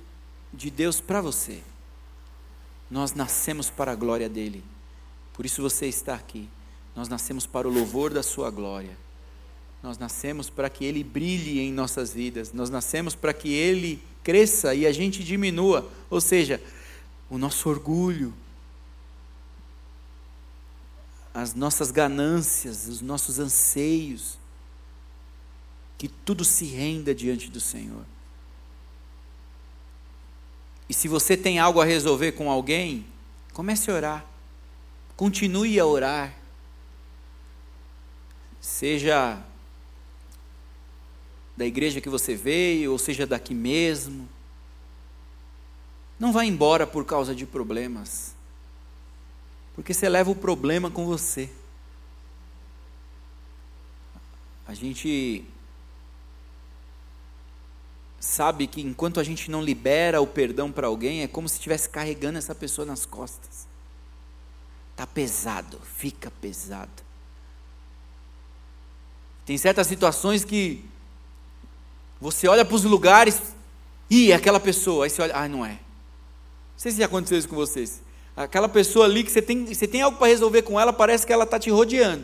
de 0.53 0.69
Deus 0.69 0.99
para 0.99 1.21
você. 1.21 1.61
Nós 2.91 3.13
nascemos 3.13 3.69
para 3.69 3.93
a 3.93 3.95
glória 3.95 4.27
dele, 4.27 4.63
por 5.33 5.45
isso 5.45 5.61
você 5.61 5.87
está 5.87 6.15
aqui. 6.15 6.49
Nós 6.95 7.07
nascemos 7.07 7.45
para 7.45 7.67
o 7.67 7.71
louvor 7.71 8.11
da 8.11 8.23
Sua 8.23 8.49
glória. 8.49 8.97
Nós 9.83 9.97
nascemos 9.97 10.49
para 10.49 10.69
que 10.69 10.83
Ele 10.83 11.03
brilhe 11.03 11.59
em 11.59 11.71
nossas 11.71 12.11
vidas, 12.11 12.51
nós 12.51 12.69
nascemos 12.69 13.15
para 13.15 13.33
que 13.33 13.53
Ele 13.53 14.01
cresça 14.23 14.75
e 14.75 14.85
a 14.85 14.91
gente 14.91 15.23
diminua, 15.23 15.89
ou 16.09 16.19
seja, 16.19 16.61
o 17.29 17.37
nosso 17.37 17.69
orgulho, 17.69 18.33
as 21.37 21.53
nossas 21.53 21.91
ganâncias, 21.91 22.87
os 22.87 22.99
nossos 22.99 23.37
anseios, 23.37 24.39
que 25.95 26.07
tudo 26.07 26.43
se 26.43 26.65
renda 26.65 27.13
diante 27.13 27.47
do 27.51 27.59
Senhor. 27.59 28.03
E 30.89 30.95
se 30.95 31.07
você 31.07 31.37
tem 31.37 31.59
algo 31.59 31.79
a 31.79 31.85
resolver 31.85 32.31
com 32.31 32.49
alguém, 32.49 33.05
comece 33.53 33.91
a 33.91 33.93
orar, 33.93 34.25
continue 35.15 35.79
a 35.79 35.85
orar, 35.85 36.35
seja 38.59 39.39
da 41.55 41.67
igreja 41.67 42.01
que 42.01 42.09
você 42.09 42.35
veio, 42.35 42.91
ou 42.91 42.97
seja 42.97 43.27
daqui 43.27 43.53
mesmo. 43.53 44.27
Não 46.19 46.33
vá 46.33 46.43
embora 46.43 46.87
por 46.87 47.05
causa 47.05 47.35
de 47.35 47.45
problemas, 47.45 48.33
porque 49.77 49.93
você 49.93 50.09
leva 50.09 50.31
o 50.31 50.35
problema 50.35 50.89
com 50.89 51.05
você. 51.05 51.47
A 54.67 54.73
gente 54.73 55.45
sabe 58.19 58.65
que 58.65 58.81
enquanto 58.81 59.19
a 59.19 59.23
gente 59.23 59.51
não 59.51 59.61
libera 59.61 60.19
o 60.19 60.25
perdão 60.25 60.71
para 60.71 60.87
alguém, 60.87 61.21
é 61.21 61.27
como 61.27 61.47
se 61.47 61.57
estivesse 61.57 61.87
carregando 61.87 62.39
essa 62.39 62.55
pessoa 62.55 62.87
nas 62.87 63.05
costas. 63.05 63.67
Está 64.93 65.05
pesado, 65.05 65.79
fica 65.83 66.31
pesado. 66.31 67.03
Tem 69.45 69.59
certas 69.59 69.85
situações 69.85 70.43
que 70.43 70.83
você 72.19 72.47
olha 72.47 72.65
para 72.65 72.75
os 72.75 72.83
lugares, 72.83 73.53
e 74.09 74.31
é 74.31 74.35
aquela 74.35 74.59
pessoa, 74.59 75.05
aí 75.05 75.11
você 75.11 75.21
olha, 75.21 75.35
ah, 75.37 75.47
não 75.47 75.63
é. 75.63 75.73
Não 75.73 76.77
sei 76.77 76.91
se 76.91 76.97
já 76.97 77.05
aconteceu 77.05 77.37
isso 77.37 77.47
com 77.47 77.55
vocês. 77.55 78.06
Aquela 78.37 78.69
pessoa 78.69 79.05
ali 79.05 79.23
que 79.23 79.31
você 79.31 79.41
tem, 79.41 79.65
você 79.65 79.87
tem 79.87 80.03
algo 80.03 80.19
para 80.19 80.27
resolver 80.27 80.61
com 80.61 80.79
ela, 80.79 80.93
parece 80.93 81.25
que 81.25 81.33
ela 81.33 81.43
está 81.43 81.57
te 81.57 81.71
rodeando. 81.71 82.23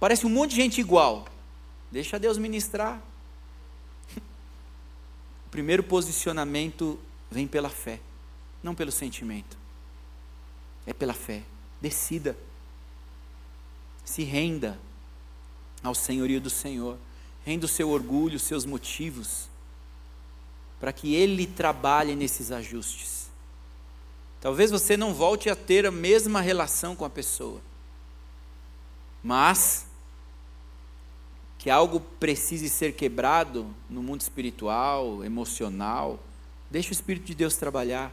Parece 0.00 0.24
um 0.24 0.30
monte 0.30 0.52
de 0.52 0.56
gente 0.56 0.80
igual. 0.80 1.26
Deixa 1.92 2.18
Deus 2.18 2.38
ministrar. 2.38 3.00
O 5.46 5.50
primeiro 5.54 5.84
posicionamento 5.84 6.98
vem 7.30 7.46
pela 7.46 7.68
fé, 7.68 8.00
não 8.62 8.74
pelo 8.74 8.90
sentimento. 8.90 9.56
É 10.86 10.92
pela 10.92 11.12
fé. 11.12 11.42
Decida. 11.80 12.36
Se 14.04 14.24
renda 14.24 14.80
ao 15.82 15.94
senhorio 15.94 16.40
do 16.40 16.50
Senhor. 16.50 16.98
Renda 17.44 17.66
o 17.66 17.68
seu 17.68 17.90
orgulho, 17.90 18.36
os 18.36 18.42
seus 18.42 18.64
motivos, 18.64 19.48
para 20.80 20.92
que 20.92 21.14
Ele 21.14 21.46
trabalhe 21.46 22.16
nesses 22.16 22.50
ajustes. 22.50 23.23
Talvez 24.44 24.70
você 24.70 24.94
não 24.94 25.14
volte 25.14 25.48
a 25.48 25.56
ter 25.56 25.86
a 25.86 25.90
mesma 25.90 26.38
relação 26.38 26.94
com 26.94 27.02
a 27.02 27.08
pessoa, 27.08 27.62
mas 29.22 29.86
que 31.56 31.70
algo 31.70 31.98
precise 31.98 32.68
ser 32.68 32.92
quebrado 32.92 33.74
no 33.88 34.02
mundo 34.02 34.20
espiritual, 34.20 35.24
emocional, 35.24 36.20
deixe 36.70 36.90
o 36.90 36.92
Espírito 36.92 37.24
de 37.24 37.34
Deus 37.34 37.56
trabalhar 37.56 38.12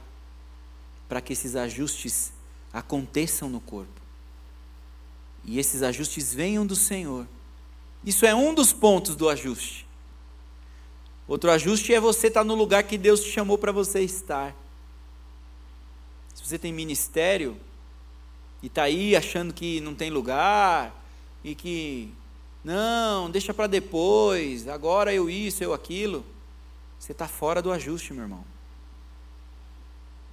para 1.10 1.20
que 1.20 1.34
esses 1.34 1.54
ajustes 1.58 2.32
aconteçam 2.72 3.50
no 3.50 3.60
corpo. 3.60 4.00
E 5.44 5.60
esses 5.60 5.84
ajustes 5.84 6.34
venham 6.34 6.66
do 6.66 6.78
Senhor. 6.78 7.28
Isso 8.06 8.26
é 8.26 8.34
um 8.34 8.54
dos 8.54 8.72
pontos 8.72 9.18
do 9.18 9.28
ajuste. 9.28 9.86
Outro 11.28 11.52
ajuste 11.52 11.94
é 11.94 12.00
você 12.00 12.28
estar 12.28 12.46
no 12.46 12.56
lugar 12.56 12.84
que 12.84 12.98
Deus 12.98 13.20
te 13.20 13.30
chamou 13.30 13.58
para 13.58 13.74
você 13.74 14.00
estar. 14.00 14.56
Se 16.42 16.50
você 16.50 16.58
tem 16.58 16.74
ministério 16.74 17.56
e 18.64 18.68
está 18.68 18.84
aí 18.84 19.16
achando 19.16 19.54
que 19.54 19.80
não 19.82 19.94
tem 19.94 20.10
lugar 20.10 21.06
e 21.44 21.54
que 21.54 22.12
não, 22.64 23.30
deixa 23.30 23.54
para 23.54 23.68
depois, 23.68 24.68
agora 24.68 25.14
eu 25.14 25.30
isso, 25.30 25.64
eu 25.64 25.74
aquilo. 25.74 26.26
Você 27.00 27.12
está 27.12 27.28
fora 27.28 27.62
do 27.62 27.72
ajuste, 27.72 28.14
meu 28.14 28.24
irmão. 28.24 28.44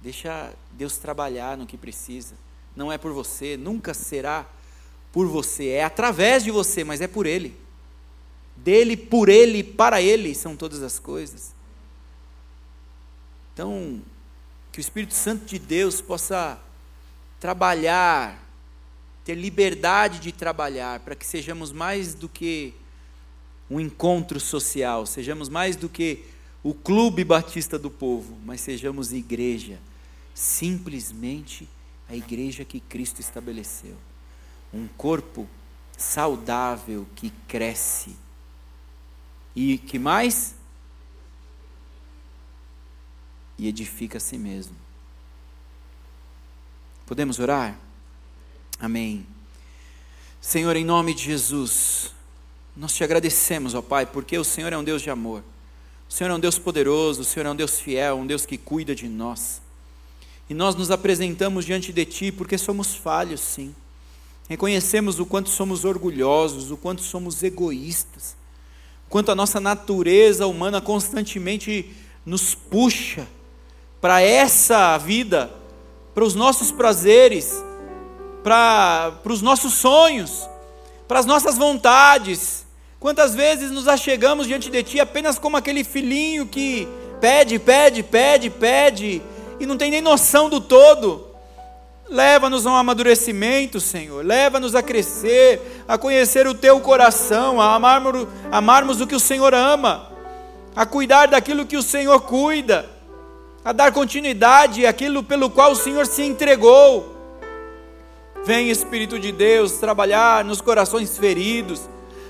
Deixa 0.01 0.53
Deus 0.71 0.97
trabalhar 0.97 1.57
no 1.57 1.65
que 1.65 1.77
precisa. 1.77 2.35
Não 2.75 2.91
é 2.91 2.97
por 2.97 3.11
você, 3.11 3.57
nunca 3.57 3.93
será 3.93 4.47
por 5.11 5.27
você. 5.27 5.69
É 5.69 5.83
através 5.83 6.43
de 6.43 6.51
você, 6.51 6.83
mas 6.83 7.01
é 7.01 7.07
por 7.07 7.25
Ele. 7.25 7.57
Dele, 8.55 8.95
por 8.95 9.29
Ele, 9.29 9.63
para 9.63 10.01
Ele 10.01 10.35
são 10.35 10.55
todas 10.55 10.83
as 10.83 10.99
coisas. 10.99 11.53
Então, 13.53 14.01
que 14.79 14.81
o 14.81 14.87
Espírito 14.87 15.13
Santo 15.13 15.45
de 15.45 15.59
Deus 15.59 15.99
possa 15.99 16.57
trabalhar 17.37 18.47
ter 19.25 19.35
liberdade 19.35 20.19
de 20.19 20.31
trabalhar, 20.31 21.01
para 21.01 21.15
que 21.15 21.25
sejamos 21.25 21.71
mais 21.71 22.15
do 22.15 22.27
que 22.27 22.73
um 23.69 23.79
encontro 23.79 24.39
social, 24.39 25.05
sejamos 25.05 25.49
mais 25.49 25.75
do 25.75 25.87
que 25.87 26.25
o 26.63 26.73
clube 26.73 27.23
batista 27.23 27.77
do 27.77 27.91
povo, 27.91 28.37
mas 28.43 28.61
sejamos 28.61 29.13
igreja, 29.13 29.77
simplesmente 30.33 31.69
a 32.07 32.15
igreja 32.15 32.65
que 32.65 32.79
Cristo 32.79 33.19
estabeleceu. 33.19 33.97
Um 34.73 34.87
corpo 34.97 35.47
saudável 35.95 37.05
que 37.15 37.31
cresce. 37.47 38.15
E 39.55 39.77
que 39.77 39.99
mais? 39.99 40.55
E 43.59 43.67
edifica 43.67 44.17
a 44.17 44.21
si 44.21 44.37
mesmo. 44.37 44.75
Podemos 47.05 47.37
orar? 47.39 47.77
Amém. 48.79 49.27
Senhor, 50.39 50.75
em 50.77 50.85
nome 50.85 51.13
de 51.13 51.23
Jesus, 51.23 52.13
nós 52.77 52.95
te 52.95 53.03
agradecemos, 53.03 53.75
ó 53.75 53.81
Pai, 53.81 54.05
porque 54.05 54.37
o 54.37 54.43
Senhor 54.45 54.71
é 54.71 54.77
um 54.77 54.83
Deus 54.83 55.01
de 55.01 55.09
amor. 55.09 55.43
O 56.09 56.13
Senhor 56.13 56.31
é 56.31 56.33
um 56.33 56.39
Deus 56.39 56.57
poderoso, 56.57 57.21
o 57.21 57.25
Senhor 57.25 57.45
é 57.45 57.51
um 57.51 57.55
Deus 57.55 57.79
fiel, 57.79 58.15
um 58.15 58.25
Deus 58.25 58.45
que 58.45 58.57
cuida 58.57 58.95
de 58.95 59.09
nós. 59.09 59.61
E 60.49 60.53
nós 60.53 60.75
nos 60.75 60.89
apresentamos 60.89 61.65
diante 61.65 61.91
de 61.91 62.05
Ti 62.05 62.31
porque 62.31 62.57
somos 62.57 62.95
falhos, 62.95 63.41
sim. 63.41 63.75
Reconhecemos 64.47 65.19
o 65.19 65.25
quanto 65.25 65.49
somos 65.49 65.83
orgulhosos, 65.83 66.71
o 66.71 66.77
quanto 66.77 67.03
somos 67.03 67.43
egoístas, 67.43 68.37
o 69.05 69.09
quanto 69.09 69.31
a 69.31 69.35
nossa 69.35 69.59
natureza 69.59 70.47
humana 70.47 70.79
constantemente 70.79 71.93
nos 72.25 72.55
puxa 72.55 73.27
para 74.01 74.21
essa 74.21 74.97
vida, 74.97 75.49
para 76.13 76.23
os 76.23 76.35
nossos 76.35 76.71
prazeres, 76.71 77.63
para 78.43 79.13
os 79.25 79.41
nossos 79.41 79.73
sonhos, 79.73 80.49
para 81.07 81.19
as 81.19 81.25
nossas 81.25 81.57
vontades. 81.57 82.65
Quantas 82.99 83.33
vezes 83.33 83.71
nos 83.71 83.87
achegamos 83.87 84.47
diante 84.47 84.69
de 84.69 84.83
Ti 84.83 84.99
apenas 84.99 85.39
como 85.39 85.57
aquele 85.57 85.83
filhinho 85.83 86.45
que 86.45 86.87
pede, 87.19 87.59
pede, 87.59 88.03
pede, 88.03 88.49
pede 88.49 89.21
e 89.59 89.65
não 89.65 89.77
tem 89.77 89.91
nem 89.91 90.01
noção 90.01 90.49
do 90.49 90.61
todo. 90.61 91.27
Leva-nos 92.09 92.65
a 92.65 92.71
um 92.71 92.75
amadurecimento, 92.75 93.79
Senhor. 93.79 94.25
Leva-nos 94.25 94.73
a 94.73 94.81
crescer, 94.81 95.83
a 95.87 95.97
conhecer 95.97 96.47
o 96.47 96.55
Teu 96.55 96.79
coração, 96.79 97.61
a 97.61 97.75
amarmos, 97.75 98.27
amarmos 98.51 98.99
o 98.99 99.05
que 99.05 99.15
o 99.15 99.19
Senhor 99.19 99.53
ama, 99.53 100.09
a 100.75 100.85
cuidar 100.85 101.27
daquilo 101.27 101.67
que 101.67 101.77
o 101.77 101.83
Senhor 101.83 102.19
cuida, 102.21 102.89
a 103.63 103.71
dar 103.71 103.91
continuidade 103.91 104.85
àquilo 104.85 105.23
pelo 105.23 105.49
qual 105.49 105.71
o 105.71 105.75
Senhor 105.75 106.05
se 106.05 106.23
entregou. 106.23 107.15
Vem, 108.45 108.69
Espírito 108.69 109.19
de 109.19 109.31
Deus, 109.31 109.73
trabalhar 109.73 110.45
nos 110.45 110.61
corações 110.61 111.17
feridos, 111.17 111.81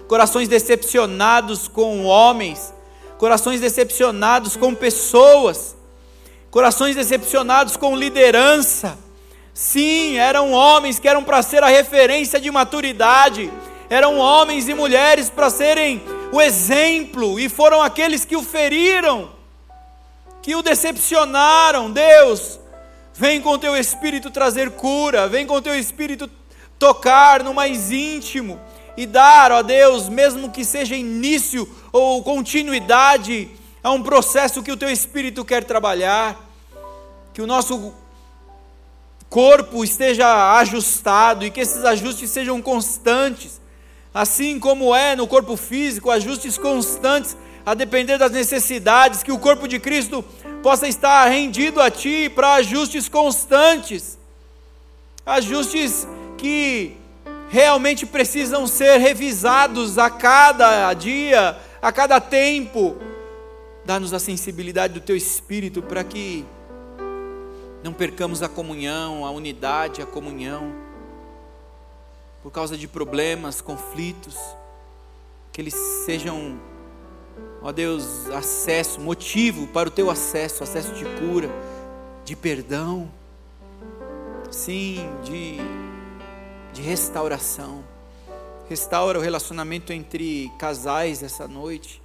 corações 0.07 0.47
decepcionados 0.47 1.67
com 1.67 2.05
homens, 2.05 2.73
corações 3.17 3.61
decepcionados 3.61 4.55
com 4.57 4.73
pessoas, 4.73 5.75
corações 6.49 6.95
decepcionados 6.95 7.77
com 7.77 7.95
liderança. 7.95 8.97
Sim, 9.53 10.17
eram 10.17 10.51
homens 10.51 10.99
que 10.99 11.07
eram 11.07 11.23
para 11.23 11.43
ser 11.43 11.63
a 11.63 11.67
referência 11.67 12.39
de 12.39 12.49
maturidade, 12.49 13.51
eram 13.89 14.17
homens 14.17 14.67
e 14.67 14.73
mulheres 14.73 15.29
para 15.29 15.49
serem 15.49 16.01
o 16.31 16.41
exemplo, 16.41 17.39
e 17.39 17.47
foram 17.49 17.81
aqueles 17.81 18.25
que 18.25 18.35
o 18.35 18.43
feriram, 18.43 19.29
que 20.49 20.55
o 20.55 20.63
decepcionaram. 20.63 21.91
Deus, 21.91 22.59
Vem 23.13 23.41
com 23.41 23.59
teu 23.59 23.75
espírito 23.75 24.31
trazer 24.31 24.71
cura, 24.71 25.27
vem 25.27 25.45
com 25.45 25.61
teu 25.61 25.77
espírito 25.77 26.29
tocar 26.79 27.43
no 27.43 27.53
mais 27.53 27.91
íntimo 27.91 28.57
e 28.95 29.05
dar, 29.05 29.51
ó 29.51 29.61
Deus, 29.61 30.07
mesmo 30.07 30.49
que 30.49 30.63
seja 30.63 30.95
início 30.95 31.69
ou 31.91 32.23
continuidade 32.23 33.51
a 33.83 33.91
um 33.91 34.01
processo 34.01 34.63
que 34.63 34.71
o 34.71 34.77
teu 34.77 34.89
espírito 34.89 35.43
quer 35.43 35.65
trabalhar, 35.65 36.39
que 37.33 37.41
o 37.41 37.47
nosso 37.47 37.93
corpo 39.29 39.83
esteja 39.83 40.57
ajustado 40.57 41.45
e 41.45 41.51
que 41.51 41.59
esses 41.59 41.83
ajustes 41.83 42.31
sejam 42.31 42.61
constantes, 42.61 43.59
assim 44.13 44.57
como 44.57 44.95
é 44.95 45.13
no 45.13 45.27
corpo 45.27 45.57
físico, 45.57 46.09
ajustes 46.09 46.57
constantes 46.57 47.35
a 47.65 47.73
depender 47.73 48.17
das 48.17 48.31
necessidades, 48.31 49.23
que 49.23 49.31
o 49.31 49.39
corpo 49.39 49.67
de 49.67 49.79
Cristo 49.79 50.23
possa 50.61 50.87
estar 50.87 51.25
rendido 51.27 51.81
a 51.81 51.89
Ti 51.91 52.29
para 52.29 52.55
ajustes 52.55 53.07
constantes, 53.07 54.17
ajustes 55.25 56.07
que 56.37 56.97
realmente 57.49 58.05
precisam 58.05 58.67
ser 58.67 58.97
revisados 58.97 59.97
a 59.97 60.09
cada 60.09 60.93
dia, 60.93 61.57
a 61.81 61.91
cada 61.91 62.19
tempo. 62.19 62.97
Dá-nos 63.85 64.13
a 64.13 64.19
sensibilidade 64.19 64.93
do 64.93 65.01
Teu 65.01 65.15
Espírito 65.15 65.81
para 65.81 66.03
que 66.03 66.45
não 67.83 67.93
percamos 67.93 68.43
a 68.43 68.49
comunhão, 68.49 69.25
a 69.25 69.31
unidade, 69.31 70.01
a 70.01 70.05
comunhão, 70.05 70.73
por 72.43 72.51
causa 72.51 72.77
de 72.77 72.87
problemas, 72.87 73.61
conflitos, 73.61 74.35
que 75.51 75.61
eles 75.61 75.75
sejam 76.05 76.59
ó 77.61 77.71
Deus, 77.71 78.29
acesso, 78.29 79.01
motivo 79.01 79.67
para 79.67 79.89
o 79.89 79.91
teu 79.91 80.09
acesso, 80.09 80.63
acesso 80.63 80.93
de 80.93 81.05
cura, 81.19 81.49
de 82.23 82.35
perdão, 82.35 83.11
sim, 84.49 85.09
de, 85.23 85.57
de 86.73 86.81
restauração. 86.81 87.83
Restaura 88.69 89.17
o 89.17 89.21
relacionamento 89.21 89.91
entre 89.91 90.51
casais 90.57 91.23
essa 91.23 91.47
noite. 91.47 92.01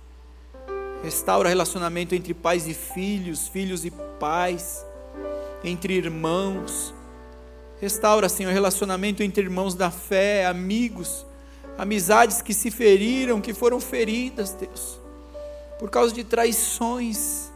Restaura 1.02 1.46
o 1.46 1.50
relacionamento 1.50 2.14
entre 2.14 2.32
pais 2.32 2.66
e 2.66 2.72
filhos, 2.72 3.46
filhos 3.46 3.84
e 3.84 3.90
pais, 4.18 4.84
entre 5.62 5.94
irmãos. 5.94 6.94
Restaura, 7.80 8.30
Senhor, 8.30 8.50
o 8.50 8.52
relacionamento 8.52 9.22
entre 9.22 9.42
irmãos 9.42 9.74
da 9.74 9.90
fé, 9.90 10.46
amigos, 10.46 11.26
amizades 11.76 12.40
que 12.40 12.54
se 12.54 12.70
feriram, 12.70 13.42
que 13.42 13.52
foram 13.52 13.78
feridas, 13.78 14.52
Deus 14.52 15.03
por 15.78 15.90
causa 15.90 16.12
de 16.12 16.24
traições. 16.24 17.50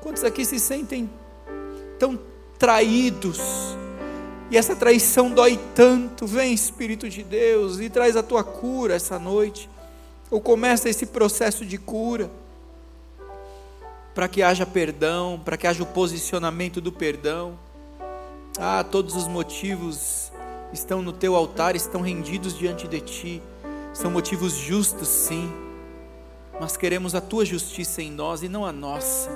Quantos 0.00 0.24
aqui 0.24 0.44
se 0.44 0.58
sentem 0.58 1.08
tão 1.98 2.18
traídos? 2.58 3.40
E 4.50 4.56
essa 4.56 4.76
traição 4.76 5.30
dói 5.30 5.58
tanto. 5.74 6.26
Vem, 6.26 6.52
Espírito 6.52 7.08
de 7.08 7.22
Deus, 7.22 7.80
e 7.80 7.88
traz 7.88 8.16
a 8.16 8.22
tua 8.22 8.44
cura 8.44 8.94
essa 8.94 9.18
noite. 9.18 9.68
Ou 10.30 10.40
começa 10.40 10.90
esse 10.90 11.06
processo 11.06 11.64
de 11.64 11.78
cura. 11.78 12.30
Para 14.14 14.28
que 14.28 14.42
haja 14.42 14.66
perdão, 14.66 15.40
para 15.42 15.56
que 15.56 15.66
haja 15.66 15.82
o 15.82 15.86
posicionamento 15.86 16.82
do 16.82 16.92
perdão. 16.92 17.58
Ah, 18.58 18.84
todos 18.84 19.16
os 19.16 19.26
motivos 19.26 20.30
estão 20.70 21.00
no 21.00 21.14
teu 21.14 21.34
altar, 21.34 21.74
estão 21.74 22.02
rendidos 22.02 22.56
diante 22.56 22.86
de 22.86 23.00
ti. 23.00 23.42
São 23.94 24.10
motivos 24.10 24.52
justos, 24.52 25.08
sim. 25.08 25.50
Mas 26.62 26.76
queremos 26.76 27.12
a 27.16 27.20
tua 27.20 27.44
justiça 27.44 28.00
em 28.00 28.08
nós 28.08 28.44
e 28.44 28.48
não 28.48 28.64
a 28.64 28.70
nossa. 28.70 29.28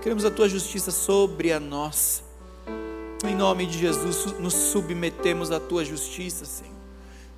Queremos 0.00 0.24
a 0.24 0.30
tua 0.30 0.48
justiça 0.48 0.92
sobre 0.92 1.52
a 1.52 1.58
nossa. 1.58 2.22
Em 3.28 3.34
nome 3.34 3.66
de 3.66 3.76
Jesus, 3.76 4.38
nos 4.38 4.54
submetemos 4.54 5.50
à 5.50 5.58
tua 5.58 5.84
justiça, 5.84 6.44
Senhor. 6.44 6.72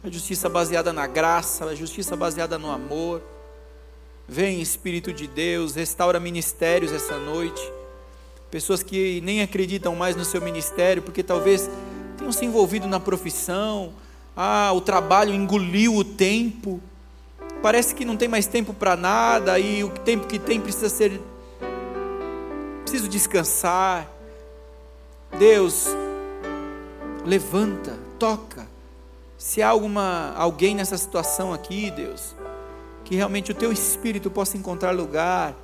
A 0.04 0.10
justiça 0.10 0.50
baseada 0.50 0.92
na 0.92 1.06
graça, 1.06 1.64
a 1.64 1.74
justiça 1.74 2.14
baseada 2.14 2.58
no 2.58 2.70
amor. 2.70 3.22
Vem, 4.28 4.60
Espírito 4.60 5.14
de 5.14 5.26
Deus, 5.26 5.76
restaura 5.76 6.20
ministérios 6.20 6.92
essa 6.92 7.16
noite 7.16 7.72
pessoas 8.50 8.82
que 8.82 9.22
nem 9.22 9.40
acreditam 9.40 9.96
mais 9.96 10.14
no 10.14 10.26
seu 10.26 10.42
ministério, 10.42 11.00
porque 11.02 11.22
talvez 11.22 11.70
tenham 12.18 12.32
se 12.32 12.44
envolvido 12.44 12.86
na 12.86 13.00
profissão, 13.00 13.94
ah, 14.36 14.70
o 14.74 14.80
trabalho 14.82 15.32
engoliu 15.32 15.96
o 15.96 16.04
tempo, 16.04 16.82
parece 17.62 17.94
que 17.94 18.04
não 18.04 18.16
tem 18.16 18.28
mais 18.28 18.46
tempo 18.46 18.74
para 18.74 18.96
nada, 18.96 19.58
e 19.58 19.84
o 19.84 19.88
tempo 19.88 20.26
que 20.26 20.38
tem 20.38 20.60
precisa 20.60 20.88
ser. 20.88 21.20
Preciso 22.82 23.08
descansar. 23.08 24.10
Deus, 25.38 25.86
levanta, 27.24 27.98
toca. 28.18 28.66
Se 29.38 29.62
há 29.62 29.68
alguma, 29.68 30.34
alguém 30.36 30.74
nessa 30.74 30.98
situação 30.98 31.52
aqui, 31.52 31.90
Deus, 31.90 32.34
que 33.04 33.14
realmente 33.14 33.50
o 33.50 33.54
teu 33.54 33.72
espírito 33.72 34.30
possa 34.30 34.56
encontrar 34.56 34.90
lugar 34.90 35.54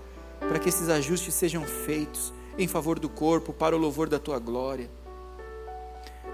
para 0.41 0.59
que 0.59 0.69
esses 0.69 0.89
ajustes 0.89 1.35
sejam 1.35 1.65
feitos 1.65 2.33
em 2.57 2.67
favor 2.67 2.99
do 2.99 3.09
corpo, 3.09 3.53
para 3.53 3.77
o 3.77 3.79
louvor 3.79 4.09
da 4.09 4.19
tua 4.19 4.39
glória. 4.39 4.91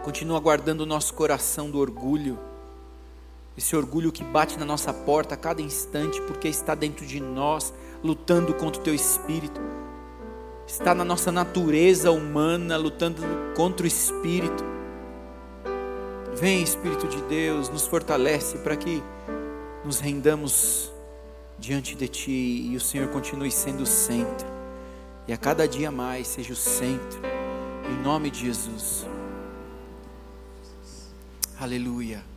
Continua 0.02 0.40
guardando 0.40 0.82
o 0.82 0.86
nosso 0.86 1.12
coração 1.14 1.70
do 1.70 1.78
orgulho, 1.78 2.38
esse 3.56 3.76
orgulho 3.76 4.10
que 4.10 4.24
bate 4.24 4.58
na 4.58 4.64
nossa 4.64 4.92
porta 4.92 5.34
a 5.34 5.38
cada 5.38 5.62
instante, 5.62 6.20
porque 6.22 6.48
está 6.48 6.74
dentro 6.74 7.06
de 7.06 7.20
nós, 7.20 7.72
lutando 8.02 8.52
contra 8.54 8.80
o 8.80 8.84
teu 8.84 8.94
espírito, 8.94 9.60
está 10.66 10.94
na 10.94 11.04
nossa 11.04 11.30
natureza 11.30 12.10
humana, 12.10 12.76
lutando 12.76 13.22
contra 13.56 13.84
o 13.84 13.86
espírito. 13.86 14.64
Vem, 16.36 16.62
Espírito 16.62 17.06
de 17.06 17.22
Deus, 17.22 17.68
nos 17.68 17.86
fortalece 17.86 18.58
para 18.58 18.76
que 18.76 19.00
nos 19.84 20.00
rendamos 20.00 20.92
diante 21.58 21.94
de 21.94 22.08
Ti 22.08 22.70
e 22.72 22.76
o 22.76 22.80
Senhor 22.80 23.08
continue 23.08 23.52
sendo 23.52 23.84
o 23.84 23.86
centro 23.86 24.54
e 25.26 25.32
a 25.32 25.36
cada 25.36 25.66
dia 25.66 25.90
mais 25.90 26.26
seja 26.26 26.52
o 26.52 26.56
centro, 26.56 27.20
em 27.90 28.02
nome 28.02 28.30
de 28.30 28.40
Jesus. 28.40 29.06
Aleluia. 31.58 32.33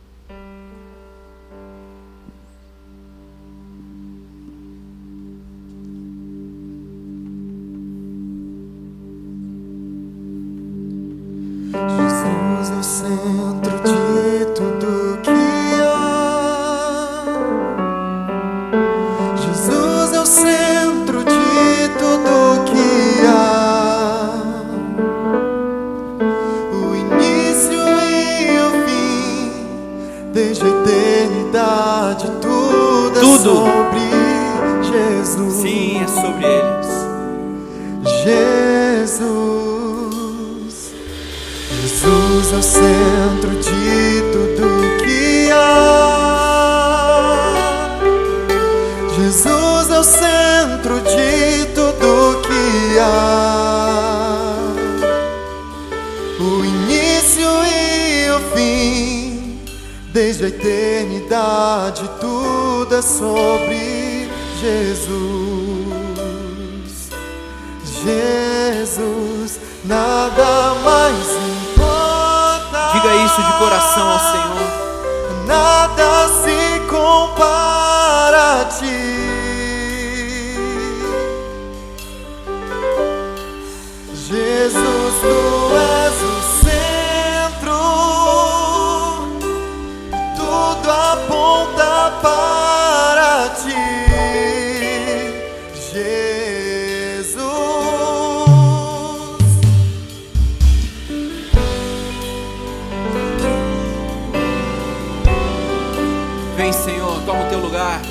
Vem, 106.58 106.72
Senhor, 106.72 107.22
toma 107.24 107.46
o 107.46 107.48
teu 107.48 107.60
lugar. 107.60 108.02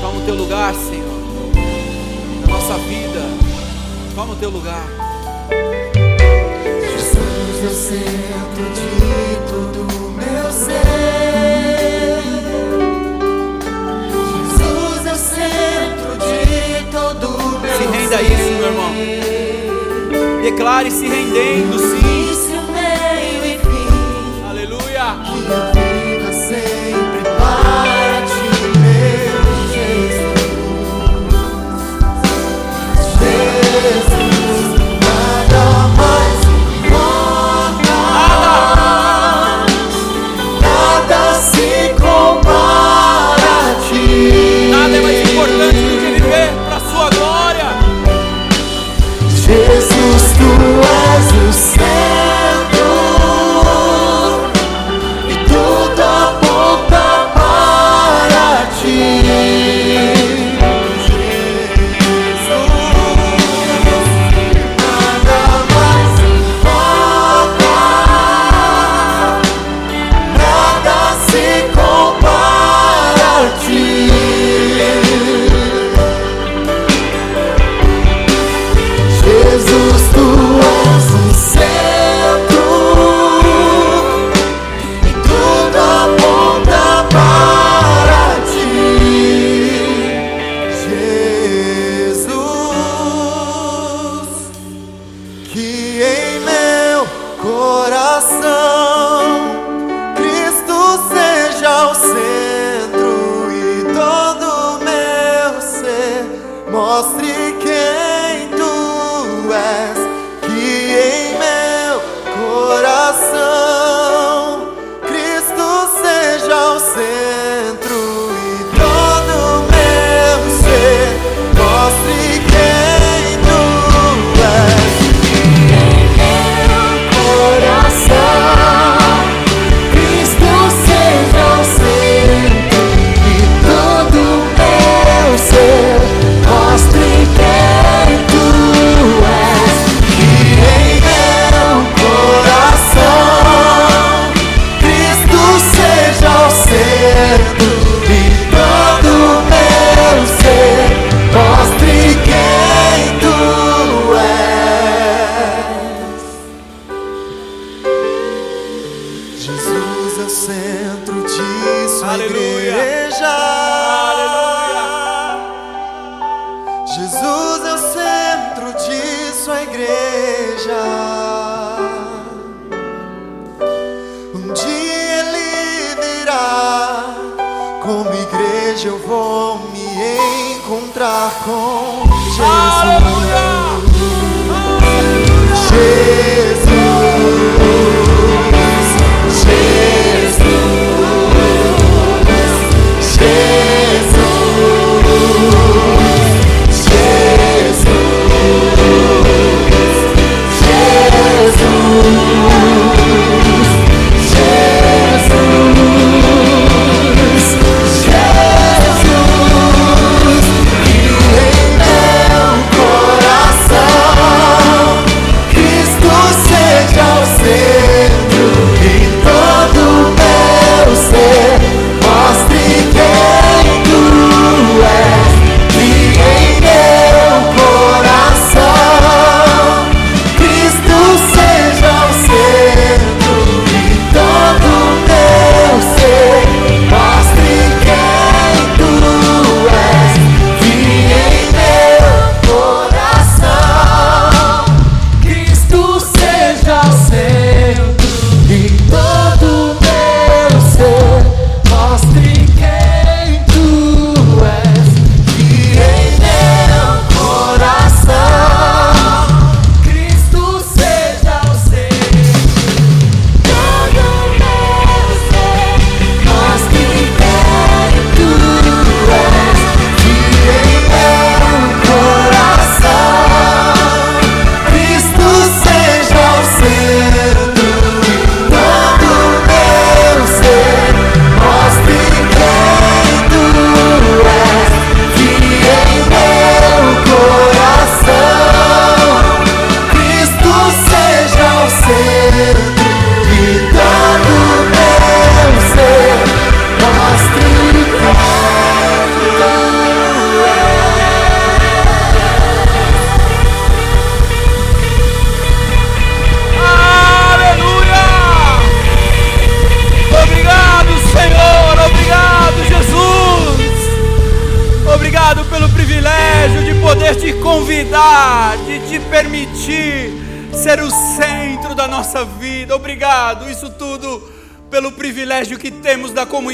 Toma 0.00 0.18
o 0.18 0.24
teu 0.24 0.34
lugar, 0.34 0.74
Senhor. 0.74 1.20
Na 2.40 2.54
nossa 2.54 2.76
vida. 2.78 3.20
Toma 4.16 4.32
o 4.32 4.36
teu 4.36 4.50
lugar. 4.50 4.82
Jesus 6.90 7.62
é 7.62 7.66
o 7.66 7.72
centro 7.72 8.64
de 8.74 8.90
todo 9.48 9.86
meu 10.10 10.50
ser. 10.50 12.18
Jesus 14.50 15.06
é 15.06 15.12
o 15.12 15.16
centro 15.16 16.18
de 16.18 16.84
todo 16.90 17.60
meu 17.60 17.76
Se 17.76 17.84
ser. 17.84 17.90
renda 17.92 18.16
a 18.16 18.22
isso, 18.22 18.50
meu 18.58 18.66
irmão. 18.66 18.92
Declare 20.42 20.90
se 20.90 21.06
rendendo, 21.06 21.78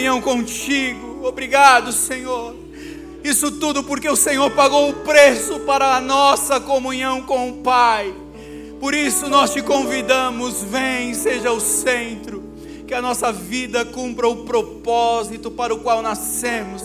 comunhão 0.07 0.21
contigo. 0.21 1.27
Obrigado, 1.27 1.91
Senhor. 1.91 2.55
Isso 3.25 3.51
tudo 3.51 3.83
porque 3.83 4.09
o 4.09 4.15
Senhor 4.15 4.49
pagou 4.53 4.91
o 4.91 4.95
preço 4.95 5.61
para 5.61 5.97
a 5.97 6.01
nossa 6.01 6.61
comunhão 6.61 7.23
com 7.23 7.51
o 7.51 7.55
Pai. 7.55 8.15
Por 8.79 8.95
isso 8.95 9.29
nós 9.29 9.53
te 9.53 9.61
convidamos, 9.63 10.63
vem, 10.63 11.13
seja 11.13 11.51
o 11.51 11.59
centro, 11.59 12.41
que 12.87 12.95
a 12.95 13.03
nossa 13.03 13.33
vida 13.33 13.85
cumpra 13.85 14.29
o 14.29 14.45
propósito 14.45 15.51
para 15.51 15.75
o 15.75 15.81
qual 15.81 16.03
nascemos, 16.03 16.85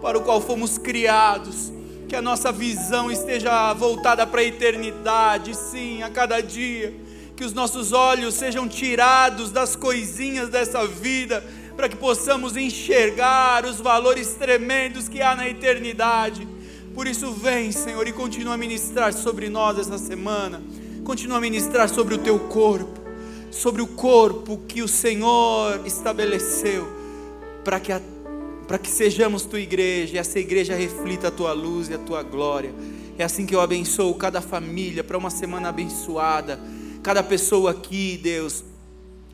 para 0.00 0.16
o 0.16 0.22
qual 0.22 0.40
fomos 0.40 0.78
criados, 0.78 1.70
que 2.08 2.16
a 2.16 2.22
nossa 2.22 2.50
visão 2.50 3.10
esteja 3.10 3.74
voltada 3.74 4.26
para 4.26 4.40
a 4.40 4.44
eternidade, 4.44 5.54
sim, 5.54 6.02
a 6.02 6.08
cada 6.08 6.40
dia 6.40 6.94
que 7.36 7.44
os 7.44 7.52
nossos 7.52 7.92
olhos 7.92 8.34
sejam 8.34 8.68
tirados 8.68 9.50
das 9.50 9.74
coisinhas 9.74 10.48
dessa 10.48 10.86
vida, 10.86 11.42
para 11.76 11.88
que 11.88 11.96
possamos 11.96 12.56
enxergar 12.56 13.64
os 13.64 13.80
valores 13.80 14.34
tremendos 14.34 15.08
que 15.08 15.22
há 15.22 15.34
na 15.34 15.48
eternidade. 15.48 16.46
Por 16.94 17.06
isso, 17.06 17.32
vem, 17.32 17.72
Senhor, 17.72 18.06
e 18.06 18.12
continua 18.12 18.54
a 18.54 18.56
ministrar 18.56 19.12
sobre 19.12 19.48
nós 19.48 19.78
essa 19.78 19.98
semana, 19.98 20.62
continua 21.04 21.38
a 21.38 21.40
ministrar 21.40 21.88
sobre 21.88 22.14
o 22.14 22.18
teu 22.18 22.38
corpo, 22.38 23.00
sobre 23.50 23.80
o 23.80 23.86
corpo 23.86 24.58
que 24.68 24.82
o 24.82 24.88
Senhor 24.88 25.80
estabeleceu, 25.86 26.86
para 27.64 27.80
que, 27.80 27.92
a, 27.92 28.00
para 28.68 28.78
que 28.78 28.90
sejamos 28.90 29.44
tua 29.44 29.60
igreja, 29.60 30.16
e 30.16 30.18
essa 30.18 30.38
igreja 30.38 30.74
reflita 30.74 31.28
a 31.28 31.30
tua 31.30 31.52
luz 31.52 31.88
e 31.88 31.94
a 31.94 31.98
tua 31.98 32.22
glória. 32.22 32.74
É 33.18 33.24
assim 33.24 33.46
que 33.46 33.54
eu 33.54 33.60
abençoo 33.60 34.14
cada 34.14 34.40
família 34.40 35.02
para 35.02 35.16
uma 35.16 35.30
semana 35.30 35.68
abençoada 35.68 36.58
cada 37.02 37.22
pessoa 37.22 37.72
aqui, 37.72 38.18
Deus, 38.22 38.62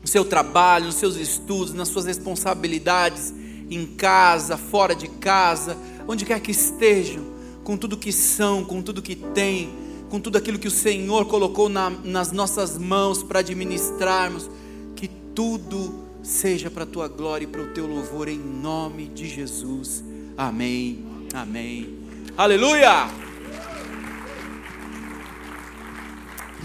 no 0.01 0.07
seu 0.07 0.23
trabalho, 0.23 0.85
nos 0.85 0.95
seus 0.95 1.15
estudos, 1.15 1.73
nas 1.73 1.87
suas 1.89 2.05
responsabilidades, 2.05 3.33
em 3.69 3.85
casa, 3.85 4.57
fora 4.57 4.95
de 4.95 5.07
casa, 5.07 5.77
onde 6.07 6.25
quer 6.25 6.39
que 6.39 6.51
estejam, 6.51 7.23
com 7.63 7.77
tudo 7.77 7.97
que 7.97 8.11
são, 8.11 8.63
com 8.63 8.81
tudo 8.81 9.01
que 9.01 9.15
têm, 9.15 9.69
com 10.09 10.19
tudo 10.19 10.37
aquilo 10.37 10.57
que 10.57 10.67
o 10.67 10.71
Senhor 10.71 11.25
colocou 11.25 11.69
na, 11.69 11.89
nas 11.89 12.31
nossas 12.31 12.77
mãos 12.77 13.21
para 13.21 13.39
administrarmos, 13.39 14.49
que 14.95 15.07
tudo 15.35 16.03
seja 16.23 16.69
para 16.69 16.83
a 16.83 16.87
tua 16.87 17.07
glória 17.07 17.45
e 17.45 17.47
para 17.47 17.61
o 17.61 17.67
teu 17.67 17.85
louvor, 17.85 18.27
em 18.27 18.39
nome 18.39 19.07
de 19.07 19.27
Jesus. 19.27 20.03
Amém. 20.35 21.05
Amém. 21.33 21.99
Aleluia! 22.35 23.28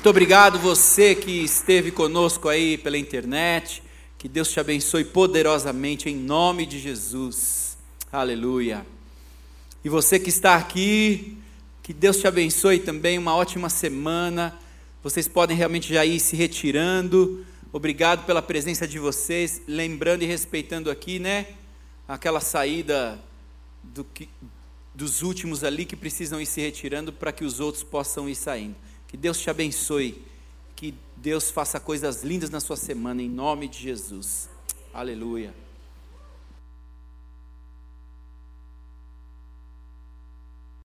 Muito 0.05 0.11
obrigado 0.11 0.59
você 0.59 1.15
que 1.15 1.31
esteve 1.43 1.91
conosco 1.91 2.51
aí 2.51 2.77
pela 2.77 2.99
internet. 2.99 3.83
Que 4.19 4.29
Deus 4.29 4.53
te 4.53 4.61
abençoe 4.61 5.03
poderosamente 5.03 6.11
em 6.11 6.15
nome 6.15 6.67
de 6.67 6.79
Jesus. 6.79 7.79
Aleluia. 8.13 8.87
E 9.83 9.89
você 9.89 10.19
que 10.19 10.29
está 10.29 10.57
aqui, 10.57 11.39
que 11.83 11.95
Deus 11.95 12.19
te 12.19 12.27
abençoe 12.27 12.81
também, 12.81 13.17
uma 13.17 13.35
ótima 13.35 13.71
semana. 13.71 14.55
Vocês 15.03 15.27
podem 15.27 15.57
realmente 15.57 15.95
já 15.95 16.05
ir 16.05 16.21
se 16.21 16.37
retirando. 16.37 17.43
Obrigado 17.73 18.27
pela 18.27 18.43
presença 18.43 18.87
de 18.87 18.99
vocês, 18.99 19.63
lembrando 19.67 20.23
e 20.23 20.27
respeitando 20.27 20.91
aqui, 20.91 21.19
né, 21.19 21.47
aquela 22.07 22.41
saída 22.41 23.19
do 23.83 24.05
que, 24.05 24.29
dos 24.95 25.23
últimos 25.23 25.65
ali 25.65 25.87
que 25.87 25.97
precisam 25.97 26.39
ir 26.43 26.47
se 26.47 26.61
retirando 26.61 27.11
para 27.11 27.33
que 27.33 27.43
os 27.43 27.59
outros 27.59 27.83
possam 27.83 28.29
ir 28.29 28.35
saindo. 28.35 28.77
Que 29.15 29.19
Deus 29.19 29.39
te 29.39 29.49
abençoe. 29.49 30.21
Que 30.75 30.93
Deus 31.15 31.49
faça 31.49 31.79
coisas 31.79 32.25
lindas 32.25 32.51
na 32.51 32.59
sua 32.59 32.75
semana, 32.75 33.23
em 33.23 33.29
nome 33.29 33.69
de 33.69 33.79
Jesus. 33.79 34.49
Aleluia. 34.93 35.55